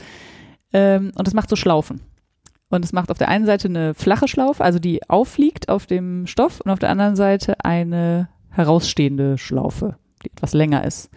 [0.72, 2.00] Ähm, und es macht so Schlaufen.
[2.68, 6.26] Und es macht auf der einen Seite eine flache Schlaufe, also die aufliegt auf dem
[6.26, 11.10] Stoff, und auf der anderen Seite eine herausstehende Schlaufe, die etwas länger ist.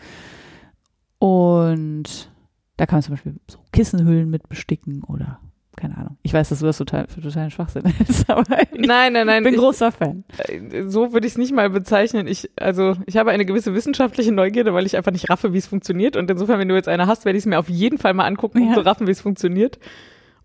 [1.17, 2.29] Und
[2.77, 5.39] da kann man zum Beispiel so Kissenhüllen mit besticken oder
[5.75, 6.17] keine Ahnung.
[6.23, 9.43] Ich weiß, dass du das total, für totalen Schwachsinn ist, aber nein, nein, nein.
[9.43, 10.23] Ich bin großer Fan.
[10.37, 12.27] Äh, so würde ich es nicht mal bezeichnen.
[12.27, 15.67] Ich, also, ich habe eine gewisse wissenschaftliche Neugierde, weil ich einfach nicht raffe, wie es
[15.67, 16.15] funktioniert.
[16.15, 18.25] Und insofern, wenn du jetzt eine hast, werde ich es mir auf jeden Fall mal
[18.25, 18.73] angucken, um ja.
[18.73, 19.79] zu raffen, wie es funktioniert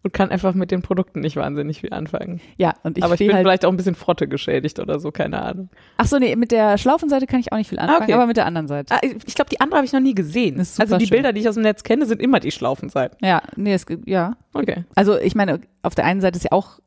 [0.03, 2.41] und kann einfach mit den Produkten nicht wahnsinnig viel anfangen.
[2.57, 5.11] Ja, und ich Aber ich bin halt vielleicht auch ein bisschen Frotte geschädigt oder so,
[5.11, 5.69] keine Ahnung.
[5.99, 8.15] Ach so, nee, mit der Schlaufenseite kann ich auch nicht viel anfangen, okay.
[8.15, 8.95] aber mit der anderen Seite.
[8.95, 10.59] Ah, ich glaube, die andere habe ich noch nie gesehen.
[10.59, 11.17] Also die schön.
[11.17, 13.19] Bilder, die ich aus dem Netz kenne, sind immer die Schlaufenseiten.
[13.23, 14.37] Ja, nee, es ja.
[14.55, 14.85] Okay.
[14.95, 16.81] Also ich meine, auf der einen Seite ist ja auch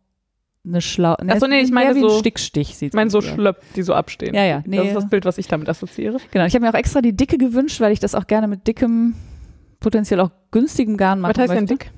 [0.65, 1.15] eine Schlau.
[1.21, 2.93] Ne, Achso, nee, ich meine so Stickstich sieht.
[2.93, 4.33] Ich meine so Schlöpp, die so abstehen.
[4.33, 4.63] Ja, ja.
[4.65, 4.77] Nee.
[4.77, 6.17] Das ist das Bild, was ich damit assoziiere.
[6.31, 6.45] Genau.
[6.45, 9.13] Ich habe mir auch extra die Dicke gewünscht, weil ich das auch gerne mit dickem,
[9.79, 11.65] potenziell auch günstigem Garn machen Was heißt möchte.
[11.65, 11.91] denn dick?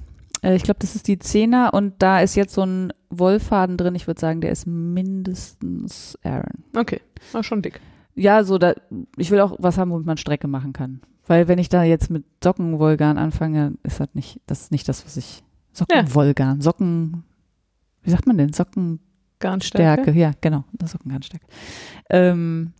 [0.45, 3.95] Äh, ich glaube, das ist die Zehner und da ist jetzt so ein Wollfaden drin.
[3.95, 6.63] Ich würde sagen, der ist mindestens Aaron.
[6.75, 7.81] Okay, war schon dick.
[8.13, 8.75] Ja, so da,
[9.17, 11.01] ich will auch was haben, womit man Strecke machen kann.
[11.27, 15.05] Weil wenn ich da jetzt mit Sockenwollgarn anfange, ist das nicht, das ist nicht das,
[15.05, 15.43] was ich.
[15.73, 17.23] Sockenwollgarn, Socken,
[18.03, 18.53] wie sagt man denn?
[18.53, 20.11] Sockengarnstärke.
[20.11, 21.45] Ja, genau, Sockengarnstärke.
[22.09, 22.71] Ähm,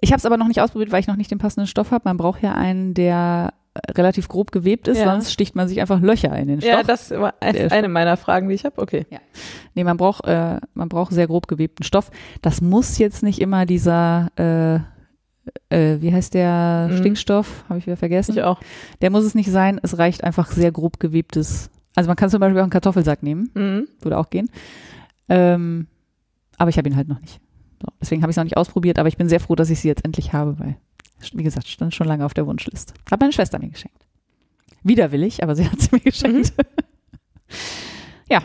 [0.00, 2.02] ich habe es aber noch nicht ausprobiert, weil ich noch nicht den passenden Stoff habe.
[2.04, 3.54] Man braucht ja einen, der
[3.96, 5.04] relativ grob gewebt ist, ja.
[5.04, 6.72] sonst sticht man sich einfach Löcher in den Stoff.
[6.72, 8.80] Ja, das war eine meiner Fragen, die ich habe.
[8.80, 9.06] Okay.
[9.10, 9.18] Ja.
[9.74, 12.10] Nee, man braucht, äh, man braucht sehr grob gewebten Stoff.
[12.42, 14.76] Das muss jetzt nicht immer dieser, äh,
[15.70, 16.98] äh, wie heißt der mhm.
[16.98, 17.64] Stickstoff?
[17.68, 18.32] Habe ich wieder vergessen.
[18.32, 18.60] Ich auch.
[19.00, 19.80] Der muss es nicht sein.
[19.82, 21.70] Es reicht einfach sehr grob gewebtes.
[21.94, 23.50] Also man kann zum Beispiel auch einen Kartoffelsack nehmen.
[23.54, 23.88] Mhm.
[24.00, 24.50] Würde auch gehen.
[25.28, 25.86] Ähm,
[26.58, 27.40] aber ich habe ihn halt noch nicht.
[27.80, 29.80] So, deswegen habe ich es noch nicht ausprobiert, aber ich bin sehr froh, dass ich
[29.80, 30.76] sie jetzt endlich habe, weil
[31.34, 32.94] wie gesagt, stand schon lange auf der Wunschliste.
[33.10, 34.06] Hat meine Schwester mir geschenkt.
[34.82, 36.52] Widerwillig, aber sie hat sie mir geschenkt.
[36.56, 37.54] Mhm.
[38.28, 38.42] ja,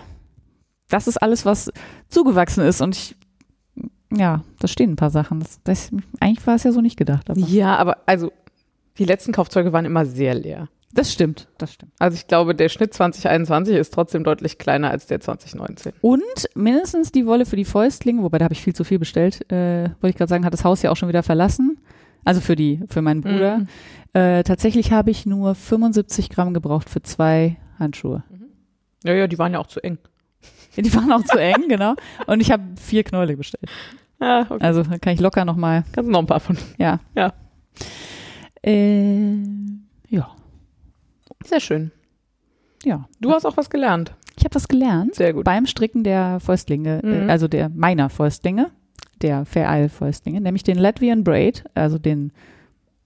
[0.89, 1.71] das ist alles, was
[2.09, 3.15] zugewachsen ist und ich,
[4.11, 5.39] ja, da stehen ein paar Sachen.
[5.39, 7.29] Das, das, eigentlich war es ja so nicht gedacht.
[7.29, 7.39] Aber.
[7.39, 8.31] Ja, aber also
[8.97, 10.69] die letzten Kaufzeuge waren immer sehr leer.
[10.93, 11.91] Das stimmt, das stimmt.
[11.99, 15.93] Also ich glaube, der Schnitt 2021 ist trotzdem deutlich kleiner als der 2019.
[16.01, 16.23] Und
[16.55, 19.89] mindestens die Wolle für die Fäustlinge, wobei da habe ich viel zu viel bestellt, äh,
[20.01, 21.77] wollte ich gerade sagen, hat das Haus ja auch schon wieder verlassen.
[22.27, 23.59] Also für die, für meinen Bruder.
[23.59, 23.67] Mhm.
[24.13, 28.23] Äh, tatsächlich habe ich nur 75 Gramm gebraucht für zwei Handschuhe.
[29.03, 29.97] Ja, ja, die waren ja auch zu eng.
[30.77, 31.95] Die waren auch zu eng, genau.
[32.27, 33.63] Und ich habe vier Knäule bestellt.
[34.19, 34.63] Ja, okay.
[34.63, 36.57] Also kann ich locker nochmal, Kannst du noch ein paar von.
[36.77, 36.99] ja.
[37.15, 37.33] Ja.
[38.63, 39.35] Äh,
[40.09, 40.29] ja,
[41.45, 41.91] Sehr schön.
[42.83, 43.07] ja.
[43.21, 44.13] Du hast auch was gelernt.
[44.37, 45.43] Ich habe was gelernt Sehr gut.
[45.45, 47.27] beim Stricken der Fäustlinge, Mhm.
[47.27, 48.71] äh, also der meiner Fäustlinge,
[49.21, 52.31] der Fair Isle Fäustlinge, nämlich den Latvian Braid, also den,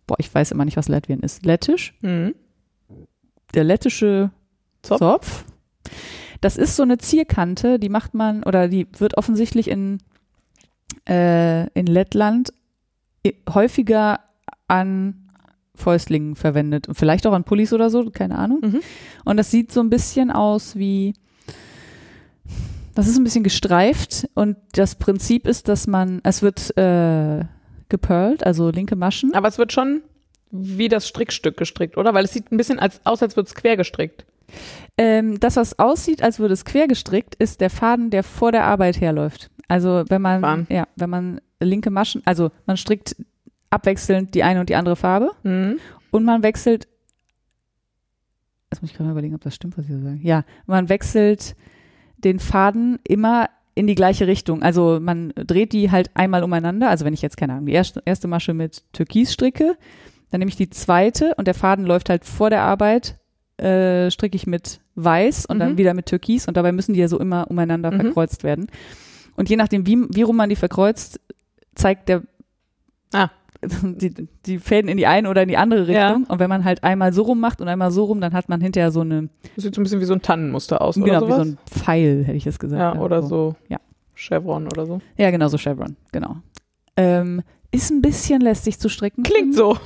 [0.07, 2.35] boah, ich weiß immer nicht, was Latvian ist, lettisch, Mhm.
[3.53, 4.31] der lettische
[4.81, 4.99] Zopf.
[4.99, 5.45] Zopf.
[6.41, 9.99] Das ist so eine Zierkante, die macht man, oder die wird offensichtlich in,
[11.07, 12.53] äh, in Lettland
[13.49, 14.19] häufiger
[14.67, 15.29] an
[15.75, 18.59] Fäustlingen verwendet und vielleicht auch an Pullis oder so, keine Ahnung.
[18.61, 18.79] Mhm.
[19.25, 21.13] Und das sieht so ein bisschen aus wie,
[23.01, 27.43] das ist ein bisschen gestreift und das Prinzip ist, dass man, es wird äh,
[27.89, 29.33] gepearlt, also linke Maschen.
[29.33, 30.01] Aber es wird schon
[30.51, 32.13] wie das Strickstück gestrickt, oder?
[32.13, 34.25] Weil es sieht ein bisschen als, aus, als würde es quer gestrickt.
[34.97, 38.65] Ähm, das, was aussieht, als würde es quer gestrickt, ist der Faden, der vor der
[38.65, 39.49] Arbeit herläuft.
[39.67, 40.67] Also wenn man, Faden.
[40.69, 43.15] ja, wenn man linke Maschen, also man strickt
[43.69, 45.79] abwechselnd die eine und die andere Farbe Mhm.
[46.11, 46.87] und man wechselt,
[48.71, 50.19] jetzt muss ich gerade mal überlegen, ob das stimmt, was ich so sage.
[50.21, 51.55] Ja, man wechselt
[52.23, 54.61] den Faden immer in die gleiche Richtung.
[54.63, 56.89] Also man dreht die halt einmal umeinander.
[56.89, 59.77] Also wenn ich jetzt, keine Ahnung, die erste, erste Masche mit Türkis stricke,
[60.29, 63.17] dann nehme ich die zweite und der Faden läuft halt vor der Arbeit,
[63.57, 65.77] äh, stricke ich mit Weiß und dann Mhm.
[65.77, 68.01] wieder mit Türkis und dabei müssen die ja so immer umeinander Mhm.
[68.01, 68.67] verkreuzt werden.
[69.37, 71.19] Und je nachdem, wie, wie rum man die verkreuzt,
[71.75, 72.23] zeigt der
[73.13, 73.29] Ah.
[73.63, 75.95] Die, die Fäden in die eine oder in die andere Richtung.
[75.95, 76.21] Ja.
[76.27, 78.61] Und wenn man halt einmal so rum macht und einmal so rum, dann hat man
[78.61, 81.21] hinterher so eine, Das sieht so ein bisschen wie so ein Tannenmuster aus, genau, oder
[81.21, 81.47] wie sowas?
[81.47, 82.95] so ein Pfeil, hätte ich jetzt gesagt.
[82.95, 83.55] ja, oder so.
[83.69, 83.79] Ja.
[84.15, 84.99] Chevron oder so.
[85.17, 86.37] Ja, genau, so Chevron, genau.
[86.97, 87.41] Ähm,
[87.71, 89.23] ist ein bisschen lästig zu stricken.
[89.23, 89.77] Klingt so.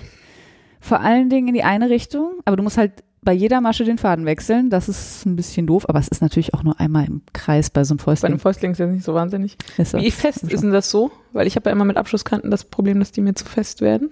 [0.79, 3.97] Vor allen Dingen in die eine Richtung, aber du musst halt bei jeder Masche den
[3.97, 4.69] Faden wechseln.
[4.69, 7.83] Das ist ein bisschen doof, aber es ist natürlich auch nur einmal im Kreis bei
[7.83, 8.31] so einem Bei Fäustling.
[8.31, 9.57] einem Fäustling ist das nicht so wahnsinnig.
[9.77, 9.93] Ist.
[9.95, 11.11] Wie fest ist denn das so?
[11.33, 14.11] Weil ich habe ja immer mit Abschlusskanten das Problem, dass die mir zu fest werden.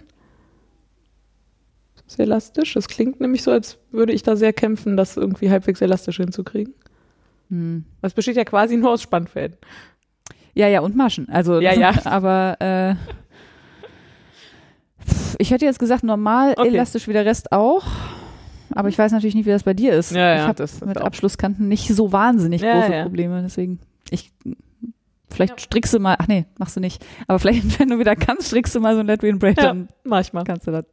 [1.96, 2.74] Ist das elastisch?
[2.74, 6.74] Das klingt nämlich so, als würde ich da sehr kämpfen, das irgendwie halbwegs elastisch hinzukriegen.
[7.50, 7.86] Hm.
[8.02, 9.58] Das besteht ja quasi nur aus Spannfäden.
[10.56, 11.30] Ja, ja, und Maschen.
[11.30, 11.94] Also, Ja, ja.
[12.06, 12.96] aber äh,
[15.38, 16.70] ich hätte jetzt gesagt, normal Okay.
[16.70, 17.84] elastisch wie der Rest auch.
[18.76, 20.12] Aber ich weiß natürlich nicht, wie das bei dir ist.
[20.12, 23.04] Ja, ich ja, habe mit auch- Abschlusskanten nicht so wahnsinnig Ja, große ja.
[23.04, 23.42] Probleme.
[23.44, 24.32] Deswegen, ich,
[25.30, 25.60] vielleicht Ja.
[25.60, 27.04] strickst du mal, ach nee, machst du nicht.
[27.28, 29.68] Aber vielleicht, wenn du wieder kannst, strickst du mal so ein Latvian Braid, Ja.
[29.68, 30.44] dann Manchmal.
[30.44, 30.86] kannst du das.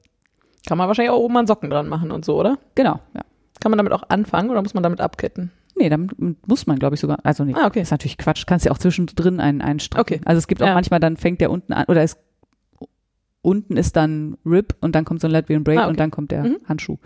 [0.66, 2.59] Kann man wahrscheinlich auch oben an Socken dran machen und so, oder?
[2.74, 3.22] Genau, ja.
[3.61, 5.51] Kann man damit auch anfangen oder muss man damit abketten?
[5.76, 6.12] Nee, damit
[6.47, 7.18] muss man, glaube ich, sogar.
[7.22, 7.81] Also nee, Ah, okay.
[7.81, 8.45] ist natürlich Quatsch.
[8.47, 10.01] Kannst ja auch zwischendrin einen einstricken.
[10.01, 10.20] Okay.
[10.26, 10.74] Also es gibt auch Ja.
[10.74, 12.18] manchmal, dann fängt der unten an, oder es
[13.43, 15.91] unten ist dann Rip und dann kommt so ein Latvian Braid Ah, okay.
[15.91, 16.57] und dann kommt der Mhm.
[16.68, 16.99] Handschuh.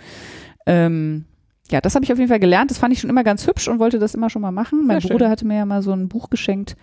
[0.67, 1.25] Ähm,
[1.71, 2.71] ja, das habe ich auf jeden Fall gelernt.
[2.71, 4.87] Das fand ich schon immer ganz hübsch und wollte das immer schon mal machen.
[4.87, 5.31] Mein Sehr Bruder schön.
[5.31, 6.77] hatte mir ja mal so ein Buch geschenkt,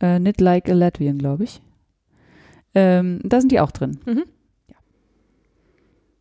[0.00, 1.60] äh, Knit Like a Latvian, glaube ich.
[2.74, 4.00] Ähm, da sind die auch drin.
[4.06, 4.24] Mhm.
[4.68, 4.76] Ja.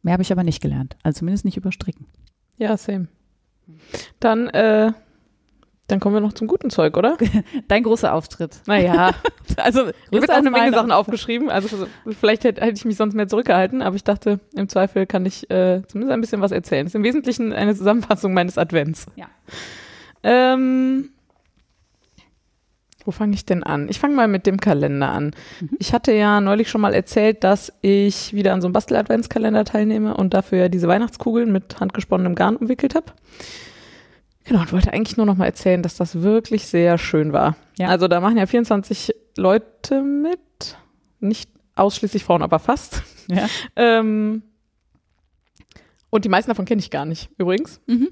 [0.03, 0.97] Mehr habe ich aber nicht gelernt.
[1.03, 2.05] Also zumindest nicht überstricken.
[2.57, 3.07] Ja, same.
[4.19, 4.91] Dann, äh,
[5.87, 7.17] dann kommen wir noch zum guten Zeug, oder?
[7.67, 8.61] Dein großer Auftritt.
[8.65, 9.11] Naja,
[9.57, 10.71] Also, ich habe jetzt auch eine Menge.
[10.71, 11.49] Sachen aufgeschrieben.
[11.49, 11.87] Also
[12.19, 15.49] vielleicht hätte, hätte ich mich sonst mehr zurückgehalten, aber ich dachte, im Zweifel kann ich
[15.49, 16.85] äh, zumindest ein bisschen was erzählen.
[16.85, 19.05] Es ist im Wesentlichen eine Zusammenfassung meines Advents.
[19.15, 19.27] Ja.
[20.23, 21.09] Ähm,
[23.05, 23.87] wo fange ich denn an?
[23.87, 25.31] Ich fange mal mit dem Kalender an.
[25.61, 25.69] Mhm.
[25.79, 30.17] Ich hatte ja neulich schon mal erzählt, dass ich wieder an so einem Bastel-Adventskalender teilnehme
[30.17, 33.13] und dafür ja diese Weihnachtskugeln mit handgesponnenem Garn umwickelt habe.
[34.45, 37.55] Genau, und wollte eigentlich nur noch mal erzählen, dass das wirklich sehr schön war.
[37.77, 37.89] Ja.
[37.89, 40.77] Also da machen ja 24 Leute mit,
[41.19, 43.01] nicht ausschließlich Frauen, aber fast.
[43.27, 43.47] Ja.
[43.75, 44.43] Ähm,
[46.11, 47.81] und die meisten davon kenne ich gar nicht, übrigens.
[47.87, 48.09] Mhm.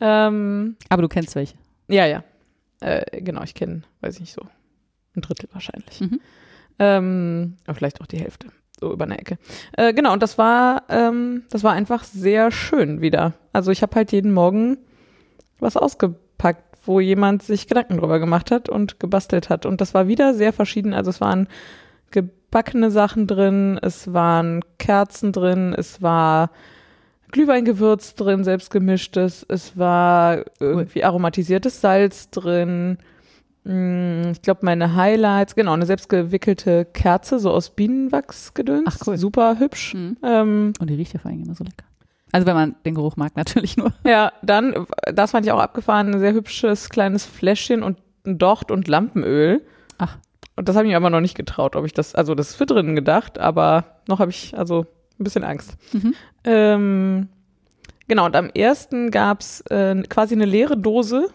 [0.00, 1.56] Ähm, Aber du kennst welche.
[1.88, 2.24] ja, ja.
[2.80, 4.42] Äh, genau, ich kenne, weiß ich nicht so,
[5.16, 6.00] ein Drittel wahrscheinlich.
[6.00, 6.20] Mhm.
[6.78, 8.48] Ähm, aber vielleicht auch die Hälfte,
[8.78, 9.38] so über eine Ecke.
[9.76, 13.34] Äh, genau, und das war, ähm, das war einfach sehr schön wieder.
[13.52, 14.78] Also ich habe halt jeden Morgen
[15.58, 19.66] was ausgepackt, wo jemand sich Gedanken drüber gemacht hat und gebastelt hat.
[19.66, 20.94] Und das war wieder sehr verschieden.
[20.94, 21.48] Also es waren
[22.10, 26.50] gebackene Sachen drin, es waren Kerzen drin, es war
[27.32, 32.98] Glühweingewürz drin, selbstgemischtes, es war irgendwie aromatisiertes Salz drin.
[33.64, 38.86] Mm, Ich glaube, meine Highlights, genau, eine selbstgewickelte Kerze, so aus Bienenwachs gedöns.
[38.88, 39.18] Ach, cool.
[39.18, 39.94] Super hübsch.
[39.94, 40.16] Mhm.
[40.22, 41.84] Ähm, Und die riecht ja vor allem immer so lecker.
[42.32, 43.92] Also wenn man den Geruch mag, natürlich nur.
[44.04, 48.70] Ja, dann, das fand ich auch abgefahren, ein sehr hübsches kleines Fläschchen und ein Docht
[48.70, 49.62] und Lampenöl.
[49.98, 50.18] Ach.
[50.56, 52.56] Und das habe ich mir aber noch nicht getraut, ob ich das, also das ist
[52.56, 54.86] für drinnen gedacht, aber noch habe ich also
[55.20, 55.76] ein bisschen Angst.
[55.92, 56.14] Mhm.
[56.44, 57.28] Ähm,
[58.08, 61.28] genau, und am ersten gab's äh, quasi eine leere Dose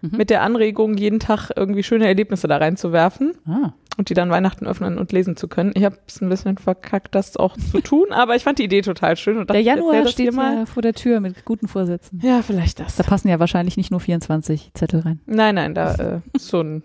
[0.00, 0.16] Mhm.
[0.16, 3.72] mit der Anregung, jeden Tag irgendwie schöne Erlebnisse da reinzuwerfen Ah.
[3.98, 5.72] Und die dann Weihnachten öffnen und lesen zu können.
[5.74, 8.80] Ich habe es ein bisschen verkackt, das auch zu tun, aber ich fand die Idee
[8.80, 9.36] total schön.
[9.36, 10.60] Und dachte, Der Januar steht mal.
[10.60, 12.20] ja vor der Tür mit guten Vorsätzen.
[12.22, 12.96] Ja, vielleicht das.
[12.96, 15.20] Da passen ja wahrscheinlich nicht nur 24 Zettel rein.
[15.26, 16.82] Nein, nein, da äh, ist so ein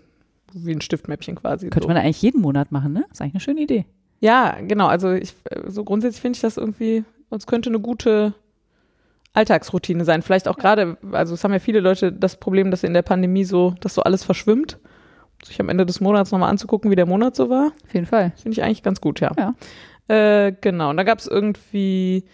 [0.52, 1.68] wie ein Stiftmäppchen quasi.
[1.70, 1.88] Könnte so.
[1.88, 3.04] man eigentlich jeden Monat machen, ne?
[3.10, 3.86] Ist eigentlich eine schöne Idee.
[4.20, 4.86] Ja, genau.
[4.86, 8.34] Also ich, äh, so grundsätzlich finde ich das irgendwie, uns könnte eine gute
[9.32, 10.22] Alltagsroutine sein.
[10.22, 13.44] Vielleicht auch gerade, also es haben ja viele Leute das Problem, dass in der Pandemie
[13.44, 14.78] so, dass so alles verschwimmt.
[15.44, 18.32] Sich am Ende des Monats nochmal anzugucken, wie der Monat so war, Auf jeden Fall.
[18.36, 19.30] finde ich eigentlich ganz gut, ja.
[19.38, 19.54] Ja.
[20.08, 20.90] Äh, genau.
[20.90, 22.24] Und da gab es irgendwie,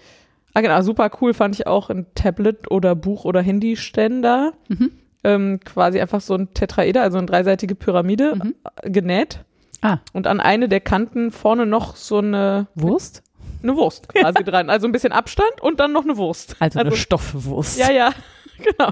[0.55, 4.53] ah genau, super cool fand ich auch ein Tablet oder Buch oder Handyständer.
[4.69, 4.91] Mhm.
[5.23, 8.55] Ähm, quasi einfach so ein Tetraeder, also eine dreiseitige Pyramide, Mhm.
[8.83, 9.41] äh, genäht.
[9.83, 9.99] Ah.
[10.13, 13.23] Und an eine der Kanten vorne noch so eine Wurst?
[13.63, 14.71] eine Wurst quasi dran.
[14.71, 16.57] Also ein bisschen Abstand und dann noch eine Wurst.
[16.61, 17.79] Also, eine Stoffwurst.
[17.79, 18.11] ja, ja,
[18.57, 18.91] genau.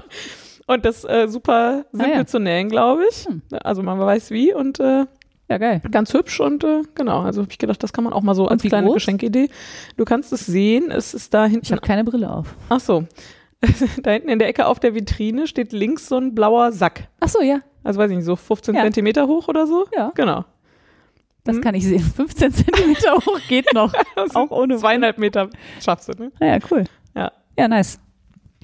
[0.69, 2.25] Und das äh, super simpel Ah, ja.
[2.25, 3.25] zu nähen, glaube ich.
[3.25, 3.41] Hm.
[3.63, 5.05] Also man weiß wie und äh,
[5.49, 5.81] Ja, geil.
[5.89, 7.21] ganz hübsch und äh, genau.
[7.21, 8.93] Also habe ich gedacht, das kann man auch mal so als wie kleine groß?
[8.95, 9.49] Geschenkidee.
[9.97, 10.91] Du kannst es sehen.
[10.91, 11.71] Es ist da Ich hinten.
[11.71, 12.53] habe keine Brille auf.
[12.69, 13.05] Ach so.
[14.03, 17.07] da hinten in der Ecke auf der Vitrine steht links so ein blauer Sack.
[17.19, 17.61] Ach so, ja.
[17.83, 18.83] Also weiß ich nicht, so 15 Ja.
[18.83, 19.85] Zentimeter hoch oder so.
[19.95, 20.11] Ja.
[20.15, 20.45] Genau.
[21.45, 21.63] Das Hm?
[21.63, 21.99] kann ich sehen.
[22.15, 23.91] 15 Zentimeter hoch geht noch.
[24.15, 25.49] Das Auch ohne zweieinhalb Meter
[25.81, 26.31] schaffst du, ne?
[26.39, 26.83] Naja, cool.
[27.15, 27.31] Ja.
[27.57, 27.99] Ja, nice.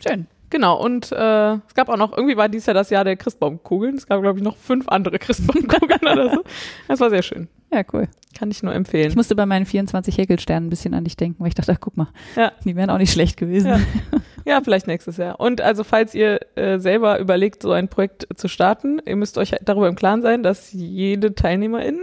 [0.07, 0.27] Schön.
[0.49, 3.95] Genau, und äh, es gab auch noch, irgendwie war dies Jahr das Jahr der Christbaumkugeln.
[3.95, 6.43] Es gab, glaube ich, noch fünf andere Christbaumkugeln oder so.
[6.87, 7.47] Das war sehr schön.
[7.73, 8.07] Ja, cool.
[8.37, 9.13] Kann ich nur Ich empfehlen.
[9.15, 11.97] musste bei meinen 24 Häkelsternen ein bisschen an dich denken, weil ich dachte, ach, guck
[11.97, 12.51] mal, Ja.
[12.63, 13.67] die wären auch nicht schlecht gewesen.
[13.69, 13.79] Ja.
[14.47, 15.39] Ja, vielleicht nächstes Jahr.
[15.39, 19.55] Und also, falls ihr äh, selber überlegt, so ein Projekt zu starten, ihr müsst euch
[19.63, 21.99] darüber im Klaren sein, dass jede Teilnehmerin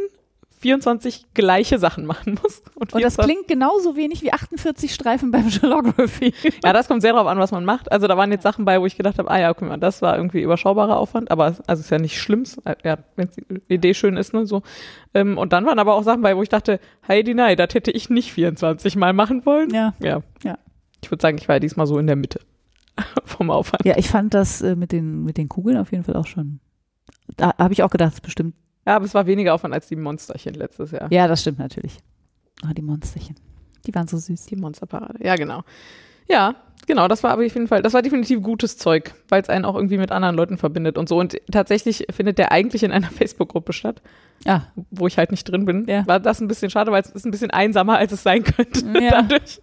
[0.62, 2.62] 24 gleiche Sachen machen muss.
[2.76, 6.32] Und das 24 klingt genauso wenig wie 48 Streifen beim Geolography.
[6.64, 7.90] Ja, das kommt sehr darauf an, was man macht.
[7.90, 10.02] Also da waren jetzt Sachen bei, wo ich gedacht habe, ah ja, guck mal, das
[10.02, 13.92] war irgendwie überschaubarer Aufwand, aber also ist ja nicht schlimm, äh, ja, wenn die Idee
[13.92, 14.62] schön ist, ne, so.
[15.14, 17.90] Ähm, und dann waren aber auch Sachen bei, wo ich dachte, Heidi, nein, das hätte
[17.90, 19.70] ich nicht 24 Mal machen wollen.
[19.70, 19.94] Ja.
[20.00, 20.22] Ja.
[20.44, 20.58] Ja.
[21.02, 22.38] Ich würde sagen, ich war ja diesmal so in der Mitte
[23.24, 23.84] vom Aufwand.
[23.84, 26.60] Ja, ich fand das äh, mit, den, mit den Kugeln auf jeden Fall auch schon.
[27.36, 28.54] Da habe ich auch gedacht, das ist bestimmt.
[28.86, 31.10] Ja, aber es war weniger Aufwand als die Monsterchen letztes Jahr.
[31.12, 31.98] Ja, das stimmt natürlich.
[32.64, 33.36] Ah, die Monsterchen.
[33.86, 34.46] Die waren so süß.
[34.46, 35.24] Die Monsterparade.
[35.24, 35.62] Ja, genau.
[36.28, 36.54] Ja,
[36.86, 39.64] genau, das war aber auf jeden Fall, das war definitiv gutes Zeug, weil es einen
[39.64, 41.18] auch irgendwie mit anderen Leuten verbindet und so.
[41.18, 44.00] Und tatsächlich findet der eigentlich in einer Facebook-Gruppe statt.
[44.46, 46.06] Ah, wo ich halt nicht drin bin, Ja.
[46.06, 48.80] war das ein bisschen schade, weil es ist ein bisschen einsamer, als es sein könnte
[49.00, 49.10] Ja.
[49.22, 49.60] dadurch.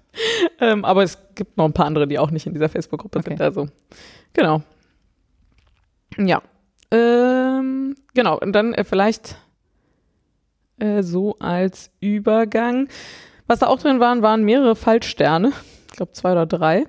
[0.59, 3.30] Ähm, aber es gibt noch ein paar andere, die auch nicht in dieser Facebook-Gruppe Okay.
[3.32, 3.41] sind.
[3.41, 3.67] Also,
[4.34, 4.61] genau.
[6.17, 6.41] Ja.
[6.91, 9.38] Ähm, genau, und dann äh, vielleicht
[10.80, 12.88] äh, so als Übergang.
[13.47, 15.51] Was da auch drin waren, waren mehrere Fallsterne.
[15.89, 16.86] Ich glaube zwei oder drei.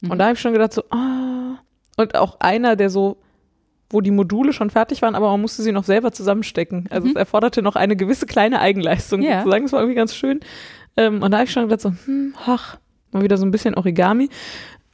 [0.00, 0.10] Mhm.
[0.10, 1.58] Und da habe ich schon gedacht so, ah.
[1.96, 3.18] Und auch einer, der so,
[3.90, 6.86] wo die Module schon fertig waren, aber man musste sie noch selber zusammenstecken.
[6.90, 7.10] Also Mhm.
[7.12, 9.38] es erforderte noch eine gewisse kleine Eigenleistung Ja.
[9.40, 9.64] sozusagen.
[9.64, 10.40] Das war irgendwie ganz schön.
[10.96, 12.78] Ähm, und da habe ich schon gedacht so, hm, ach,
[13.12, 14.28] mal wieder so ein bisschen Origami.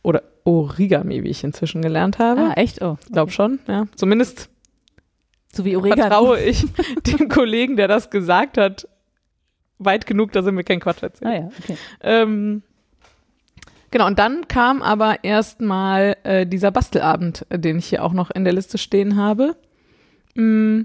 [0.02, 2.40] Oder Origami, wie ich inzwischen gelernt habe.
[2.40, 2.80] ah echt?
[2.82, 2.96] Oh.
[3.06, 3.86] Ich glaube schon, ja.
[3.96, 4.48] Zumindest
[5.56, 6.00] So wie Origami.
[6.02, 6.64] vertraue ich
[7.06, 8.86] dem Kollegen, der das gesagt hat,
[9.78, 11.30] weit genug, dass er mir keinen Quatsch erzählt.
[11.30, 11.76] Ah ja, okay.
[12.02, 12.62] Ähm,
[13.90, 18.30] genau, und dann kam aber erstmal äh, dieser Bastelabend, äh, den ich hier auch noch
[18.30, 19.56] in der Liste stehen habe.
[20.34, 20.82] Mm.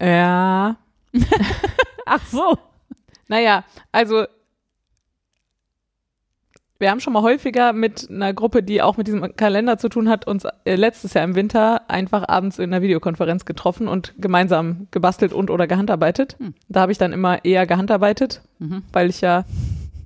[0.00, 0.76] Ja,
[2.06, 2.58] Ach so.
[3.28, 4.26] naja, also
[6.78, 10.08] wir haben schon mal häufiger mit einer Gruppe, die auch mit diesem Kalender zu tun
[10.08, 14.88] hat, uns äh, letztes Jahr im Winter einfach abends in einer Videokonferenz getroffen und gemeinsam
[14.90, 16.36] gebastelt und oder gehandarbeitet.
[16.38, 16.54] Hm.
[16.68, 18.82] Da habe ich dann immer eher gehandarbeitet, Mhm.
[18.92, 19.44] weil ich ja,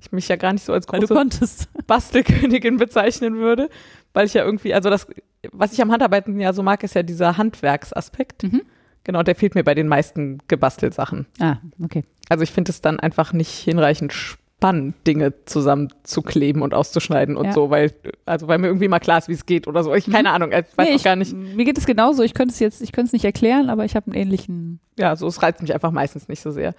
[0.01, 1.13] ich mich ja gar nicht so als große.
[1.87, 3.69] Bastelkönigin bezeichnen würde,
[4.13, 5.07] weil ich ja irgendwie, also das,
[5.51, 8.43] was ich am Handarbeiten ja so mag, ist ja dieser Handwerksaspekt.
[8.43, 8.61] Mhm.
[9.03, 11.25] Genau, der fehlt mir bei den meisten Gebastelsachen.
[11.39, 12.03] Ah, okay.
[12.29, 14.13] Also ich finde es dann einfach nicht hinreichend
[14.61, 17.51] spannend, Dinge zusammenzukleben und auszuschneiden und Ja.
[17.51, 17.91] so, weil,
[18.27, 19.91] also weil mir irgendwie mal klar ist, wie es geht oder so.
[19.95, 21.33] Ich keine Ahnung, ich weiß Nee, auch ich, gar nicht.
[21.33, 22.21] Mir geht es genauso.
[22.21, 24.79] Ich könnte es jetzt, ich könnte es nicht erklären, aber ich habe einen ähnlichen.
[24.99, 26.75] Ja, so es reizt mich einfach meistens nicht so sehr.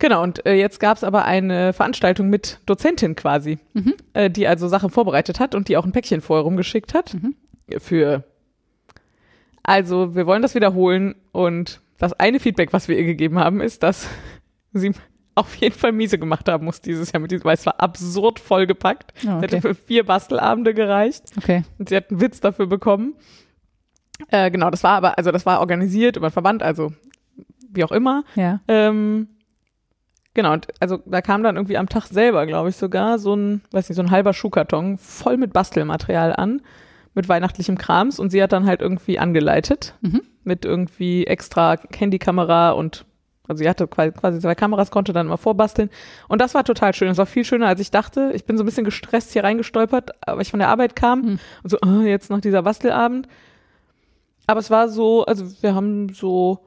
[0.00, 3.94] Genau, und äh, jetzt gab es aber eine Veranstaltung mit Dozentin quasi, Mhm.
[4.14, 7.14] äh, die also Sachen vorbereitet hat und die auch ein Päckchen vorher rumgeschickt hat.
[7.14, 7.36] Mhm.
[7.78, 8.24] Für.
[9.62, 13.82] Also, wir wollen das wiederholen und das eine Feedback, was wir ihr gegeben haben, ist,
[13.84, 14.08] dass
[14.72, 14.92] sie
[15.34, 18.38] auf jeden Fall miese gemacht haben muss dieses Jahr mit diesem, weil es war absurd
[18.40, 19.12] vollgepackt.
[19.26, 19.60] Oh, Es hätte okay.
[19.60, 21.62] für vier Bastelabende gereicht okay.
[21.78, 23.14] und sie hat einen Witz dafür bekommen.
[24.28, 26.92] Äh, genau, das war aber, also das war organisiert über den Verband, also
[27.72, 28.24] wie auch immer.
[28.34, 28.60] Ja.
[28.68, 29.28] Ähm,
[30.34, 33.62] genau, und also da kam dann irgendwie am Tag selber, glaube ich, sogar so ein,
[33.70, 36.60] weiß nicht, so ein halber Schuhkarton voll mit Bastelmaterial an,
[37.14, 40.22] mit weihnachtlichem Krams und sie hat dann halt irgendwie angeleitet Mhm.
[40.44, 43.06] mit irgendwie extra Handykamera und
[43.50, 45.90] also sie hatte quasi, zwei Kameras, konnte dann immer vorbasteln.
[46.28, 47.08] Und das war total schön.
[47.08, 48.30] Das war viel schöner, als ich dachte.
[48.32, 51.20] Ich bin so ein bisschen gestresst hier reingestolpert, weil ich von der Arbeit kam.
[51.22, 51.38] Mhm.
[51.64, 53.26] Und so, ah, jetzt noch dieser Bastelabend.
[54.46, 56.60] Aber es war so, also wir haben so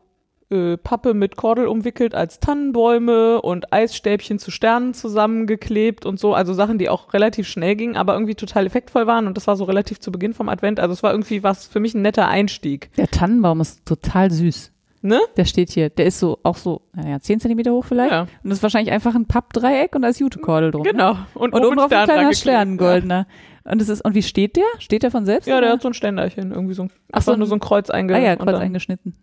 [0.50, 6.34] äh, Pappe mit Kordel umwickelt als Tannenbäume und Eisstäbchen zu Sternen zusammengeklebt und so.
[6.34, 9.26] Also Sachen, die auch relativ schnell gingen, aber irgendwie total effektvoll waren.
[9.26, 10.82] Und das war so relativ zu Beginn vom Advent.
[10.82, 12.90] Also es war irgendwie was für mich ein netter Einstieg.
[12.98, 14.73] Der Tannenbaum ist total süß.
[15.06, 15.20] Ne?
[15.36, 15.90] Der steht hier.
[15.90, 18.12] Der ist so auch so, naja, 10 Zentimeter hoch vielleicht.
[18.12, 18.22] Ja.
[18.22, 20.84] Und das ist wahrscheinlich einfach ein Pappdreieck und da ist Jutekordel drum.
[20.84, 21.18] Genau.
[21.34, 22.38] Und, Und oben drauf ein Stern kleiner geklebt.
[22.38, 23.28] Sternengoldener.
[23.66, 24.64] Und das ist, und wie steht der?
[24.80, 25.48] Steht der von selbst?
[25.48, 25.74] Ja, der oder?
[25.74, 28.20] hat so ein Ständerchen, irgendwie so ein, Ach, so nur so ein Kreuz einge ah
[28.20, 29.18] ja, kreuz eingeschnitten.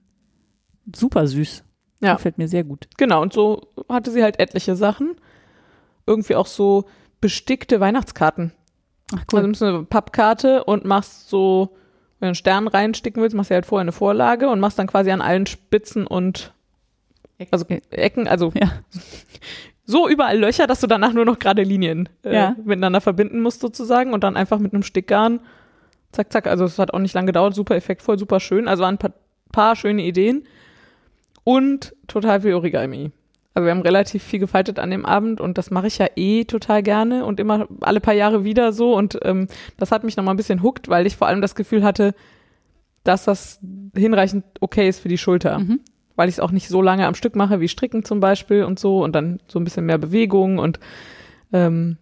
[0.94, 1.64] Super süß.
[2.02, 2.14] Ja.
[2.16, 2.86] Gefällt mir sehr gut.
[2.98, 5.16] Genau, und so hatte sie halt etliche Sachen.
[6.06, 6.84] Irgendwie auch so
[7.22, 8.52] bestickte Weihnachtskarten.
[9.14, 11.74] Ach Also nimmst du eine Pappkarte und machst so,
[12.20, 14.86] wenn du einen Stern reinsticken willst, machst du halt vorher eine Vorlage und machst dann
[14.86, 16.52] quasi an allen Spitzen und
[17.50, 18.70] also Ecken, also Ja.
[19.86, 22.56] so überall Löcher, dass du danach nur noch gerade Linien äh, Ja.
[22.64, 25.40] miteinander verbinden musst sozusagen und dann einfach mit einem Stickgarn
[26.12, 26.46] zack, zack.
[26.46, 28.68] Also es hat auch nicht lange gedauert, super effektvoll, super schön.
[28.68, 29.12] Also waren ein paar,
[29.52, 30.44] paar schöne Ideen
[31.44, 33.10] und total viel Origami.
[33.54, 36.44] Also wir haben relativ viel gefaltet an dem Abend und das mache ich ja eh
[36.44, 40.34] total gerne und immer alle paar Jahre wieder so und ähm, das hat mich nochmal
[40.34, 42.14] ein bisschen hooked, weil ich vor allem das Gefühl hatte,
[43.02, 43.58] dass das
[43.96, 45.80] hinreichend okay ist für die Schulter Mhm.
[46.16, 48.78] weil ich es auch nicht so lange am Stück mache wie Stricken zum Beispiel und
[48.78, 50.78] so und dann so ein bisschen mehr Bewegung und
[51.52, 51.96] ähm,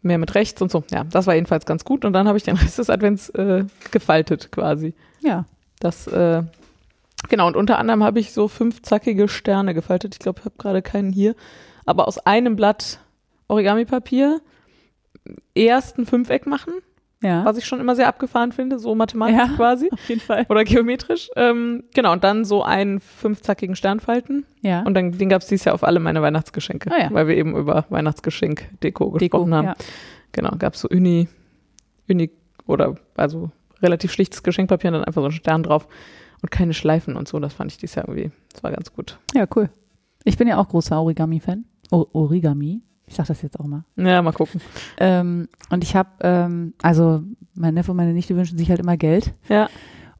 [0.00, 0.84] mehr mit rechts und so.
[0.90, 3.64] Ja, das war jedenfalls ganz gut und dann habe ich den Rest des Advents äh,
[3.90, 4.94] gefaltet quasi.
[5.22, 5.44] Ja.
[5.80, 6.42] Das äh,
[7.28, 10.14] genau und unter anderem habe ich so fünf zackige Sterne gefaltet.
[10.14, 11.34] Ich glaube, ich habe gerade keinen hier,
[11.86, 12.98] aber aus einem Blatt
[13.48, 14.40] Origami-Papier
[15.54, 16.72] erst ein Fünfeck machen,
[17.22, 17.44] Ja.
[17.44, 19.48] was ich schon immer sehr abgefahren finde, so mathematisch Ja.
[19.56, 20.46] quasi Auf jeden Fall.
[20.48, 21.30] oder geometrisch.
[21.36, 24.44] Ähm, genau und dann so einen fünfzackigen Stern falten.
[24.62, 24.82] Ja.
[24.82, 27.08] Und dann, den gab es dieses Jahr auf alle meine Weihnachtsgeschenke, Ah ja.
[27.12, 29.10] weil wir eben über Weihnachtsgeschenk-Deko Deko.
[29.18, 29.66] gesprochen haben.
[29.68, 29.74] Ja.
[30.32, 31.28] Genau, gab es so Uni,
[32.08, 32.30] Uni
[32.66, 33.50] oder also
[33.82, 35.86] relativ schlichtes Geschenkpapier und dann einfach so einen Stern drauf
[36.44, 37.40] und keine Schleifen und so.
[37.40, 39.18] Das fand ich dieses Jahr irgendwie, das war ganz gut.
[39.34, 39.70] ja, cool.
[40.24, 41.64] Ich bin ja auch großer Origami-Fan.
[41.90, 42.82] Origami.
[43.06, 43.84] Ich sag das jetzt auch mal.
[43.96, 44.60] Ja, mal gucken.
[44.98, 47.22] Ähm, und ich habe, ähm, also
[47.54, 49.32] mein Neffe und meine Nichte wünschen sich halt immer Geld.
[49.48, 49.68] Ja.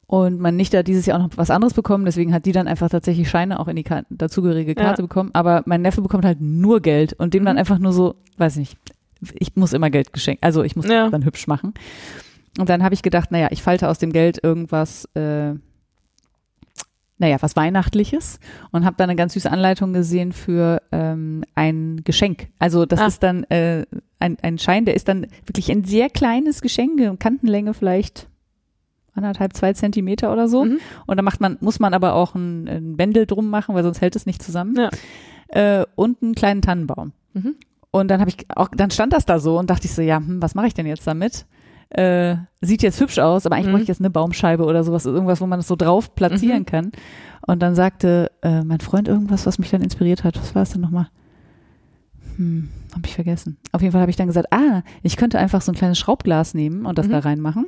[0.07, 2.69] Und meine Nichte hat dieses Jahr auch noch was anderes bekommen, deswegen hat die dann
[2.69, 5.07] einfach tatsächlich Scheine auch in die Kar dazugehörige Karte Ja.
[5.07, 5.31] bekommen.
[5.35, 7.61] Aber mein Neffe bekommt halt nur Geld und dem dann Mhm.
[7.61, 8.77] einfach nur so, weiß nicht,
[9.35, 11.09] ich muss immer Geld geschenkt, also ich muss Ja.
[11.11, 11.73] dann hübsch machen.
[12.59, 15.55] Und dann habe ich gedacht, naja, ich falte aus dem Geld irgendwas, äh,
[17.19, 18.41] naja, was Weihnachtliches
[18.73, 22.49] und habe dann eine ganz süße Anleitung gesehen für ähm, ein Geschenk.
[22.59, 23.07] Also das Ah.
[23.07, 23.87] ist dann äh,
[24.19, 28.29] ein, ein Schein, der ist dann wirklich ein sehr kleines Geschenk, Kantenlänge vielleicht
[29.15, 30.65] anderthalb, zwei Zentimeter oder so.
[30.65, 30.79] Mhm.
[31.07, 34.01] Und da macht man, muss man aber auch ein, ein Bändel drum machen, weil sonst
[34.01, 34.75] hält es nicht zusammen.
[34.77, 34.91] Ja.
[35.81, 37.13] Äh, und einen kleinen Tannenbaum.
[37.33, 37.55] Mhm.
[37.93, 40.17] Und dann habe ich auch, dann stand das da so und dachte ich so, ja,
[40.17, 41.47] hm, was mache ich denn jetzt damit?
[41.91, 43.71] Äh, sieht jetzt hübsch aus, aber eigentlich Mhm.
[43.73, 46.67] bräuchte ich jetzt eine Baumscheibe oder sowas, irgendwas, wo man das so drauf platzieren Mhm.
[46.67, 46.93] kann.
[47.47, 50.37] Und dann sagte äh, mein Freund irgendwas, was mich dann inspiriert hat.
[50.41, 51.09] Was war es denn nochmal?
[52.37, 53.59] Hm, habe ich vergessen.
[53.73, 56.55] Auf jeden Fall habe ich dann gesagt, ah, ich könnte einfach so ein kleines Schraubglas
[56.55, 57.13] nehmen und das Mhm.
[57.13, 57.67] da reinmachen.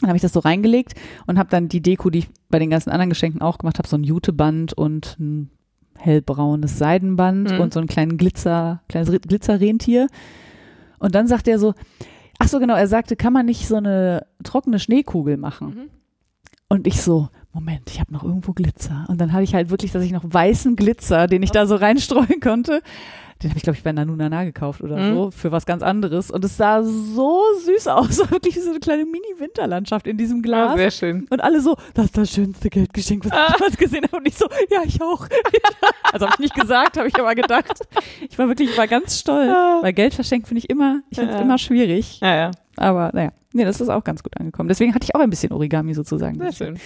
[0.00, 0.94] Dann habe ich das so reingelegt
[1.26, 3.86] und habe dann die Deko, die ich bei den ganzen anderen Geschenken auch gemacht habe,
[3.88, 5.50] so ein Juteband und ein
[5.98, 7.60] hellbraunes Seidenband Mhm.
[7.60, 10.08] und so einen kleinen Glitzer, kleines Glitzerrentier.
[10.98, 11.74] Und dann sagt er so,
[12.42, 15.68] ach so genau, er sagte, kann man nicht so eine trockene Schneekugel machen?
[15.68, 15.90] Mhm.
[16.68, 19.04] Und ich so, Moment, ich habe noch irgendwo Glitzer.
[19.08, 21.76] Und dann hatte ich halt wirklich, dass ich noch weißen Glitzer, den ich da so
[21.76, 22.82] reinstreuen konnte.
[23.42, 25.14] Den habe ich, glaube ich, bei Nanunana gekauft oder Mhm.
[25.14, 26.30] so, für was ganz anderes.
[26.30, 30.76] Und es sah so süß aus, wirklich so eine kleine Mini-Winterlandschaft in diesem Ja, Glas.
[30.76, 31.26] sehr schön.
[31.30, 34.16] und alle so, das ist das schönste Geldgeschenk, was ich jemals gesehen habe.
[34.18, 35.26] Und ich so, ja, ich auch.
[36.12, 37.80] also habe ich nicht gesagt, habe ich aber gedacht.
[38.28, 39.50] Ich war wirklich, ich war ganz stolz.
[39.82, 41.42] Weil Geld verschenken finde ich immer, ich finde es Ja.
[41.44, 42.20] immer schwierig.
[42.20, 44.68] Ja, ja, Aber naja, nee, das ist auch ganz gut angekommen.
[44.68, 46.38] Deswegen hatte ich auch ein bisschen Origami sozusagen.
[46.38, 46.78] sehr schön.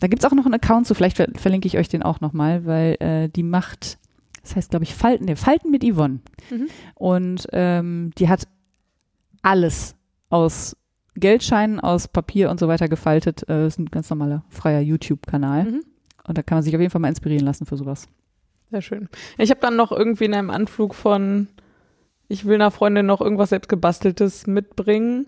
[0.00, 2.66] Da gibt's auch noch einen Account zu, vielleicht ver verlinke ich euch den auch nochmal,
[2.66, 3.98] weil äh, die macht,
[4.42, 6.20] das heißt, glaube ich, Falten, nee, Falten mit Yvonne.
[6.50, 6.68] Mhm.
[6.94, 8.48] Und ähm, die hat
[9.42, 9.94] alles
[10.30, 10.76] aus
[11.14, 13.48] Geldscheinen, aus Papier und so weiter gefaltet.
[13.48, 15.64] Äh, ist ein ganz normaler freier YouTube-Kanal.
[15.64, 15.82] Mhm.
[16.26, 18.08] Und da kann man sich auf jeden Fall mal inspirieren lassen für sowas.
[18.70, 19.08] Sehr schön.
[19.38, 21.48] Ich habe dann noch irgendwie in einem Anflug von,
[22.28, 25.26] ich will einer Freundin noch irgendwas selbst gebasteltes mitbringen.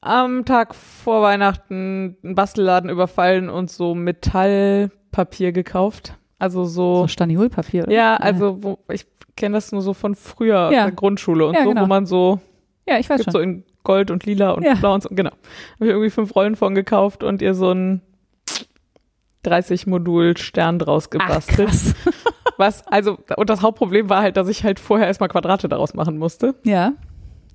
[0.00, 6.17] Am Tag vor Weihnachten einen Bastelladen überfallen und so Metallpapier gekauft.
[6.38, 7.02] Also so.
[7.02, 7.84] So Staniolpapier.
[7.84, 7.92] oder?
[7.92, 9.06] ja, also wo, ich
[9.36, 10.84] kenne das nur so von früher Ja.
[10.84, 11.82] der Grundschule und Ja, so, genau.
[11.82, 12.40] wo man so,
[12.86, 13.32] Ja, ich weiß gibt schon.
[13.32, 14.74] so in Gold und Lila und Ja.
[14.74, 15.30] Blau und so, genau.
[15.30, 18.02] Habe ich irgendwie fünf Rollen von gekauft und ihr so ein
[19.44, 21.68] 30 Modul Stern draus Ach, gebastelt.
[21.68, 21.94] krass.
[22.58, 26.18] Was, also, und das Hauptproblem war halt, dass ich halt vorher erstmal Quadrate daraus machen
[26.18, 26.56] musste.
[26.64, 26.92] Ja.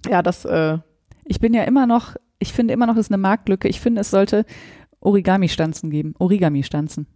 [0.10, 0.77] Ja, das, äh,
[1.26, 3.68] Ich bin ja immer noch, ich finde immer noch, es ist eine Marktlücke.
[3.68, 4.45] Ich finde, es sollte
[5.01, 6.14] Origami-Stanzen geben.
[6.19, 7.07] Origami-Stanzen.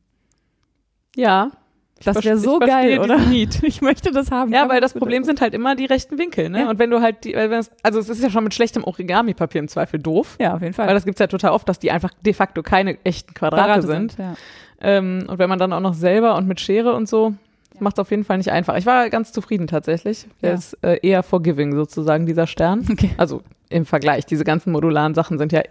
[1.18, 1.52] Ja.
[2.00, 3.18] Ich Das wäre so geil, oder?
[3.18, 3.58] Need.
[3.64, 4.54] Ich möchte das haben.
[4.54, 6.60] Ja, weil das Problem sind halt immer die rechten Winkel, ne?
[6.62, 6.70] Ja.
[6.70, 9.68] Und wenn du halt die, es- also es ist ja schon mit schlechtem Origami-Papier im
[9.68, 10.36] Zweifel doof.
[10.40, 10.86] Ja, auf jeden Fall.
[10.88, 14.16] Weil das gibt's ja total oft, dass die einfach de facto keine echten Quadrate, sind.
[14.20, 14.36] Ja.
[14.80, 17.34] Ähm, und wenn man dann auch noch selber und mit Schere und so,
[17.74, 17.80] Ja.
[17.82, 18.78] macht es auf jeden Fall nicht einfach.
[18.78, 20.28] Ich war ganz zufrieden tatsächlich.
[20.44, 20.56] Der Ja.
[20.56, 22.86] ist äh, eher forgiving sozusagen, dieser Stern.
[22.92, 23.10] Okay.
[23.18, 24.28] Also im Vergleich.
[24.28, 25.64] Diese ganzen modularen Sachen sind ja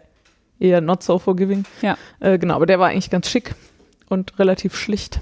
[0.59, 1.65] eher not so forgiving.
[1.83, 1.97] Ja.
[2.19, 3.55] Äh, genau, aber der war eigentlich ganz schick
[4.09, 5.21] und relativ schlicht.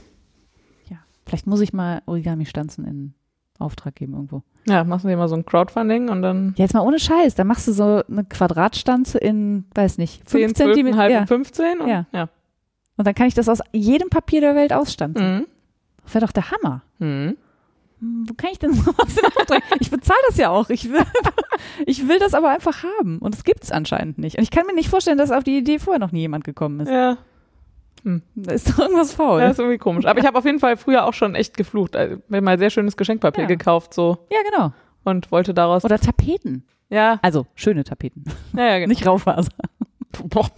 [1.27, 3.15] Vielleicht muss ich mal Origami-Stanzen in
[3.59, 4.43] Auftrag geben irgendwo.
[4.67, 7.35] Ja, machst du dir mal so ein Crowdfunding und dann Ja, jetzt mal ohne Scheiß.
[7.35, 10.97] Da machst du so eine Quadratstanze in, weiß nicht, 10, 5 12, Zentimeter.
[10.97, 11.21] halb Ja.
[11.21, 12.07] und 15 und, Ja.
[12.13, 12.29] ja.
[12.97, 15.39] Und dann kann ich das aus jedem Papier der Welt ausstanzen.
[15.39, 15.47] Mhm.
[16.05, 16.83] Das wäre doch der Hammer.
[16.99, 17.37] Mhm.
[18.01, 19.63] Hm, Wo kann ich denn sowas in Auftrag?
[19.81, 20.69] Ich bezahle das ja auch.
[20.71, 21.01] Ich will,
[21.87, 23.19] ich will das aber einfach haben.
[23.19, 24.37] Und es gibt es anscheinend nicht.
[24.37, 26.81] Und ich kann mir nicht vorstellen, dass auf die Idee vorher noch nie jemand gekommen
[26.81, 26.89] ist.
[26.91, 27.17] Ja.
[28.35, 29.41] Da ist doch irgendwas faul.
[29.41, 30.05] ja, ist irgendwie komisch.
[30.05, 31.97] Aber ich habe auf jeden Fall früher auch schon echt geflucht.
[31.97, 33.49] Also, mir mal sehr schönes Geschenkpapier Ja.
[33.49, 34.73] gekauft so ja, genau.
[35.05, 35.85] und wollte daraus.
[35.85, 36.65] Oder Tapeten.
[36.91, 38.25] ja, Also schöne Tapeten.
[38.57, 38.89] ja, ja, genau.
[38.89, 39.51] Nicht Raufaser.
[40.25, 40.51] Boah,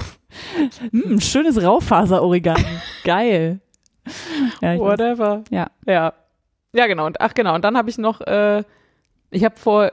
[0.91, 2.65] Hm, schönes Raufaser-Origami.
[3.05, 3.61] Geil.
[4.61, 4.81] Ja, ich weiß.
[4.81, 5.45] whatever.
[5.51, 5.69] Ja.
[5.87, 6.13] Ja.
[6.73, 7.07] Ja, genau.
[7.07, 7.55] Und ach genau.
[7.55, 8.63] Und dann habe ich noch, äh,
[9.31, 9.93] ich habe vor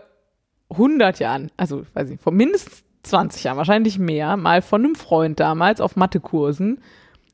[0.69, 5.39] 100 Jahren, also weiß ich, vor mindestens 20 Jahren, wahrscheinlich mehr, mal von einem Freund
[5.39, 6.81] damals auf Mathekursen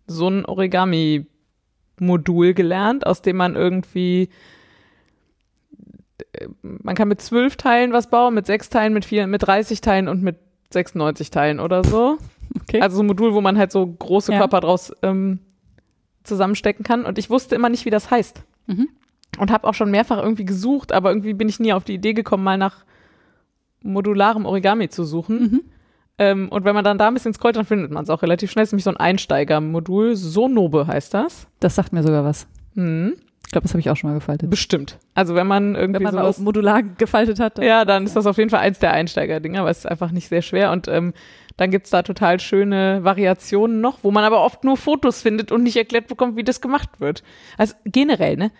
[0.10, 4.30] so ein Origami-Modul gelernt, aus dem man irgendwie
[6.34, 9.82] äh, man kann mit zwölf Teilen was bauen, mit sechs Teilen, mit vier, mit 30
[9.82, 10.38] Teilen und mit
[10.72, 12.18] 96 Teilen oder so.
[12.62, 12.82] Okay.
[12.82, 14.40] Also so ein Modul, wo man halt so große Ja.
[14.40, 15.38] Körper draus ähm,
[16.24, 17.06] zusammenstecken kann.
[17.06, 18.42] Und ich wusste immer nicht, wie das heißt.
[18.66, 18.90] Mhm.
[19.38, 22.14] Und habe auch schon mehrfach irgendwie gesucht, aber irgendwie bin ich nie auf die Idee
[22.14, 22.86] gekommen, mal nach
[23.84, 25.40] modularem Origami zu suchen.
[25.40, 25.62] Mhm.
[26.20, 28.52] Ähm, und wenn man dann da ein bisschen scrollt, dann findet man es auch relativ
[28.52, 28.64] schnell.
[28.64, 30.16] Das ist nämlich so ein Einsteigermodul.
[30.16, 31.48] Sonobe heißt das.
[31.62, 32.46] Das sagt mir sogar was.
[32.76, 33.14] Hm,
[33.46, 34.50] Ich glaube, das habe ich auch schon mal gefaltet.
[34.50, 34.98] bestimmt.
[35.16, 37.58] Also wenn man irgendwie Wenn man sowas modular gefaltet hat.
[37.58, 40.12] dann- Ja, dann ist das auf jeden Fall eins der Einsteiger-Dinger, aber es ist einfach
[40.12, 40.72] nicht sehr schwer.
[40.72, 41.14] Und ähm,
[41.58, 45.64] dann gibt's da total schöne Variationen noch, wo man aber oft nur Fotos findet und
[45.64, 47.24] nicht erklärt bekommt, wie das gemacht wird.
[47.58, 48.52] Also generell, ne?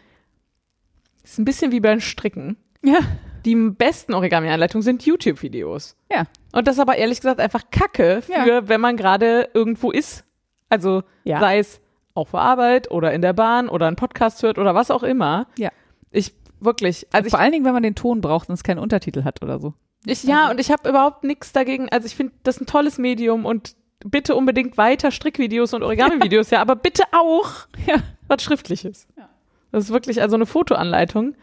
[1.24, 2.58] Ist ein bisschen wie beim Stricken.
[2.84, 3.00] Ja.
[3.46, 5.96] Die besten Origami-Anleitungen sind YouTube-Videos.
[6.12, 6.24] Ja.
[6.52, 8.68] Und das ist aber ehrlich gesagt einfach Kacke für, Ja.
[8.68, 10.26] wenn man gerade irgendwo ist.
[10.70, 11.40] Also Ja.
[11.40, 11.80] sei es
[12.14, 15.48] auf der Arbeit oder in der Bahn oder einen Podcast hört oder was auch immer.
[15.58, 15.70] Ja.
[16.12, 18.80] Ich wirklich, also ich Vor allen Dingen, wenn man den Ton braucht und es keinen
[18.80, 19.74] Untertitel hat oder so.
[20.06, 21.88] ich, ja, und ich habe überhaupt nichts dagegen.
[21.90, 23.76] Also ich finde das ein tolles Medium und
[24.06, 26.60] bitte unbedingt weiter Strickvideos und Origami-Videos, ja.
[26.62, 27.50] aber bitte auch
[27.86, 27.96] Ja.
[28.28, 29.08] was Schriftliches.
[29.18, 29.30] Ja.
[29.72, 31.36] Das ist wirklich also eine Fotoanleitung,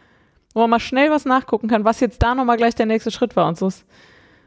[0.57, 3.37] wo man mal schnell was nachgucken kann, was jetzt da nochmal gleich der nächste Schritt
[3.37, 3.71] war und so.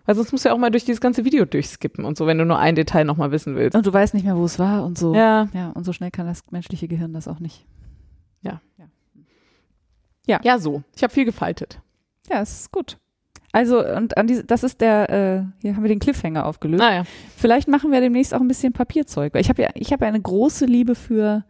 [0.06, 2.40] Weil sonst musst du ja auch mal durch dieses ganze Video durchskippen und so, wenn
[2.40, 3.76] du nur ein Detail nochmal wissen willst.
[3.76, 5.14] Und du weißt nicht mehr, wo es war und so.
[5.14, 5.50] Ja.
[5.54, 7.64] Ja, und so schnell kann das menschliche Gehirn das auch nicht.
[10.44, 10.82] Ja, so.
[10.96, 11.80] Ich habe viel gefaltet.
[12.28, 12.98] Ja, es ist gut.
[13.52, 16.82] Also, und an diese, das ist der, äh, hier haben wir den Cliffhanger aufgelöst.
[16.82, 17.04] Naja.
[17.38, 19.36] Vielleicht machen wir demnächst auch ein bisschen Papierzeug.
[19.36, 21.44] Weil ich habe ja, ich habe ja eine große Liebe für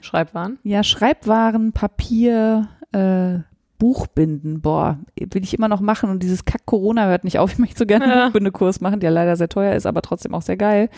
[0.00, 0.58] Schreibwaren.
[0.62, 3.40] ja, Schreibwaren, Papier, äh,
[3.78, 4.60] Buchbinden.
[4.60, 6.10] Boah, will ich immer noch machen.
[6.10, 7.52] Und dieses Kack-Corona hört nicht auf.
[7.52, 8.24] Ich möchte so gerne einen Ja.
[8.26, 10.88] Buchbindekurs machen, der leider sehr teuer ist, aber trotzdem auch sehr geil.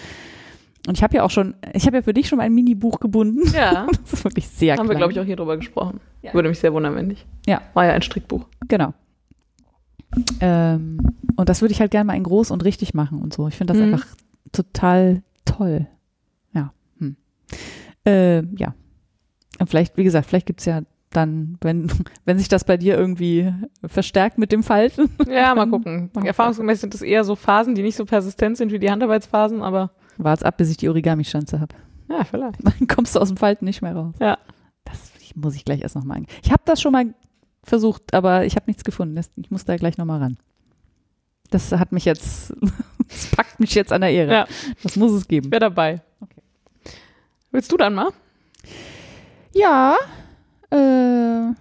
[0.88, 3.00] Und ich habe ja auch schon, ich habe ja für dich schon mal ein Mini-Buch
[3.00, 3.42] gebunden.
[3.54, 3.86] Ja.
[4.02, 4.98] Das ist wirklich sehr Haben wir, klein.
[4.98, 6.00] glaube ich, auch hier drüber gesprochen.
[6.22, 6.32] Ja.
[6.34, 7.26] Würde mich sehr wundern, wenn nicht.
[7.46, 7.60] Ja.
[7.74, 8.46] War ja ein Strickbuch.
[8.68, 8.94] Genau.
[10.40, 10.98] Ähm,
[11.36, 13.46] und das würde ich halt gerne mal in groß und richtig machen und so.
[13.48, 13.92] Ich finde das Mhm.
[13.94, 14.06] einfach
[14.52, 15.86] total toll.
[16.52, 16.72] Ja.
[16.98, 17.16] Hm.
[18.06, 18.74] Äh, ja.
[19.58, 20.80] Und vielleicht, wie gesagt, vielleicht gibt's ja
[21.10, 21.90] dann, wenn,
[22.24, 23.52] wenn sich das bei dir irgendwie
[23.84, 25.10] verstärkt mit dem Falten.
[25.28, 26.10] Ja, mal gucken.
[26.14, 29.90] Erfahrungsgemäß sind das eher so Phasen, die nicht so persistent sind wie die Handarbeitsphasen, aber
[30.18, 31.74] Wart's ab, bis ich die Origami-Schanze habe.
[32.08, 32.58] ja, vielleicht.
[32.62, 34.14] Dann kommst du aus dem Falten nicht mehr raus.
[34.20, 34.38] Ja.
[34.84, 36.34] Das muss ich gleich erst nochmal angehen.
[36.42, 37.14] Ich habe das schon mal
[37.62, 39.18] versucht, aber ich habe nichts gefunden.
[39.36, 40.36] Ich muss da gleich nochmal ran.
[41.50, 42.52] Das hat mich jetzt,
[43.08, 44.32] das packt mich jetzt an der Ehre.
[44.32, 44.46] Ja.
[44.82, 45.50] Das muss es geben.
[45.50, 46.02] Wer dabei?
[46.20, 46.42] Okay.
[47.50, 48.10] Willst du dann mal?
[49.54, 49.96] Ja,
[50.70, 51.54] Äh,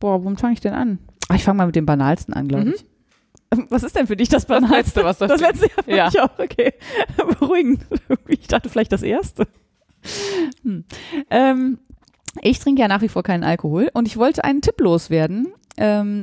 [0.00, 0.98] boah, womit fange ich denn an?
[1.28, 2.74] Ah, ich fange mal mit dem banalsten an, glaube Mhm.
[2.74, 2.84] ich.
[3.70, 4.76] Was ist denn für dich das Das banalste?
[5.00, 6.04] letzte, was da Das letzte ja, für Ja.
[6.06, 6.72] mich auch, okay.
[7.38, 7.84] Beruhigend.
[8.28, 9.46] Ich dachte vielleicht das erste.
[10.62, 10.84] Hm.
[11.30, 11.78] Ähm,
[12.40, 15.52] ich trinke ja nach wie vor keinen Alkohol und ich wollte einen Tipp loswerden.
[15.76, 16.22] Ähm,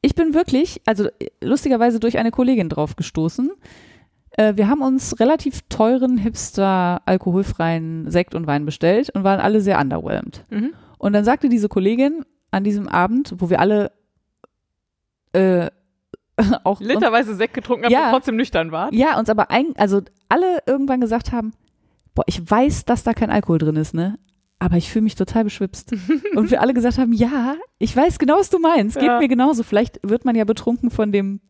[0.00, 3.50] ich bin wirklich, also äh, lustigerweise durch eine Kollegin drauf gestoßen.
[4.38, 9.60] Äh, wir haben uns relativ teuren Hipster alkoholfreien Sekt und Wein bestellt und waren alle
[9.60, 10.46] sehr underwhelmed.
[10.48, 10.72] Mhm.
[11.02, 13.90] Und dann sagte diese Kollegin an diesem Abend, wo wir alle
[15.32, 15.68] äh,
[16.64, 18.06] auch Literweise Sekt getrunken haben Ja.
[18.06, 18.92] und trotzdem nüchtern war.
[18.94, 21.52] ja, uns aber ein, also alle irgendwann gesagt haben,
[22.14, 24.18] boah, ich weiß, dass da kein Alkohol drin ist, ne?
[24.60, 25.92] Aber ich fühle mich total beschwipst.
[26.36, 28.94] Und wir alle gesagt haben, ja, ich weiß genau, was du meinst.
[28.96, 29.18] Geht Ja.
[29.18, 29.64] mir genauso.
[29.64, 31.40] Vielleicht wird man ja betrunken von dem,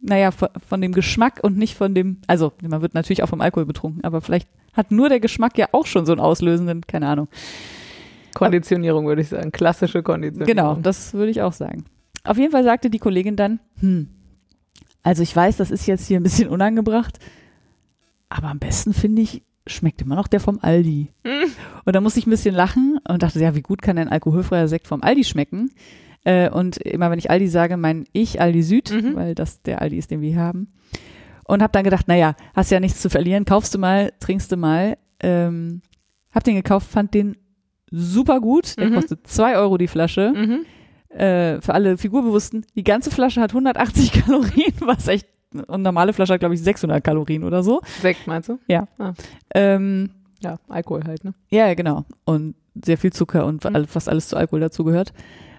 [0.00, 3.40] naja, von, von dem Geschmack und nicht von dem, also man wird natürlich auch vom
[3.40, 7.06] Alkohol betrunken, aber vielleicht hat nur der Geschmack ja auch schon so einen auslösenden, keine
[7.06, 7.28] Ahnung.
[8.34, 9.52] Konditionierung würde ich sagen.
[9.52, 10.46] Klassische Konditionierung.
[10.56, 11.84] Genau, das würde ich auch sagen.
[12.24, 14.08] Auf jeden Fall sagte die Kollegin dann, hm,
[15.02, 17.18] also ich weiß, das ist jetzt hier ein bisschen unangebracht,
[18.28, 21.08] aber am besten finde ich, schmeckt immer noch der vom Aldi.
[21.24, 21.50] Hm.
[21.84, 24.68] Und da musste ich ein bisschen lachen und dachte, ja, wie gut kann ein alkoholfreier
[24.68, 25.70] Sekt vom Aldi schmecken?
[26.24, 29.16] Äh, und immer wenn ich Aldi sage, meine ich Aldi Süd, Mhm.
[29.16, 30.68] weil das der Aldi ist, den wir haben.
[31.44, 34.56] Und habe dann gedacht, naja, hast ja nichts zu verlieren, kaufst du mal, trinkst du
[34.56, 34.98] mal.
[35.20, 35.80] Ähm,
[36.32, 37.36] hab den gekauft, fand den
[37.90, 38.78] super gut.
[38.78, 38.94] Der Mhm.
[38.94, 41.16] kostet zwei Euro die Flasche Mhm.
[41.16, 46.12] äh, für alle Figurbewussten, die ganze Flasche hat 180 Kalorien, was echt, und eine normale
[46.12, 47.80] Flasche hat, glaube ich, 600 Kalorien oder so.
[48.00, 48.58] Sekt meinst du?
[49.54, 50.10] Ähm,
[50.42, 51.34] Ja, Alkohol halt, ne?
[51.50, 52.04] ja, ja, genau.
[52.24, 52.54] Und
[52.84, 53.86] sehr viel Zucker und Mhm.
[53.86, 55.12] fast alles zu Alkohol dazugehört.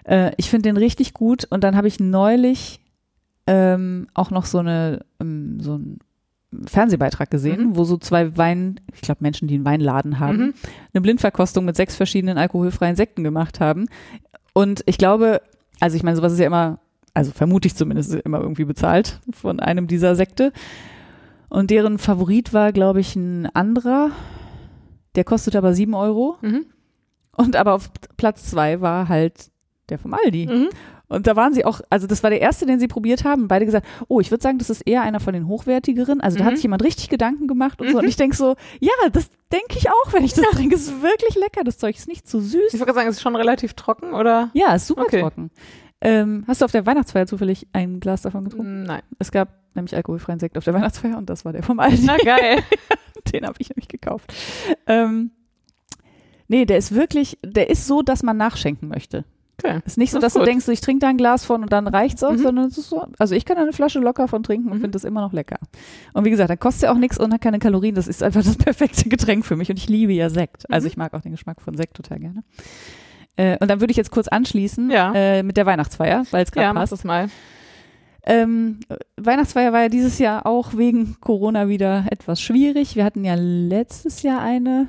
[0.04, 2.80] Äh, ich finde den richtig gut und dann habe ich neulich
[3.46, 5.98] ähm, auch noch so eine, ähm, so einen
[6.66, 7.76] Fernsehbeitrag gesehen, Mhm.
[7.76, 10.54] wo so zwei Wein, ich glaube Menschen, die einen Weinladen haben, Mhm.
[10.92, 13.86] eine Blindverkostung mit sechs verschiedenen alkoholfreien Sekten gemacht haben.
[14.52, 15.40] Und ich glaube,
[15.80, 16.78] also ich meine, sowas ist ja immer,
[17.14, 20.52] also vermute ich zumindest, immer irgendwie bezahlt von einem dieser Sekte.
[21.48, 24.10] Und deren Favorit war, glaube ich, ein anderer.
[25.14, 26.36] Der kostet aber sieben Euro.
[26.40, 26.64] Mhm.
[27.36, 29.50] Und aber auf Platz zwei war halt
[29.88, 30.46] der vom Aldi.
[30.46, 30.68] Mhm.
[31.12, 33.46] Und da waren sie auch, also das war der erste, den sie probiert haben.
[33.48, 36.20] Beide gesagt, oh, ich würde sagen, das ist eher einer von den hochwertigeren.
[36.20, 36.46] Also da Mhm.
[36.48, 37.92] hat sich jemand richtig Gedanken gemacht und so.
[37.94, 37.98] Mhm.
[38.00, 40.74] Und ich denke so, ja, das denke ich auch, wenn ich das trinke.
[40.74, 41.62] Es ist wirklich lecker.
[41.64, 42.72] Das Zeug ist nicht zu süß.
[42.74, 44.50] Ich würde sagen, es ist schon relativ trocken, oder?
[44.54, 45.20] Ja, ist super Okay.
[45.20, 45.50] trocken.
[46.00, 48.82] Ähm, hast du auf der Weihnachtsfeier zufällig ein Glas davon getrunken?
[48.82, 49.02] Nein.
[49.20, 52.02] Es gab nämlich alkoholfreien Sekt auf der Weihnachtsfeier und das war der vom Aldi.
[52.04, 52.58] Na geil.
[53.32, 54.32] Den habe ich nämlich gekauft.
[54.88, 55.30] Ähm,
[56.48, 59.24] nee, der ist wirklich, der ist so, dass man nachschenken möchte.
[59.64, 59.80] Okay.
[59.84, 61.86] Ist nicht so, Das dass du denkst, ich trinke da ein Glas von und dann
[61.86, 62.38] reicht's auch, Mhm.
[62.38, 64.82] sondern es ist so, also ich kann da eine Flasche locker von trinken und Mhm.
[64.82, 65.58] finde das immer noch lecker.
[66.14, 67.94] Und wie gesagt, dann kostet er auch nichts und hat keine Kalorien.
[67.94, 70.70] Das ist einfach das perfekte Getränk für mich und ich liebe ja Sekt.
[70.70, 70.88] Also Mhm.
[70.88, 72.42] ich mag auch den Geschmack von Sekt total gerne.
[73.36, 75.12] Äh, und dann würde ich jetzt kurz anschließen Ja.
[75.14, 76.92] äh, mit der Weihnachtsfeier, weil es gerade Ja, passt.
[76.92, 77.28] das mal.
[78.24, 78.78] Ähm,
[79.16, 82.94] Weihnachtsfeier war ja dieses Jahr auch wegen Corona wieder etwas schwierig.
[82.94, 84.86] Wir hatten ja letztes Jahr eine,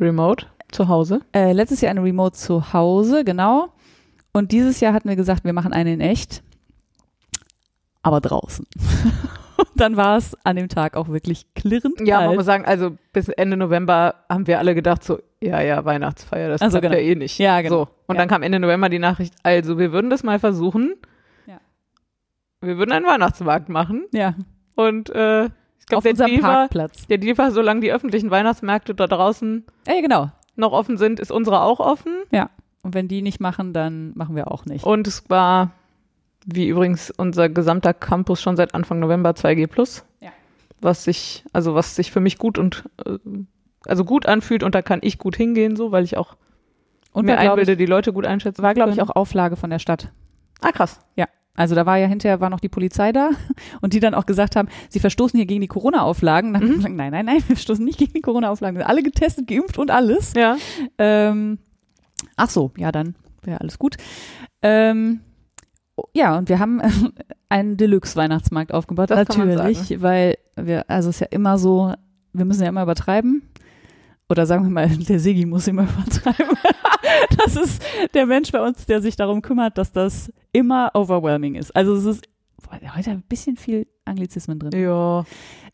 [0.00, 1.20] Remote zu Hause.
[1.34, 3.68] äh, letztes Jahr eine Remote zu Hause, genau.
[4.32, 6.42] Und dieses Jahr hatten wir gesagt, wir machen eine in echt,
[8.02, 8.66] aber draußen.
[9.56, 12.36] Und dann war es an dem Tag auch wirklich klirrend Ja, man kalt.
[12.38, 16.62] muss sagen, also bis Ende November haben wir alle gedacht so, ja, ja, Weihnachtsfeier, das
[16.62, 17.04] Also klappt genau.
[17.04, 17.38] ja eh nicht.
[17.38, 17.84] Ja, genau.
[17.84, 17.88] So.
[18.06, 18.20] Und Ja.
[18.22, 20.94] dann kam Ende November die Nachricht, also wir würden das mal versuchen.
[21.46, 21.60] Ja.
[22.60, 24.04] Wir würden einen Weihnachtsmarkt machen.
[24.12, 24.34] ja,
[24.76, 25.50] Und äh, ich
[25.96, 27.06] auf glaube, der Deal, war, Parkplatz.
[27.08, 30.30] der Deal war, solange die öffentlichen Weihnachtsmärkte da draußen Ja, genau.
[30.56, 32.12] noch offen sind, ist unsere auch offen.
[32.82, 34.84] Und wenn die nicht machen, dann machen wir auch nicht.
[34.84, 35.70] Und es war,
[36.44, 40.02] wie übrigens unser gesamter Campus schon seit Anfang November 2G+.
[40.20, 40.30] Ja.
[40.80, 43.18] Was sich, also was sich für mich gut und äh,
[43.86, 46.36] also gut anfühlt und da kann ich gut hingehen, so, weil ich auch
[47.12, 48.62] Und mir einbilde, ich, die Leute gut einschätzen.
[48.62, 50.10] war, glaube ich, auch Auflage von der Stadt.
[50.60, 51.00] Ah, krass.
[51.54, 53.28] Also da war ja hinterher war noch die Polizei da
[53.82, 56.54] und die dann auch gesagt haben, sie verstoßen hier gegen die Corona-Auflagen.
[56.54, 56.78] Dann haben wir Mhm.
[56.78, 58.76] gesagt, nein, nein, nein, wir verstoßen nicht gegen die Corona-Auflagen.
[58.76, 60.32] Wir sind alle getestet, geimpft und alles.
[60.34, 60.56] Ja.
[60.98, 61.58] Ähm,
[62.36, 63.96] ach so, ja, dann wäre alles gut.
[64.62, 65.20] Ähm,
[65.96, 66.80] oh, ja, und wir haben
[67.48, 71.94] einen Deluxe-Weihnachtsmarkt aufgebaut, Das natürlich, weil wir, also es ist ja immer so,
[72.32, 73.42] wir müssen ja immer übertreiben.
[74.28, 76.56] Oder sagen wir mal, der Sigi muss immer übertreiben.
[77.36, 77.82] das ist
[78.14, 81.74] der Mensch bei uns, der sich darum kümmert, dass das immer overwhelming ist.
[81.76, 82.24] Also es ist
[82.62, 84.80] boah, heute ein bisschen viel Anglizismen drin.
[84.80, 85.24] Ja.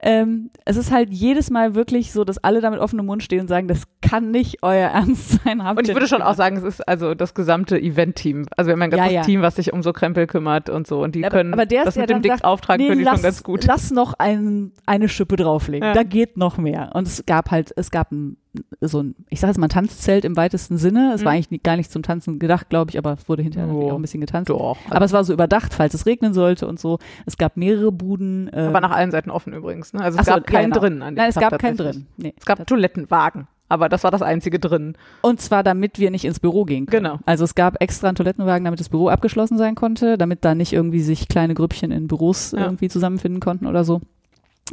[0.01, 3.41] Ähm, es ist halt jedes Mal wirklich so, dass alle da mit offenem Mund stehen
[3.41, 5.65] und sagen, das kann nicht euer Ernst sein.
[5.65, 8.47] Habt Und ich würde schon auch sagen, es ist also das gesamte Event-Team.
[8.57, 9.23] Also wir haben ein ganzes Ja, ja.
[9.23, 11.03] Team, was sich um so Krempel kümmert und so.
[11.03, 12.83] Und die Aber- können aber der ist das ja mit dem dann dick sagt, auftragen,
[12.83, 13.65] Nee, finde ich lass, schon ganz gut.
[13.67, 15.87] lass noch ein, eine Schippe drauflegen.
[15.89, 15.95] Ja.
[15.95, 16.91] Da geht noch mehr.
[16.95, 18.37] Und es gab halt, es gab ein,
[18.81, 21.13] so ein, ich sage jetzt mal ein Tanzzelt im weitesten Sinne.
[21.15, 21.37] Es war Mhm.
[21.37, 23.91] eigentlich nie- gar nicht zum Tanzen gedacht, glaube ich, aber es wurde hinterher Oh.
[23.91, 24.51] auch ein bisschen getanzt.
[24.51, 24.77] Doch.
[24.91, 26.99] Aber es war so überdacht, falls es regnen sollte und so.
[27.27, 28.49] Es gab mehrere Buden.
[28.53, 29.93] Äh, aber nach allen Seiten offen übrigens.
[29.93, 30.01] Ne?
[30.01, 30.81] Also es so, gab keinen genau.
[30.81, 31.03] drin.
[31.03, 32.07] An dem Nein, es Tag gab keinen drin.
[32.17, 32.35] Nee.
[32.39, 33.47] Es gab Toilettenwagen.
[33.71, 34.95] Aber das war das einzige drin.
[35.21, 37.05] Und zwar, damit wir nicht ins Büro gehen können.
[37.05, 37.19] Genau.
[37.27, 40.73] Also es gab extra einen Toilettenwagen, damit das Büro abgeschlossen sein konnte, damit da nicht
[40.73, 42.61] irgendwie sich kleine Grüppchen in Büros Ja.
[42.65, 44.01] irgendwie zusammenfinden konnten oder so.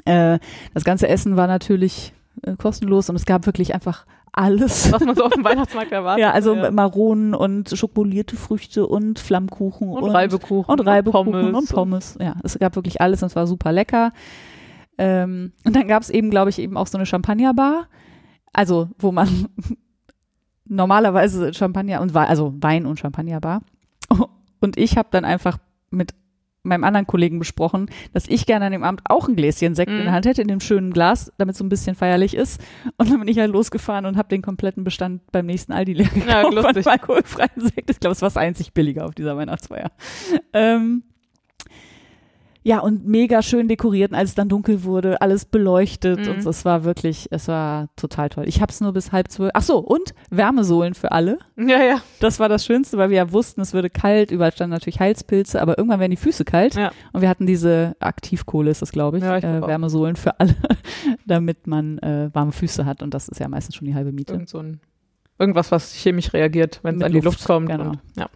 [0.06, 0.40] Äh,
[0.74, 2.14] das ganze Essen war natürlich
[2.44, 4.06] äh, kostenlos und es gab wirklich einfach
[4.36, 4.92] alles.
[4.92, 6.22] Was man so auf dem Weihnachtsmarkt erwartet.
[6.22, 6.72] Ja, also ja.
[6.72, 12.18] Maronen und schokolierte Früchte und Flammkuchen und Reibekuchen und Reibekuchen Pommes und Pommes.
[12.20, 14.12] Ja, es gab wirklich alles und es war super lecker.
[14.98, 17.88] Ähm, und dann gab es eben, glaube ich, eben auch so eine Champagnerbar.
[18.52, 19.48] Also, wo man
[20.66, 23.62] normalerweise Champagner und also Wein und Champagnerbar.
[24.62, 25.60] Und ich habe dann einfach
[25.92, 26.16] mit
[26.66, 30.00] meinem anderen Kollegen besprochen, dass ich gerne an dem Abend auch ein Gläschen Sekt in
[30.00, 30.04] Mhm.
[30.04, 32.60] der Hand hätte, in dem schönen Glas, damit es so ein bisschen feierlich ist.
[32.98, 36.10] Und dann bin ich halt losgefahren und habe den kompletten Bestand beim nächsten Aldi leer
[36.28, 36.84] Ja, gekauft lustig.
[36.84, 37.90] von alkoholfreien Sekt.
[37.90, 39.92] Ich glaube, es war das einzig billiger auf dieser Weihnachtsfeier.
[40.54, 41.04] Ähm,
[42.68, 46.32] ja, und mega schön dekoriert, und als es dann dunkel wurde, alles beleuchtet Mhm.
[46.32, 46.46] und.
[46.46, 48.46] Es war wirklich, es war total toll.
[48.48, 49.52] Ich habe es nur bis halb zwölf.
[49.54, 51.38] Ach so, und Wärmesohlen für alle.
[51.58, 52.02] Ja, ja.
[52.20, 55.62] Das war das Schönste, weil wir ja wussten, es würde kalt, überall standen natürlich Heizpilze,
[55.62, 56.74] aber irgendwann werden die Füße kalt.
[56.74, 56.92] Ja.
[57.14, 59.62] Und wir hatten diese Aktivkohle, ist das, glaube ich, Ja, ich äh.
[59.62, 60.56] Wärmesohlen für alle,
[61.28, 63.04] damit man äh, warme Füße hat.
[63.04, 64.34] Und das ist ja meistens schon die halbe Miete.
[64.34, 64.80] Irgend so ein,
[65.38, 67.70] irgendwas, was chemisch reagiert, wenn es an die Luft, Luft kommt.
[67.70, 67.92] genau.
[67.92, 68.28] Und, ja.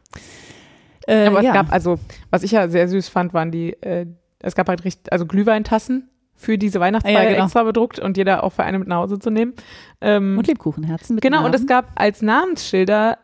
[1.10, 1.50] Äh, Aber ja.
[1.50, 1.98] es gab, also,
[2.30, 4.06] was ich ja sehr süß fand, waren die, äh,
[4.40, 7.44] es gab halt richtig, also Glühweintassen für diese Weihnachtstage Ja, genau.
[7.46, 9.54] extra bedruckt und jeder auch für eine mit nach Hause zu nehmen.
[10.02, 11.68] Ähm, und Lebkuchenherzen mit genau, und es Namen.
[11.68, 13.18] gab als Namensschilder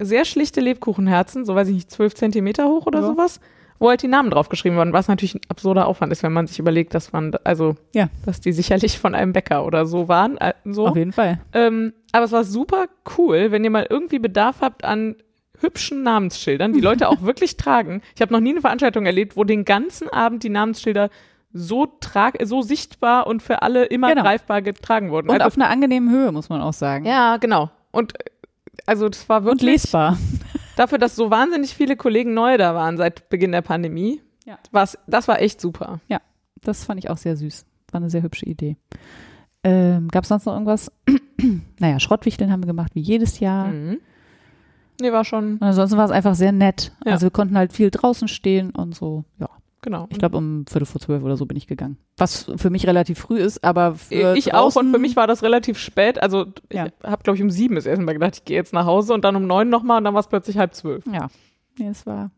[0.00, 3.06] sehr schlichte Lebkuchenherzen, so weiß ich nicht, zwölf Zentimeter hoch oder Ja.
[3.06, 3.40] sowas,
[3.78, 6.58] wo halt die Namen draufgeschrieben wurden, was natürlich ein absurder Aufwand ist, wenn man sich
[6.60, 8.08] überlegt, dass man, also, Ja.
[8.24, 10.86] dass die sicherlich von einem Bäcker oder so waren, äh, so.
[10.86, 11.40] Auf jeden Fall.
[11.52, 12.86] Ähm, aber es war super
[13.18, 15.16] cool, wenn ihr mal irgendwie Bedarf habt an
[15.62, 18.02] hübschen Namensschildern, die Leute auch wirklich tragen.
[18.14, 21.08] Ich habe noch nie eine Veranstaltung erlebt, wo den ganzen Abend die Namensschilder
[21.54, 24.22] so trag so sichtbar und für alle immer Genau.
[24.22, 25.28] greifbar getragen wurden.
[25.28, 27.04] Und also, auf einer angenehmen Höhe, muss man auch sagen.
[27.04, 27.70] ja, genau.
[27.90, 28.24] Und äh,
[28.86, 30.16] also das war Und wirklich lesbar.
[30.76, 34.20] dafür, dass so wahnsinnig viele Kollegen neu da waren seit Beginn der Pandemie.
[34.46, 34.58] Ja.
[35.06, 36.00] das war echt super.
[36.62, 37.64] Das fand ich auch sehr süß.
[37.92, 38.76] War eine sehr hübsche Idee.
[39.64, 40.90] Ähm, Gab es sonst noch irgendwas?
[41.78, 43.68] naja, Schrottwichteln haben wir gemacht, wie jedes Jahr.
[43.68, 43.98] Mhm.
[45.02, 46.92] Nee, war schon, Und ansonsten war es einfach sehr nett.
[47.04, 47.12] Ja.
[47.12, 49.24] Also wir konnten halt viel draußen stehen und so.
[49.40, 49.48] Ja,
[49.80, 50.06] genau.
[50.10, 51.96] ich glaube um Viertel vor zwölf oder so bin ich gegangen.
[52.16, 55.26] Was für mich relativ früh ist, aber für Äh, ich auch und für mich war
[55.26, 56.22] das relativ spät.
[56.22, 56.86] Also Ja.
[56.86, 59.12] ich habe, glaube ich, um sieben das erste Mal gedacht, ich gehe jetzt nach Hause
[59.12, 61.04] und dann um neun nochmal und dann war es plötzlich halb zwölf.
[61.12, 61.26] Ja,
[61.78, 62.30] nee, es war,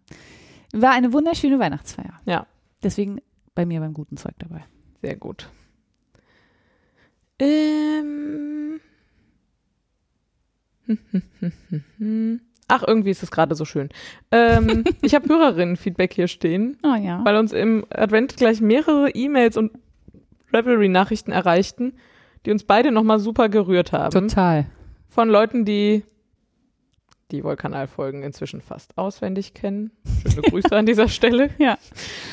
[0.73, 2.15] war eine wunderschöne Weihnachtsfeier.
[2.25, 2.47] Ja.
[2.83, 3.21] Deswegen
[3.55, 4.65] bei mir beim guten Zeug dabei.
[5.03, 5.51] Sehr gut.
[7.39, 8.81] Ähm.
[12.69, 13.89] Ach, irgendwie ist es gerade so schön.
[14.31, 17.21] Ähm, ich habe Hörerinnen-Feedback hier stehen, Oh ja.
[17.25, 19.73] weil uns im Advent gleich mehrere E-Mails und
[20.53, 21.95] Revelry-Nachrichten erreichten,
[22.47, 24.11] die uns beide nochmal super gerührt haben.
[24.29, 24.67] Total.
[25.09, 26.05] Von Leuten, die
[27.35, 29.91] die Wollkanal-Folgen inzwischen fast auswendig kennen.
[30.23, 31.51] Schöne Grüße an dieser Stelle.
[31.59, 31.77] Ja.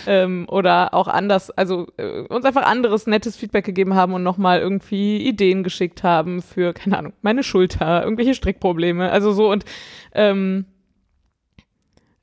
[0.07, 4.59] Ähm, oder auch anders, also äh, uns einfach anderes nettes Feedback gegeben haben und nochmal
[4.59, 9.65] irgendwie Ideen geschickt haben für, keine Ahnung, meine Schulter, irgendwelche Strickprobleme, also so und
[10.13, 10.65] ähm,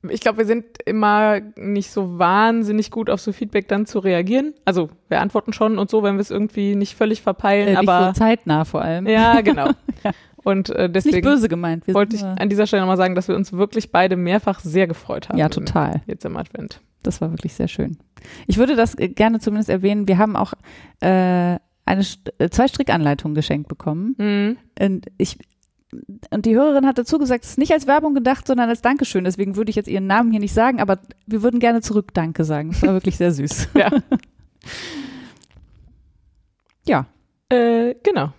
[0.09, 4.53] ich glaube, wir sind immer nicht so wahnsinnig gut auf so Feedback dann zu reagieren.
[4.63, 7.89] Also wir antworten schon und so, wenn wir es irgendwie nicht völlig verpeilen, Äh, nicht
[7.89, 9.07] aber so zeitnah vor allem.
[9.07, 9.71] ja, genau.
[10.05, 10.11] Ja.
[10.43, 11.85] Und äh, Ist nicht deswegen böse gemeint.
[11.87, 14.87] Wir wollte ich an dieser Stelle nochmal sagen, dass wir uns wirklich beide mehrfach sehr
[14.87, 15.37] gefreut haben.
[15.37, 16.01] ja, total.
[16.07, 16.81] Jetzt im Advent.
[17.03, 17.97] Das war wirklich sehr schön.
[18.47, 20.07] Ich würde das äh, gerne zumindest erwähnen.
[20.07, 20.53] Wir haben auch
[21.01, 21.07] äh,
[21.85, 22.05] eine,
[22.37, 24.15] äh, zwei Strickanleitungen geschenkt bekommen.
[24.17, 24.57] Mhm.
[24.79, 25.37] Und ich
[26.29, 29.23] und die Hörerin hat dazu gesagt, es ist nicht als Werbung gedacht, sondern als Dankeschön.
[29.23, 32.43] Deswegen würde ich jetzt ihren Namen hier nicht sagen, aber wir würden gerne zurück Danke
[32.43, 32.69] sagen.
[32.69, 33.69] Das war wirklich sehr süß.
[33.75, 33.89] Ja.
[36.85, 37.05] Ja,
[37.49, 38.33] Äh, genau.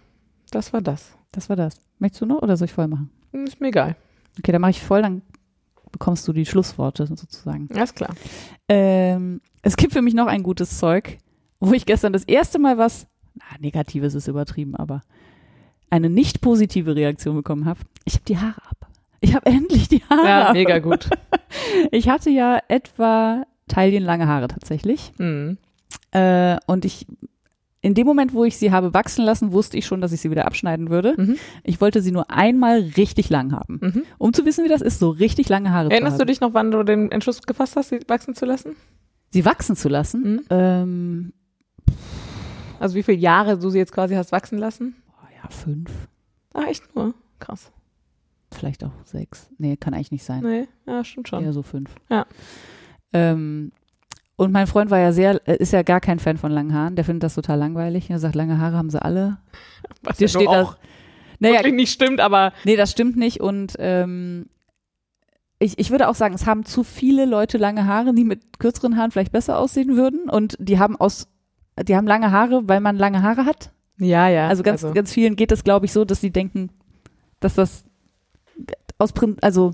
[0.52, 1.16] Das war das.
[1.32, 1.80] das war das.
[2.00, 3.10] Möchtest du noch oder soll ich voll machen?
[3.32, 3.94] Hm, Ist mir egal.
[4.38, 5.22] Okay, dann mache ich voll, dann
[5.92, 7.68] bekommst du die Schlussworte sozusagen.
[7.74, 8.14] Alles klar.
[8.68, 11.18] Ähm, es gibt für mich noch ein gutes Zeug,
[11.60, 15.02] wo ich gestern das erste Mal was, na, negatives ist übertrieben, aber
[15.90, 17.80] eine nicht positive Reaktion bekommen habe.
[18.04, 18.88] Ich habe die Haare ab.
[19.20, 20.52] Ich habe endlich die Haare Ja, ab.
[20.54, 21.08] mega gut.
[21.90, 25.12] Ich hatte ja etwa taillenlange Haare tatsächlich.
[25.18, 25.58] Mhm.
[26.12, 27.06] Äh, und ich,
[27.82, 30.30] in dem Moment, wo ich sie habe wachsen lassen, wusste ich schon, dass ich sie
[30.30, 31.14] wieder abschneiden würde.
[31.16, 31.36] Mhm.
[31.64, 34.02] Ich wollte sie nur einmal richtig lang haben, Mhm.
[34.18, 36.26] um zu wissen, wie das ist, so richtig lange Haare Erinnerst zu du haben.
[36.28, 38.76] dich noch, wann du den Entschluss gefasst hast, sie wachsen zu lassen?
[39.30, 40.22] Sie wachsen zu lassen?
[40.22, 40.40] Mhm.
[40.50, 41.32] Ähm,
[42.78, 44.96] Also wie viele Jahre du sie jetzt quasi hast wachsen lassen?
[45.08, 45.90] oh ja, fünf,
[46.52, 47.14] Ah, echt nur?
[47.38, 47.70] Krass.
[48.52, 49.48] vielleicht auch sechs.
[49.58, 50.42] Nee, kann eigentlich nicht sein.
[50.42, 51.44] Nee, ja, stimmt schon.
[51.44, 51.94] Eher so fünf.
[52.10, 52.26] Ja.
[53.12, 53.72] Ähm,
[54.40, 56.96] und mein Freund war ja sehr, äh, ist ja gar kein Fan von langen Haaren.
[56.96, 58.08] Der findet das total langweilig.
[58.08, 59.36] Er sagt, lange Haare haben sie alle.
[60.02, 60.80] Was Dir ja steht auch das.
[61.40, 63.40] Naja, nicht stimmt, aber nee, das stimmt nicht.
[63.40, 64.46] Und ähm,
[65.58, 68.96] ich, ich würde auch sagen, es haben zu viele Leute lange Haare, die mit kürzeren
[68.96, 70.30] Haaren vielleicht besser aussehen würden.
[70.30, 71.28] Und die haben aus,
[71.78, 73.72] die haben lange Haare, weil man lange Haare hat.
[73.98, 74.48] ja, ja.
[74.48, 76.70] Also ganz, ganz vielen geht es, glaube ich, so, dass sie denken,
[77.40, 77.84] dass das
[78.96, 79.12] aus
[79.42, 79.72] also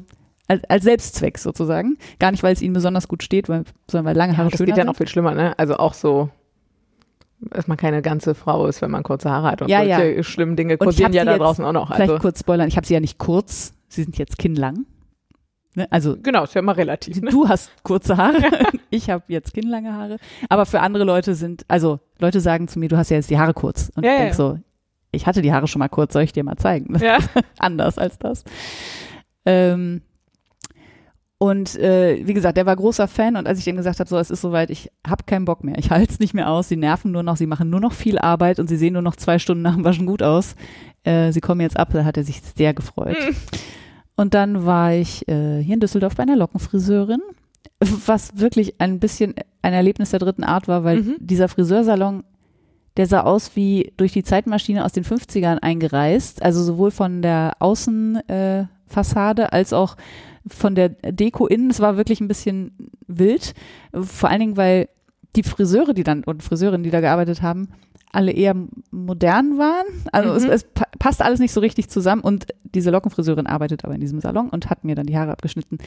[0.49, 1.99] als, als Selbstzweck sozusagen.
[2.19, 4.67] Gar nicht, weil es ihnen besonders gut steht, weil, sondern weil lange Haare das schöner
[4.69, 5.59] geht ja noch viel schlimmer, ne?
[5.59, 6.29] Also auch so,
[7.41, 9.63] dass man keine ganze Frau ist, wenn man kurze Haare hat.
[9.63, 11.89] Und Ja, solche schlimmen Dinge kursieren ja da draußen auch noch.
[11.89, 14.87] Vielleicht Also, kurz spoilern, ich habe sie ja nicht kurz, sie sind jetzt kinnlang.
[15.75, 15.87] Ne?
[15.91, 17.21] Also genau, ist ja immer relativ.
[17.21, 17.31] Ne?
[17.31, 18.41] du hast kurze Haare,
[18.91, 20.17] ich habe jetzt kinnlange Haare.
[20.49, 23.39] Aber für andere Leute sind, also Leute sagen zu mir, du hast ja jetzt die
[23.39, 23.93] Haare kurz.
[23.95, 24.37] Und Ja, ich ja, denk ja.
[24.37, 24.59] so,
[25.13, 26.95] ich hatte die Haare schon mal kurz, soll ich dir mal zeigen?
[26.95, 27.19] Das Ja.
[27.59, 28.45] anders als das.
[29.45, 30.01] Ähm,
[31.39, 34.17] und äh, wie gesagt, der war großer Fan und als ich ihm gesagt habe, so
[34.17, 36.77] es ist soweit, ich habe keinen Bock mehr, ich halte es nicht mehr aus, sie
[36.77, 39.39] nerven nur noch, sie machen nur noch viel Arbeit und sie sehen nur noch zwei
[39.39, 40.55] Stunden nach dem Waschen gut aus.
[41.05, 43.17] Äh, sie kommen jetzt ab, da hat er sich sehr gefreut.
[43.21, 43.37] Mhm.
[44.17, 47.21] Und dann war ich äh, hier in Düsseldorf bei einer Lockenfriseurin,
[48.07, 51.17] was wirklich ein bisschen ein Erlebnis der dritten Art war, weil Mhm.
[51.19, 52.25] dieser Friseursalon,
[52.97, 57.57] der sah aus wie durch die Zeitmaschine aus den 50ern eingereist, also sowohl von der
[57.59, 59.97] Außenfassade äh, als auch
[60.49, 61.71] von der Deko innen.
[61.71, 63.55] Es war wirklich ein bisschen wild,
[63.93, 64.89] vor allen Dingen, weil
[65.35, 67.69] die Friseure, die dann und Friseurinnen, die da gearbeitet haben,
[68.13, 68.55] alle eher
[68.91, 69.85] modern waren.
[70.13, 70.51] Also es, Mhm.
[70.51, 74.21] es pa passt alles nicht so richtig zusammen und diese Lockenfriseurin arbeitet aber in diesem
[74.21, 75.79] Salon und hat mir dann die Haare abgeschnitten.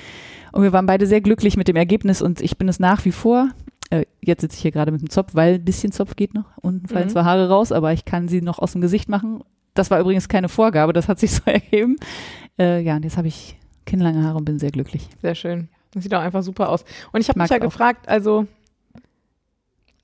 [0.52, 3.12] Und wir waren beide sehr glücklich mit dem Ergebnis und ich bin es nach wie
[3.12, 3.50] vor.
[3.90, 6.46] Äh, jetzt sitze ich hier gerade mit dem Zopf, weil ein bisschen Zopf geht noch.
[6.62, 7.12] Unten fallen Mhm.
[7.12, 9.42] zwar Haare raus, aber ich kann sie noch aus dem Gesicht machen.
[9.74, 11.96] Das war übrigens keine Vorgabe, das hat sich so ergeben.
[12.60, 15.08] Äh, ja, und jetzt habe ich kinnlange Haare und bin sehr glücklich.
[15.22, 15.70] Sehr schön.
[15.92, 16.84] Das sieht auch einfach super aus.
[17.12, 17.62] Und ich habe mich ja auch.
[17.62, 18.46] gefragt, also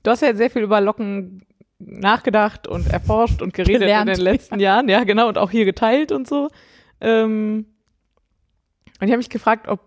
[0.03, 1.43] du hast ja sehr viel über Locken
[1.79, 4.09] nachgedacht und erforscht und geredet Gelernt.
[4.09, 4.89] in den letzten Jahren.
[4.89, 6.49] Ja, genau, und auch hier geteilt und so.
[7.01, 7.65] Ähm,
[8.99, 9.81] und ich habe mich gefragt, ob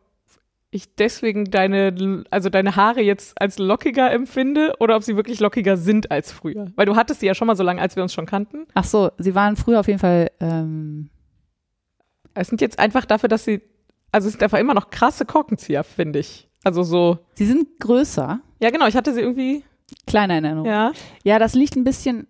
[0.71, 5.79] ich deswegen deine, also deine Haare jetzt als lockiger empfinde oder ob sie wirklich lockiger
[5.79, 6.71] sind als früher.
[6.77, 8.67] Weil du hattest sie ja schon mal so lange, als wir uns schon kannten.
[8.75, 11.09] Ach so, sie waren früher auf jeden Fall ähm,
[12.35, 13.63] Es sind jetzt einfach dafür, dass sie,
[14.13, 16.49] also es sind einfach immer noch krasse Korkenzieher, finde ich.
[16.65, 19.63] Also so, Sie sind größer, ja genau, ich hatte sie irgendwie,
[20.07, 20.69] kleiner in Erinnerung.
[20.69, 20.93] ja.
[21.25, 22.27] Ja, das liegt ein bisschen,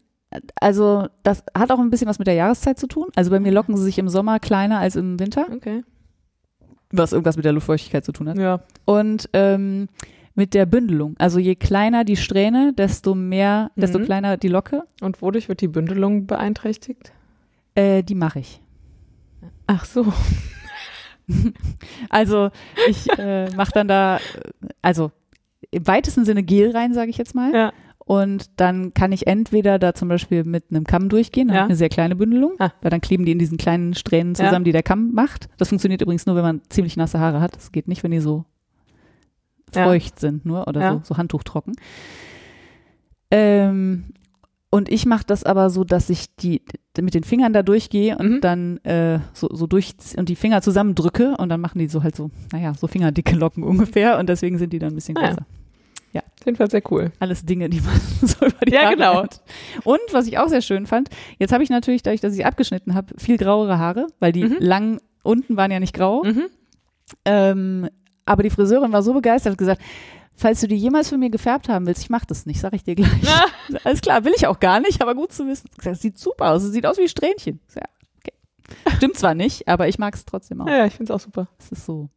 [0.61, 3.07] also das hat auch ein bisschen was mit der Jahreszeit zu tun.
[3.17, 5.83] Also bei mir locken sie sich im Sommer kleiner als im Winter, Okay.
[6.93, 8.39] was irgendwas mit der Luftfeuchtigkeit zu tun hat.
[8.39, 8.61] Ja.
[8.85, 9.89] Und ähm,
[10.35, 11.17] mit der Bündelung.
[11.19, 14.05] Also je kleiner die Strähne, desto mehr, desto Mhm.
[14.05, 14.85] kleiner die Locke.
[15.01, 17.13] Und wodurch wird die Bündelung beeinträchtigt?
[17.75, 18.61] Äh, die mache ich.
[19.67, 20.13] Ach so.
[22.11, 22.51] Also
[22.89, 24.19] ich äh, mache dann da,
[24.83, 25.11] also
[25.71, 27.53] im weitesten Sinne Gel rein, sage ich jetzt mal.
[27.55, 27.73] Ja.
[27.99, 31.65] Und dann kann ich entweder da zum Beispiel mit einem Kamm durchgehen, Ja.
[31.67, 32.71] eine sehr kleine Bündelung, Ah.
[32.81, 34.47] weil dann kleben die in diesen kleinen Strähnen Ja.
[34.47, 35.49] zusammen, die der Kamm macht.
[35.59, 37.55] Das funktioniert übrigens nur, wenn man ziemlich nasse Haare hat.
[37.55, 38.47] Das geht nicht, wenn die so
[39.75, 39.85] Ja.
[39.85, 40.93] feucht sind nur oder Ja.
[40.95, 41.75] so, so handtuchtrocken.
[43.31, 44.07] Ähm,
[44.71, 46.63] und ich mache das aber so, dass ich die
[47.05, 48.41] mit den Fingern da durchgehe und Mhm.
[48.41, 52.17] dann äh, so, so durch und die Finger zusammendrücke und dann machen die so halt
[52.17, 55.29] so, naja, so fingerdicke Locken ungefähr und deswegen sind die dann ein bisschen Ah ja.
[55.29, 55.47] größer.
[56.41, 57.11] Auf jeden Fall sehr cool.
[57.19, 59.23] Alles Dinge, die man so über die Ja, Haare genau.
[59.25, 59.43] hat.
[59.85, 62.95] Und was ich auch sehr schön fand, jetzt habe ich natürlich, dadurch, dass ich abgeschnitten
[62.95, 64.57] habe, viel grauere Haare, weil die Mhm.
[64.61, 66.23] lang unten waren ja nicht grau.
[66.25, 66.45] Mhm.
[67.25, 67.89] Ähm,
[68.25, 69.83] aber die Friseurin war so begeistert, hat gesagt,
[70.39, 72.85] falls du die jemals für mir gefärbt haben willst, ich mach das nicht, sag ich
[72.85, 73.11] dir gleich.
[73.29, 73.47] Ah.
[73.85, 75.69] Alles klar, will ich auch gar nicht, aber gut zu wissen.
[75.83, 77.61] Das sieht super aus, es sieht aus wie Strähnchen.
[77.75, 77.83] Ja,
[78.19, 78.33] okay.
[78.97, 80.67] Stimmt zwar nicht, aber ich mag es trotzdem auch.
[80.69, 81.49] Ja, ja, ich finde es auch super.
[81.59, 82.09] Es ist so,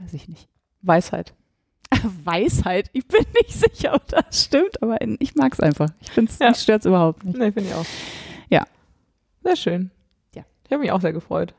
[0.00, 0.48] weiß ich nicht.
[0.80, 1.34] Weisheit.
[2.24, 5.90] Weisheit, ich bin nicht sicher, ob das stimmt, aber ich mag es einfach.
[6.00, 6.48] Ich finde es, Ja.
[6.48, 7.36] mich stört überhaupt nicht.
[7.38, 7.86] Nee, finde ich auch.
[8.48, 8.66] Ja.
[9.44, 9.90] Sehr schön.
[10.34, 10.42] Ja.
[10.66, 11.54] Ich habe mich auch sehr gefreut.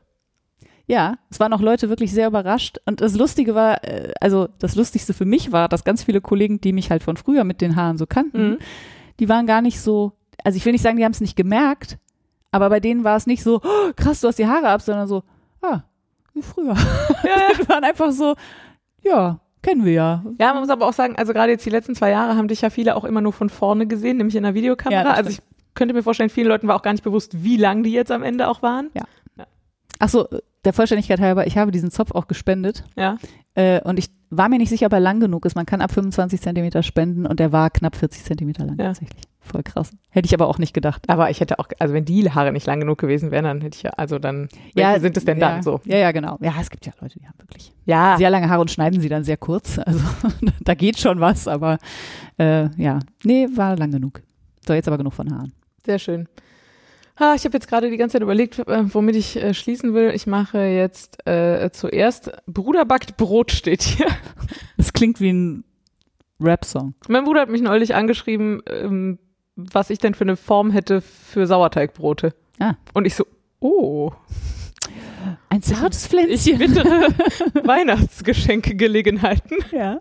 [0.86, 2.78] Ja, es waren auch Leute wirklich sehr überrascht.
[2.84, 6.60] Und das Lustige war, äh, also das Lustigste für mich war, dass ganz viele Kollegen,
[6.60, 8.58] die mich halt von früher mit den Haaren so kannten, Mhm.
[9.20, 10.12] die waren gar nicht so,
[10.44, 11.96] also ich will nicht sagen, die haben es nicht gemerkt,
[12.50, 15.08] aber bei denen war es nicht so, oh, krass, du hast die Haare ab, sondern
[15.08, 15.22] so,
[15.62, 15.80] ah,
[16.34, 16.74] wie früher.
[17.24, 17.48] Ja, ja.
[17.58, 18.34] die waren einfach so,
[19.02, 20.24] ja, kennen wir ja.
[20.38, 22.60] Ja, man muss aber auch sagen, also gerade jetzt die letzten zwei Jahre haben dich
[22.60, 25.02] ja viele auch immer nur von vorne gesehen, nämlich in der Videokamera.
[25.02, 25.38] Ja, also ich
[25.74, 28.22] könnte mir vorstellen, vielen Leuten war auch gar nicht bewusst, wie lang die jetzt am
[28.22, 28.90] Ende auch waren.
[30.00, 30.28] Ach so,
[30.64, 33.18] der Vollständigkeit halber, ich habe diesen Zopf auch gespendet Ja.
[33.54, 35.54] äh, und ich war mir nicht sicher, ob er lang genug ist.
[35.54, 38.86] Man kann ab 25 Zentimeter spenden und der war knapp 40 Zentimeter lang Ja.
[38.86, 39.22] tatsächlich.
[39.40, 39.90] Voll krass.
[40.10, 41.04] Hätte ich aber auch nicht gedacht.
[41.08, 43.76] Aber ich hätte auch, also wenn die Haare nicht lang genug gewesen wären, dann hätte
[43.76, 45.80] ich ja, also dann, welche sind es denn ja, dann so?
[45.84, 46.38] Ja, ja, genau.
[46.40, 49.08] Ja, es gibt ja Leute, die haben wirklich Ja, sehr lange Haare und schneiden sie
[49.10, 49.78] dann sehr kurz.
[49.86, 50.00] Also
[50.62, 51.78] da geht schon was, aber
[52.38, 54.22] äh, ja, nee, war lang genug.
[54.66, 55.52] So, jetzt aber genug von Haaren.
[55.84, 56.26] sehr schön.
[57.16, 60.10] Ah, ich habe jetzt gerade die ganze Zeit überlegt, äh, womit ich äh, schließen will.
[60.14, 64.06] Ich mache jetzt äh, zuerst Bruder backt Brot steht hier.
[64.76, 65.64] Das klingt wie ein
[66.40, 66.94] Rap-Song.
[67.08, 69.18] Mein Bruder hat mich neulich angeschrieben, ähm,
[69.56, 72.34] was ich denn für eine Form hätte für Sauerteigbrote.
[72.58, 72.74] Ah.
[72.92, 73.24] Und ich so,
[73.60, 74.12] oh,
[75.48, 76.58] Ein zartes ich Pflänzchen.
[76.58, 77.08] bittere
[77.66, 79.58] Weihnachtsgeschenkegelegenheiten.
[79.70, 80.00] Ja.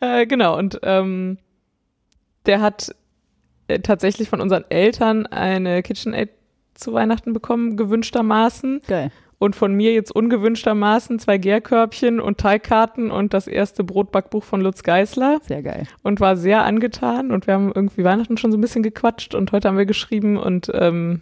[0.00, 1.38] Äh, genau, und ähm,
[2.46, 2.94] der hat
[3.68, 6.30] äh, tatsächlich von unseren Eltern eine KitchenAid
[6.74, 8.80] zu Weihnachten bekommen, gewünschtermaßen.
[8.86, 9.10] Geil.
[9.38, 14.82] Und von mir jetzt ungewünschtermaßen zwei Gärkörbchen und Teigkarten und das erste Brotbackbuch von Lutz
[14.82, 15.86] Geisler Sehr geil.
[16.02, 17.30] und war sehr angetan.
[17.30, 20.36] Und wir haben irgendwie Weihnachten schon so ein bisschen gequatscht und heute haben wir geschrieben
[20.38, 21.20] und ähm,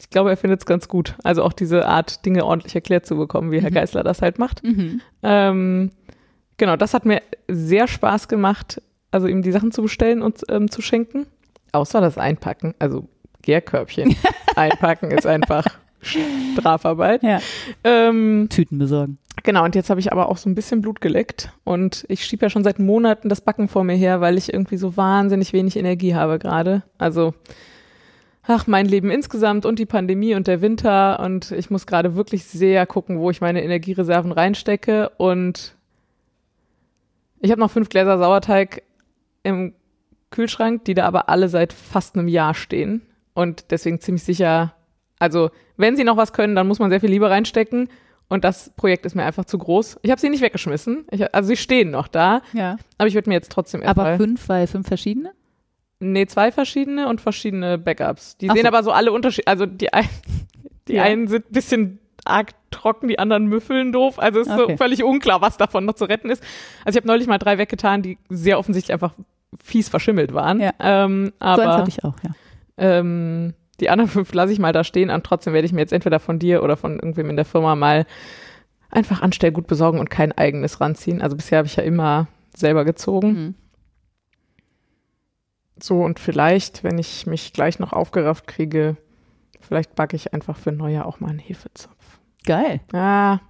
[0.00, 1.14] ich glaube, er findet es ganz gut.
[1.24, 3.74] Also auch diese Art, Dinge ordentlich erklärt zu bekommen, wie Herr Mhm.
[3.74, 4.64] Geisler das halt macht.
[4.64, 5.00] Mhm.
[5.22, 5.90] Ähm,
[6.56, 8.80] genau, das hat mir sehr Spaß gemacht,
[9.10, 11.26] also ihm die Sachen zu bestellen und ähm, zu schenken.
[11.72, 13.08] Außer das Einpacken, also
[13.42, 14.16] Gärkörbchen
[14.56, 15.64] einpacken ist einfach
[16.02, 17.22] Strafarbeit.
[17.22, 17.40] Ja.
[17.84, 19.18] Ähm, Tüten besorgen.
[19.44, 22.44] genau, und jetzt habe ich aber auch so ein bisschen Blut geleckt und ich schiebe
[22.44, 25.76] ja schon seit Monaten das Backen vor mir her, weil ich irgendwie so wahnsinnig wenig
[25.76, 26.82] Energie habe gerade.
[26.98, 27.34] Also
[28.42, 32.44] ach, mein Leben insgesamt und die Pandemie und der Winter und ich muss gerade wirklich
[32.44, 35.76] sehr gucken, wo ich meine Energiereserven reinstecke und
[37.40, 38.82] ich habe noch fünf Gläser Sauerteig
[39.42, 39.74] im
[40.30, 43.02] Kühlschrank, die da aber alle seit fast einem Jahr stehen
[43.34, 44.74] und deswegen ziemlich sicher,
[45.18, 47.88] also wenn sie noch was können, dann muss man sehr viel Liebe reinstecken
[48.28, 49.98] und das Projekt ist mir einfach zu groß.
[50.02, 52.76] Ich habe sie nicht weggeschmissen, ich, also sie stehen noch da, Ja.
[52.98, 55.32] aber ich würde mir jetzt trotzdem Aber erstmal fünf, weil fünf verschiedene?
[56.00, 58.36] Nee, zwei verschiedene und verschiedene Backups.
[58.38, 58.68] Die Ach sehen so.
[58.68, 59.46] aber so alle unterschiedlich.
[59.46, 60.08] Also die, ein,
[60.88, 61.04] die Ja.
[61.04, 64.18] einen sind ein bisschen arg trocken, die anderen müffeln doof.
[64.18, 64.72] Also es ist Okay.
[64.72, 66.42] so völlig unklar, was davon noch zu retten ist.
[66.84, 69.14] Also ich habe neulich mal drei weggetan, die sehr offensichtlich einfach
[69.62, 70.58] fies verschimmelt waren.
[70.60, 70.72] Ja.
[70.80, 72.30] Ähm, so eins aber hatte ich auch, ja.
[72.76, 75.92] Ähm, die anderen fünf lasse ich mal da stehen und trotzdem werde ich mir jetzt
[75.92, 78.06] entweder von dir oder von irgendwem in der Firma mal
[78.90, 81.22] einfach Anstellgut besorgen und kein eigenes ranziehen.
[81.22, 83.28] Also bisher habe ich ja immer selber gezogen.
[83.28, 83.54] Mhm.
[85.82, 88.96] So, und vielleicht, wenn ich mich gleich noch aufgerafft kriege,
[89.60, 92.20] vielleicht backe ich einfach für Neujahr auch mal einen Hefezopf.
[92.44, 92.80] Geil.
[92.92, 93.40] Ja,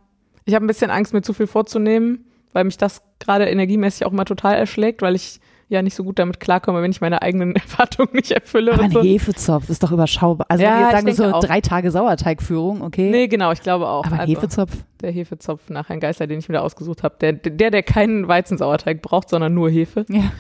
[0.45, 4.13] ich habe ein bisschen Angst, mir zu viel vorzunehmen, weil mich das gerade energiemäßig auch
[4.13, 7.55] immer total erschlägt, weil ich ja nicht so gut damit klarkomme, wenn ich meine eigenen
[7.57, 8.73] Erwartungen nicht erfülle.
[8.75, 9.03] Aber ein so.
[9.03, 10.47] Hefezopf ist doch überschaubar.
[10.49, 11.41] Also Ja, ich sagen, so auch.
[11.45, 13.11] drei Tage Sauerteigführung, okay.
[13.11, 14.05] Nee, genau, ich glaube auch.
[14.05, 17.33] aber Also, Hefezopf, der Hefezopf nach Herrn Geißler, den ich mir da ausgesucht habe, der,
[17.33, 20.05] der, der keinen Weizensauerteig braucht, sondern nur Hefe.
[20.09, 20.31] ja.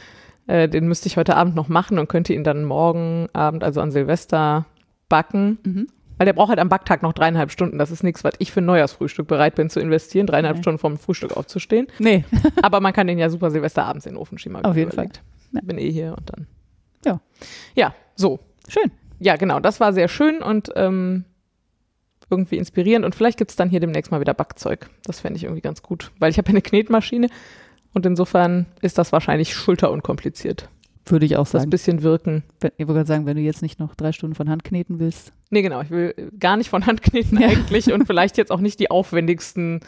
[0.49, 3.81] Äh, den müsste ich heute Abend noch machen und könnte ihn dann morgen Abend, also
[3.81, 4.67] an Silvester,
[5.09, 5.59] backen.
[5.65, 5.87] Mhm.
[6.19, 7.79] Weil der braucht halt am Backtag noch dreieinhalb Stunden.
[7.79, 10.63] Das ist nichts, was ich für ein Neujahrsfrühstück bereit bin zu investieren, dreieinhalb Nee.
[10.63, 11.87] Stunden vorm Frühstück aufzustehen.
[11.99, 12.25] Nee,
[12.63, 14.57] Aber man kann den ja super Silvesterabends in den Ofen schieben.
[14.65, 15.23] Auf jeden überlegt.
[15.53, 15.61] Ja.
[15.63, 16.47] Bin eh hier und dann.
[17.05, 17.21] Ja.
[17.75, 18.39] Ja, so.
[18.69, 18.91] schön.
[19.19, 19.61] Ja, genau.
[19.61, 21.25] Das war sehr schön und ähm,
[22.31, 23.05] irgendwie inspirierend.
[23.05, 24.89] Und vielleicht gibt's dann hier demnächst mal wieder Backzeug.
[25.05, 26.11] Das fände ich irgendwie ganz gut.
[26.19, 27.29] Weil ich habe ja eine Knetmaschine
[27.95, 30.69] und insofern ist das wahrscheinlich schulterunkompliziert.
[31.07, 31.71] Würde ich auch Das sagen.
[31.71, 32.45] bisschen wirken.
[32.63, 35.33] Ich wollte gerade sagen, wenn du jetzt nicht noch drei Stunden von Hand kneten willst.
[35.51, 35.81] Nee, genau.
[35.83, 37.49] Ich will gar nicht von Hand kneten Ja.
[37.49, 39.81] eigentlich und vielleicht jetzt auch nicht die aufwendigsten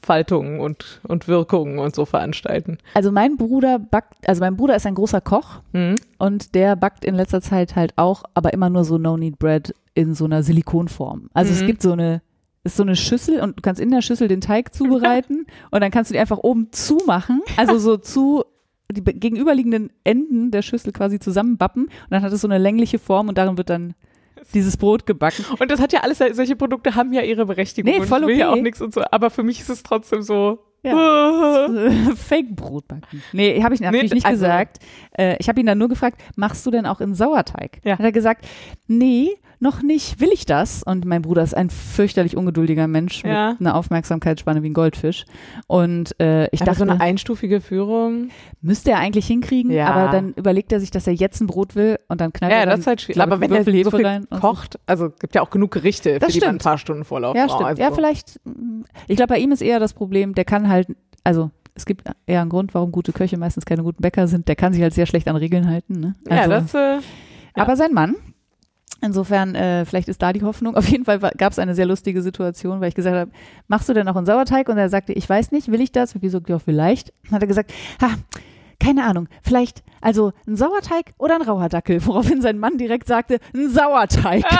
[0.00, 2.78] Faltungen und, und Wirkungen und so veranstalten.
[2.94, 5.96] Also mein Bruder backt, also mein Bruder ist ein großer Koch Mhm.
[6.18, 10.24] und der backt in letzter Zeit halt auch, aber immer nur so No-Knead-Bread in so
[10.26, 11.30] einer Silikonform.
[11.34, 11.66] Also es Mhm.
[11.66, 12.22] gibt so eine,
[12.62, 15.90] ist so eine Schüssel und du kannst in der Schüssel den Teig zubereiten und dann
[15.90, 18.44] kannst du die einfach oben zumachen, also so zu
[18.92, 22.98] die be- gegenüberliegenden Enden der Schüssel quasi zusammenbappen und dann hat es so eine längliche
[22.98, 23.94] Form und darin wird dann
[24.54, 25.44] dieses Brot gebacken.
[25.58, 27.92] Und das hat ja alles, solche Produkte haben ja ihre Berechtigung.
[27.92, 28.58] Nee, voll ich will ja okay.
[28.58, 29.02] auch nichts und so.
[29.10, 30.60] Aber für mich ist es trotzdem so.
[30.84, 31.68] Ja.
[32.16, 33.22] Fake-Brot backen.
[33.32, 34.78] Nee, habe ich natürlich Nee, nicht also- gesagt.
[35.18, 37.80] Äh, ich habe ihn dann nur gefragt, machst du denn auch in Sauerteig?
[37.84, 37.94] Ja.
[37.98, 38.46] Hat er gesagt,
[38.86, 39.30] nee,
[39.60, 40.82] noch nicht, will ich das?
[40.82, 43.50] Und mein Bruder ist ein fürchterlich ungeduldiger Mensch Ja.
[43.52, 45.24] mit einer Aufmerksamkeitsspanne wie ein Goldfisch.
[45.66, 48.28] Und äh, ich Aber dachte, so eine einstufige Führung.
[48.60, 49.88] müsste er eigentlich hinkriegen, Ja.
[49.88, 52.58] aber dann überlegt er sich, dass er jetzt ein Brot will und dann knallt Ja,
[52.60, 53.20] er dann das ist halt schwierig.
[53.22, 56.40] Aber wenn er so viel kocht, also gibt ja auch genug Gerichte, Das für die
[56.40, 56.62] man ein stimmt.
[56.62, 57.64] paar Stunden Vorlauf Ja, stimmt.
[57.64, 58.40] Also, Ja, vielleicht.
[58.44, 60.88] mm, Ich glaube, bei ihm ist eher das Problem, der kann halt,
[61.24, 64.48] also es gibt eher einen Grund, warum gute Köche meistens keine guten Bäcker sind.
[64.48, 66.00] Der kann sich halt sehr schlecht an Regeln halten.
[66.00, 66.14] Ne?
[66.28, 66.78] ja, Also- das, äh,
[67.56, 67.62] Ja.
[67.64, 68.14] Aber sein Mann,
[69.00, 70.74] insofern, äh, vielleicht ist da die Hoffnung.
[70.76, 73.30] Auf jeden Fall gab es eine sehr lustige Situation, weil ich gesagt habe,
[73.66, 74.68] machst du denn noch einen Sauerteig?
[74.68, 76.14] Und er sagte, ich weiß nicht, will ich das?
[76.14, 77.12] Und ich so, ja, vielleicht.
[77.24, 78.10] Dann hat er gesagt, ha,
[78.80, 82.04] keine Ahnung, vielleicht, also ein Sauerteig oder ein rauer Dackel?
[82.06, 84.44] Woraufhin sein Mann direkt sagte, ein Sauerteig.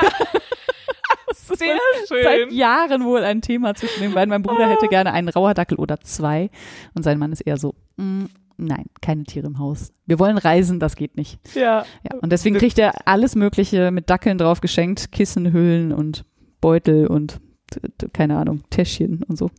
[1.30, 2.50] ist sehr wohl seit schön.
[2.50, 4.30] Jahren wohl ein Thema zwischen den beiden.
[4.30, 6.50] Mein Bruder hätte gerne einen rauer Dackel oder zwei.
[6.94, 8.24] Und sein Mann ist eher so, mm,
[8.58, 9.92] nein, keine Tiere im Haus.
[10.06, 11.38] Wir wollen reisen, das geht nicht.
[11.54, 11.84] Ja.
[12.02, 16.24] Ja, und deswegen kriegt er alles Mögliche mit Dackeln drauf geschenkt, Kissenhüllen und
[16.60, 17.40] Beutel und
[17.70, 19.50] t- keine Ahnung, Täschchen und so.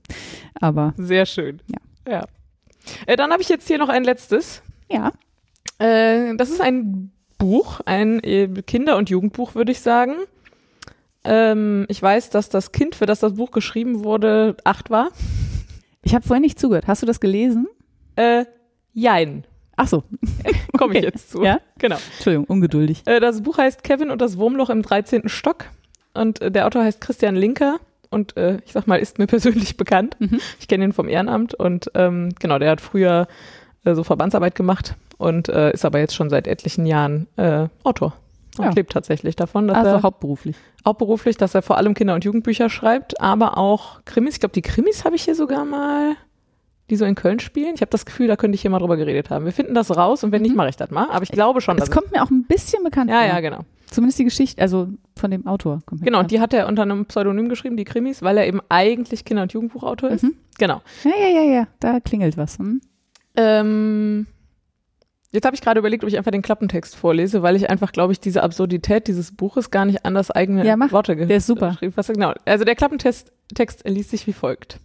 [0.60, 1.62] Aber Sehr schön.
[2.06, 2.12] Ja.
[2.12, 2.26] ja.
[3.08, 4.62] Äh, dann habe ich jetzt hier noch ein letztes.
[4.90, 5.12] ja,
[5.80, 10.14] Äh, das ist ein Buch, ein äh, Kinder- und Jugendbuch, würde ich sagen.
[11.24, 15.10] Ähm, ich weiß, dass das Kind, für das das Buch geschrieben wurde, acht war.
[16.02, 16.88] ich habe vorhin nicht zugehört.
[16.88, 17.68] Hast du das gelesen?
[18.16, 18.46] Äh,
[19.00, 19.44] jein.
[19.76, 20.04] Ach so,
[20.78, 21.06] Komme ich Okay.
[21.06, 21.44] jetzt zu.
[21.44, 21.60] Ja?
[21.78, 21.98] Genau.
[22.16, 23.04] Entschuldigung, ungeduldig.
[23.06, 25.30] Äh, das Buch heißt Kevin und das Wurmloch im 13.
[25.30, 25.66] Stock.
[26.14, 27.78] Und äh, der Autor heißt Christian Linker.
[28.10, 30.18] Und äh, ich sag mal, ist mir persönlich bekannt.
[30.20, 30.40] Mhm.
[30.60, 31.54] Ich kenne ihn vom Ehrenamt.
[31.54, 33.28] Und ähm, genau, der hat früher
[33.86, 38.14] äh, so Verbandsarbeit gemacht und äh, ist aber jetzt schon seit etlichen Jahren äh, Autor.
[38.58, 38.72] Und Ja.
[38.72, 40.58] lebt tatsächlich davon, dass Also er hauptberuflich.
[40.84, 44.34] auch beruflich, dass er vor allem Kinder- und Jugendbücher schreibt, aber auch Krimis.
[44.34, 46.16] Ich glaube, die Krimis habe ich hier sogar mal,
[46.90, 47.74] die so in Köln spielen.
[47.76, 49.46] Ich habe das Gefühl, da könnte ich hier mal drüber geredet haben.
[49.46, 50.58] Wir finden das raus und wenn nicht, Mhm.
[50.58, 51.08] mache ich das mal.
[51.10, 53.30] Aber ich glaube schon, dass Es kommt mir auch ein bisschen bekannt es, ja, vor.
[53.30, 53.60] ja, genau.
[53.90, 55.82] Zumindest die Geschichte, also von dem Autor.
[55.86, 59.26] Kommt Genau, die hat er unter einem Pseudonym geschrieben, die Krimis, weil er eben eigentlich
[59.26, 60.24] Kinder- und Jugendbuchautor ist.
[60.24, 60.36] Mhm.
[60.60, 60.82] Genau.
[61.04, 62.60] Ja, ja, ja, ja, da klingelt was.
[62.60, 62.82] Hm?
[63.36, 64.28] Ähm,
[65.32, 68.14] jetzt habe ich gerade überlegt, ob ich einfach den Klappentext vorlese, weil ich einfach, glaube
[68.14, 70.92] ich, diese Absurdität dieses Buches gar nicht anders eigene Ja, mach.
[70.92, 71.70] Worte ge- Der ist super.
[71.72, 72.14] geschrieben habe.
[72.14, 72.34] Genau.
[72.46, 74.80] Also der Klappentext Text liest sich wie folgt.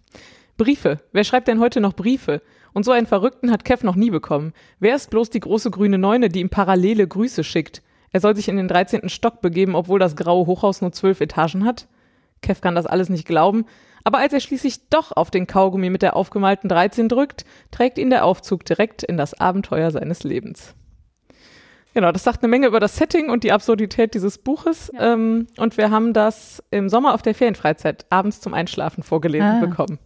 [0.57, 0.99] Briefe.
[1.11, 2.41] Wer schreibt denn heute noch Briefe?
[2.73, 4.53] Und so einen Verrückten hat Kev noch nie bekommen.
[4.79, 7.81] Wer ist bloß die große grüne Neune, die ihm parallele Grüße schickt?
[8.11, 9.09] Er soll sich in den 13.
[9.09, 11.87] Stock begeben, obwohl das graue Hochhaus nur zwölf Etagen hat?
[12.41, 13.65] Kev kann das alles nicht glauben.
[14.03, 18.09] Aber als er schließlich doch auf den Kaugummi mit der aufgemalten 13 drückt, trägt ihn
[18.09, 20.75] der Aufzug direkt in das Abenteuer seines Lebens.
[21.93, 24.91] Genau, das sagt eine Menge über das Setting und die Absurdität dieses Buches.
[24.93, 25.13] Ja.
[25.13, 29.59] Ähm, und wir haben das im Sommer auf der Ferienfreizeit abends zum Einschlafen vorgelesen Ah.
[29.61, 29.97] bekommen.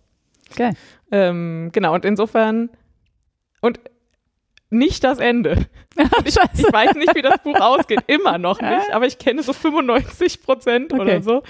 [0.55, 0.73] Geil.
[1.11, 2.69] Ähm, genau, und insofern
[3.61, 3.79] und
[4.69, 5.65] nicht das Ende.
[6.23, 9.51] Ich, ich weiß nicht, wie das Buch ausgeht, immer noch nicht, aber ich kenne so
[9.51, 11.21] 95 Prozent oder Okay.
[11.21, 11.43] so.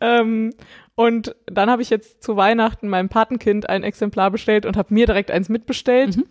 [0.00, 0.50] Ähm,
[0.94, 5.06] und dann habe ich jetzt zu Weihnachten meinem Patenkind ein Exemplar bestellt und habe mir
[5.06, 6.24] direkt eins mitbestellt, Mhm.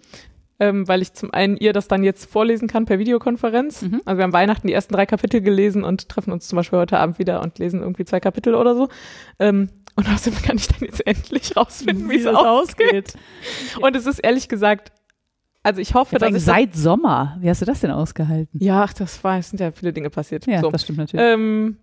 [0.59, 3.81] ähm, weil ich zum einen ihr das dann jetzt vorlesen kann per Videokonferenz.
[3.81, 4.01] Mhm.
[4.05, 6.99] Also wir haben Weihnachten die ersten drei Kapitel gelesen und treffen uns zum Beispiel heute
[6.99, 8.87] Abend wieder und lesen irgendwie zwei Kapitel oder so.
[9.39, 13.13] Ähm, und außerdem kann ich dann jetzt endlich rausfinden, wie es das ausgeht.
[13.81, 14.91] Und es ist ehrlich gesagt,
[15.61, 17.37] also ich hoffe, Ja, dass ich das, seit Sommer.
[17.39, 18.59] Wie hast du das denn ausgehalten?
[18.61, 20.45] ja, ach, das war, es sind ja viele Dinge passiert.
[20.45, 20.69] Ja, so.
[20.71, 21.25] das stimmt natürlich.
[21.25, 21.77] Ähm,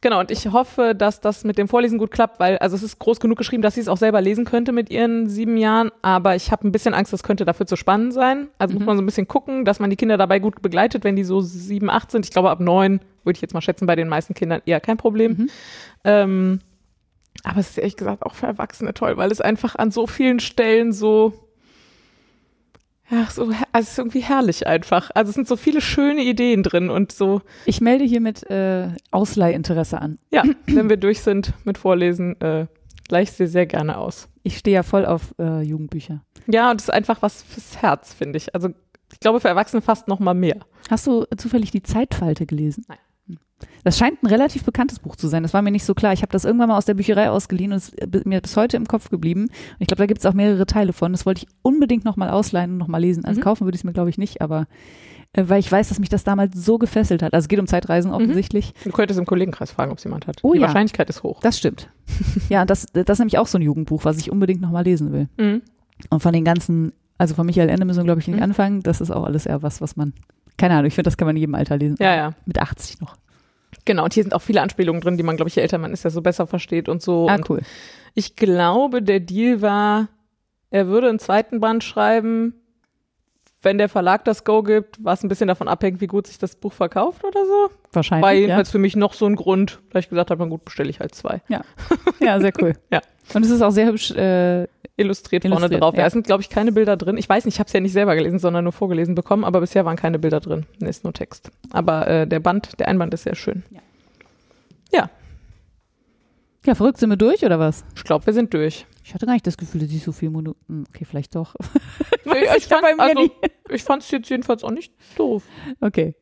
[0.00, 3.00] genau, und ich hoffe, dass das mit dem Vorlesen gut klappt, weil, also es ist
[3.00, 6.36] groß genug geschrieben, dass sie es auch selber lesen könnte mit ihren sieben Jahren, aber
[6.36, 8.48] ich habe ein bisschen Angst, das könnte dafür zu spannend sein.
[8.58, 8.86] Also muss Mhm.
[8.86, 11.40] man so ein bisschen gucken, dass man die Kinder dabei gut begleitet, wenn die so
[11.40, 12.24] sieben, acht sind.
[12.24, 14.96] Ich glaube, ab neun würde ich jetzt mal schätzen, bei den meisten Kindern eher kein
[14.96, 15.32] Problem.
[15.32, 15.50] Mhm.
[16.04, 16.60] Ähm,
[17.44, 20.40] aber es ist ehrlich gesagt auch für Erwachsene toll, weil es einfach an so vielen
[20.40, 21.32] Stellen so,
[23.10, 25.10] ja, so, also es ist irgendwie herrlich einfach.
[25.14, 30.00] Also es sind so viele schöne Ideen drin und so, Ich melde hiermit äh, Ausleihinteresse
[30.00, 30.18] an.
[30.30, 32.66] ja, wenn wir durch sind mit Vorlesen, äh,
[33.08, 34.28] gleich sehr, sehr gerne aus.
[34.42, 36.22] Ich stehe ja voll auf äh, Jugendbücher.
[36.48, 38.54] Ja, und es ist einfach was fürs Herz, finde ich.
[38.54, 38.70] Also
[39.12, 40.58] ich glaube für Erwachsene fast noch mal mehr.
[40.90, 42.84] Hast du zufällig die Zeitfalte gelesen?
[42.88, 42.98] Nein.
[43.84, 45.42] Das scheint ein relativ bekanntes Buch zu sein.
[45.42, 46.12] Das war mir nicht so klar.
[46.12, 48.76] Ich habe das irgendwann mal aus der Bücherei ausgeliehen und es ist mir bis heute
[48.76, 49.42] im Kopf geblieben.
[49.44, 51.12] Und ich glaube, da gibt es auch mehrere Teile von.
[51.12, 53.24] Das wollte ich unbedingt nochmal ausleihen und nochmal lesen.
[53.24, 53.44] Also Mhm.
[53.44, 54.66] kaufen würde ich es mir, glaube ich, nicht, aber
[55.32, 57.32] äh, weil ich weiß, dass mich das damals so gefesselt hat.
[57.32, 58.74] Also es geht um Zeitreisen offensichtlich.
[58.84, 60.38] Du könntest im Kollegenkreis fragen, ob es jemand hat.
[60.42, 60.66] Oh Die ja.
[60.66, 61.40] Wahrscheinlichkeit ist hoch.
[61.40, 61.88] Das stimmt.
[62.50, 65.28] ja, das, das ist nämlich auch so ein Jugendbuch, was ich unbedingt nochmal lesen will.
[65.38, 65.62] Mhm.
[66.10, 68.42] Und von den ganzen, also von Michael Ende müssen wir, glaube ich, nicht Mhm.
[68.42, 68.82] anfangen.
[68.82, 70.12] Das ist auch alles eher was, was man,
[70.58, 71.96] keine Ahnung, ich finde, das kann man in jedem Alter lesen.
[72.00, 72.32] Ja, ja.
[72.44, 73.16] Mit 80 noch.
[73.84, 75.92] Genau, und hier sind auch viele Anspielungen drin, die man, glaube ich, je älter man
[75.92, 77.28] ist, ja so besser versteht und so.
[77.28, 77.60] ah, und cool.
[78.14, 80.08] Ich glaube, der Deal war,
[80.70, 82.54] er würde einen zweiten Band schreiben,
[83.62, 86.56] wenn der Verlag das Go gibt, was ein bisschen davon abhängt, wie gut sich das
[86.56, 87.70] Buch verkauft oder so.
[87.92, 88.24] Wahrscheinlich.
[88.24, 88.40] War ja.
[88.40, 91.00] jedenfalls für mich noch so ein Grund, da ich gesagt habe, na gut, bestelle ich
[91.00, 91.42] halt zwei.
[91.48, 92.74] ja, sehr cool.
[92.90, 93.00] Ja.
[93.34, 94.12] Und es ist auch sehr hübsch.
[94.12, 95.94] Äh, Illustriert, vorne Illustriert, drauf.
[95.94, 96.00] Ja.
[96.00, 96.06] ja.
[96.06, 97.16] es sind, glaube ich, keine Bilder drin.
[97.18, 99.60] Ich weiß nicht, ich habe es ja nicht selber gelesen, sondern nur vorgelesen bekommen, aber
[99.60, 100.66] bisher waren keine Bilder drin.
[100.78, 101.50] Nee, ist nur Text.
[101.70, 103.62] Aber äh, der Band, der Einband ist sehr schön.
[106.66, 107.84] ja, verrückt sind wir durch oder was?
[107.94, 108.86] Ich glaube, wir sind durch.
[109.04, 110.84] Ich hatte gar nicht das Gefühl, dass ich so viele Minuten.
[110.88, 111.54] Okay, vielleicht doch.
[112.24, 113.30] Weiß ich fand also,
[113.70, 115.44] ich fand es jetzt jedenfalls auch nicht doof.
[115.80, 116.16] Okay.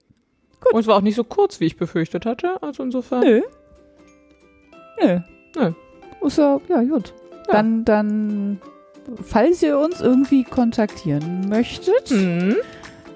[0.70, 2.62] Und es war auch nicht so kurz, wie ich befürchtet hatte.
[2.62, 3.20] Also insofern.
[3.20, 3.42] Nö.
[5.00, 5.20] Nö.
[5.56, 5.72] Nö.
[6.26, 7.14] Ist ja, ja, gut.
[7.46, 7.52] Ja.
[7.54, 8.60] Dann, dann,
[9.22, 12.56] falls ihr uns irgendwie kontaktieren möchtet, Mhm.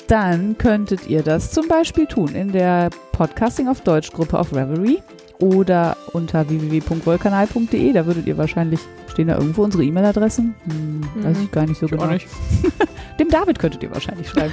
[0.07, 5.03] dann könntet ihr das zum Beispiel tun in der Podcasting auf Deutsch Gruppe auf Reverie
[5.41, 7.93] oder unter www.wollkanal.de.
[7.93, 8.81] Da würdet ihr wahrscheinlich,
[9.11, 10.55] stehen da irgendwo unsere E-Mail-Adressen?
[10.65, 11.45] Hm, Weiß Mhm.
[11.45, 12.07] ich gar nicht so Ich genau.
[12.07, 12.27] nicht.
[13.21, 14.53] Dem David könntet ihr wahrscheinlich schreiben.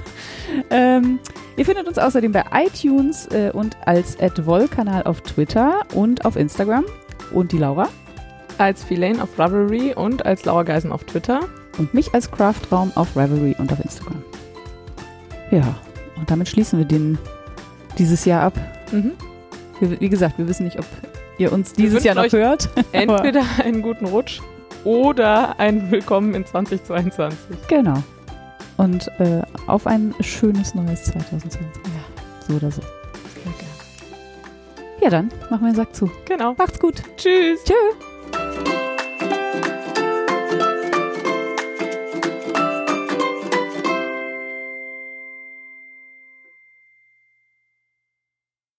[0.70, 1.18] ähm,
[1.56, 6.84] ihr findet uns außerdem bei iTunes äh, und als @wollkanal auf Twitter und auf Instagram.
[7.32, 7.88] Und die Laura
[8.60, 11.40] Als Filane auf Ravelry und als Laura Geisen auf Twitter.
[11.78, 14.22] und mich als Craftraum auf Ravelry und auf Instagram.
[15.50, 15.62] Ja,
[16.16, 17.16] und damit schließen wir den
[17.96, 18.52] dieses Jahr ab.
[18.92, 19.12] Mhm.
[19.78, 20.84] Wir, wie gesagt, wir wissen nicht, ob
[21.38, 22.68] ihr uns dieses Jahr noch hört.
[22.92, 24.42] Entweder einen guten Rutsch
[24.84, 27.38] oder ein Willkommen in 2022.
[27.66, 28.02] Genau.
[28.76, 31.60] Und äh, auf ein schönes neues 2020.
[32.46, 32.82] So oder so.
[32.82, 35.00] Sehr gerne.
[35.00, 36.10] Ja, dann machen wir den Sack zu.
[36.26, 36.54] Genau.
[36.58, 36.96] Macht's gut.
[37.16, 37.64] Tschüss.
[37.64, 38.09] Tschö.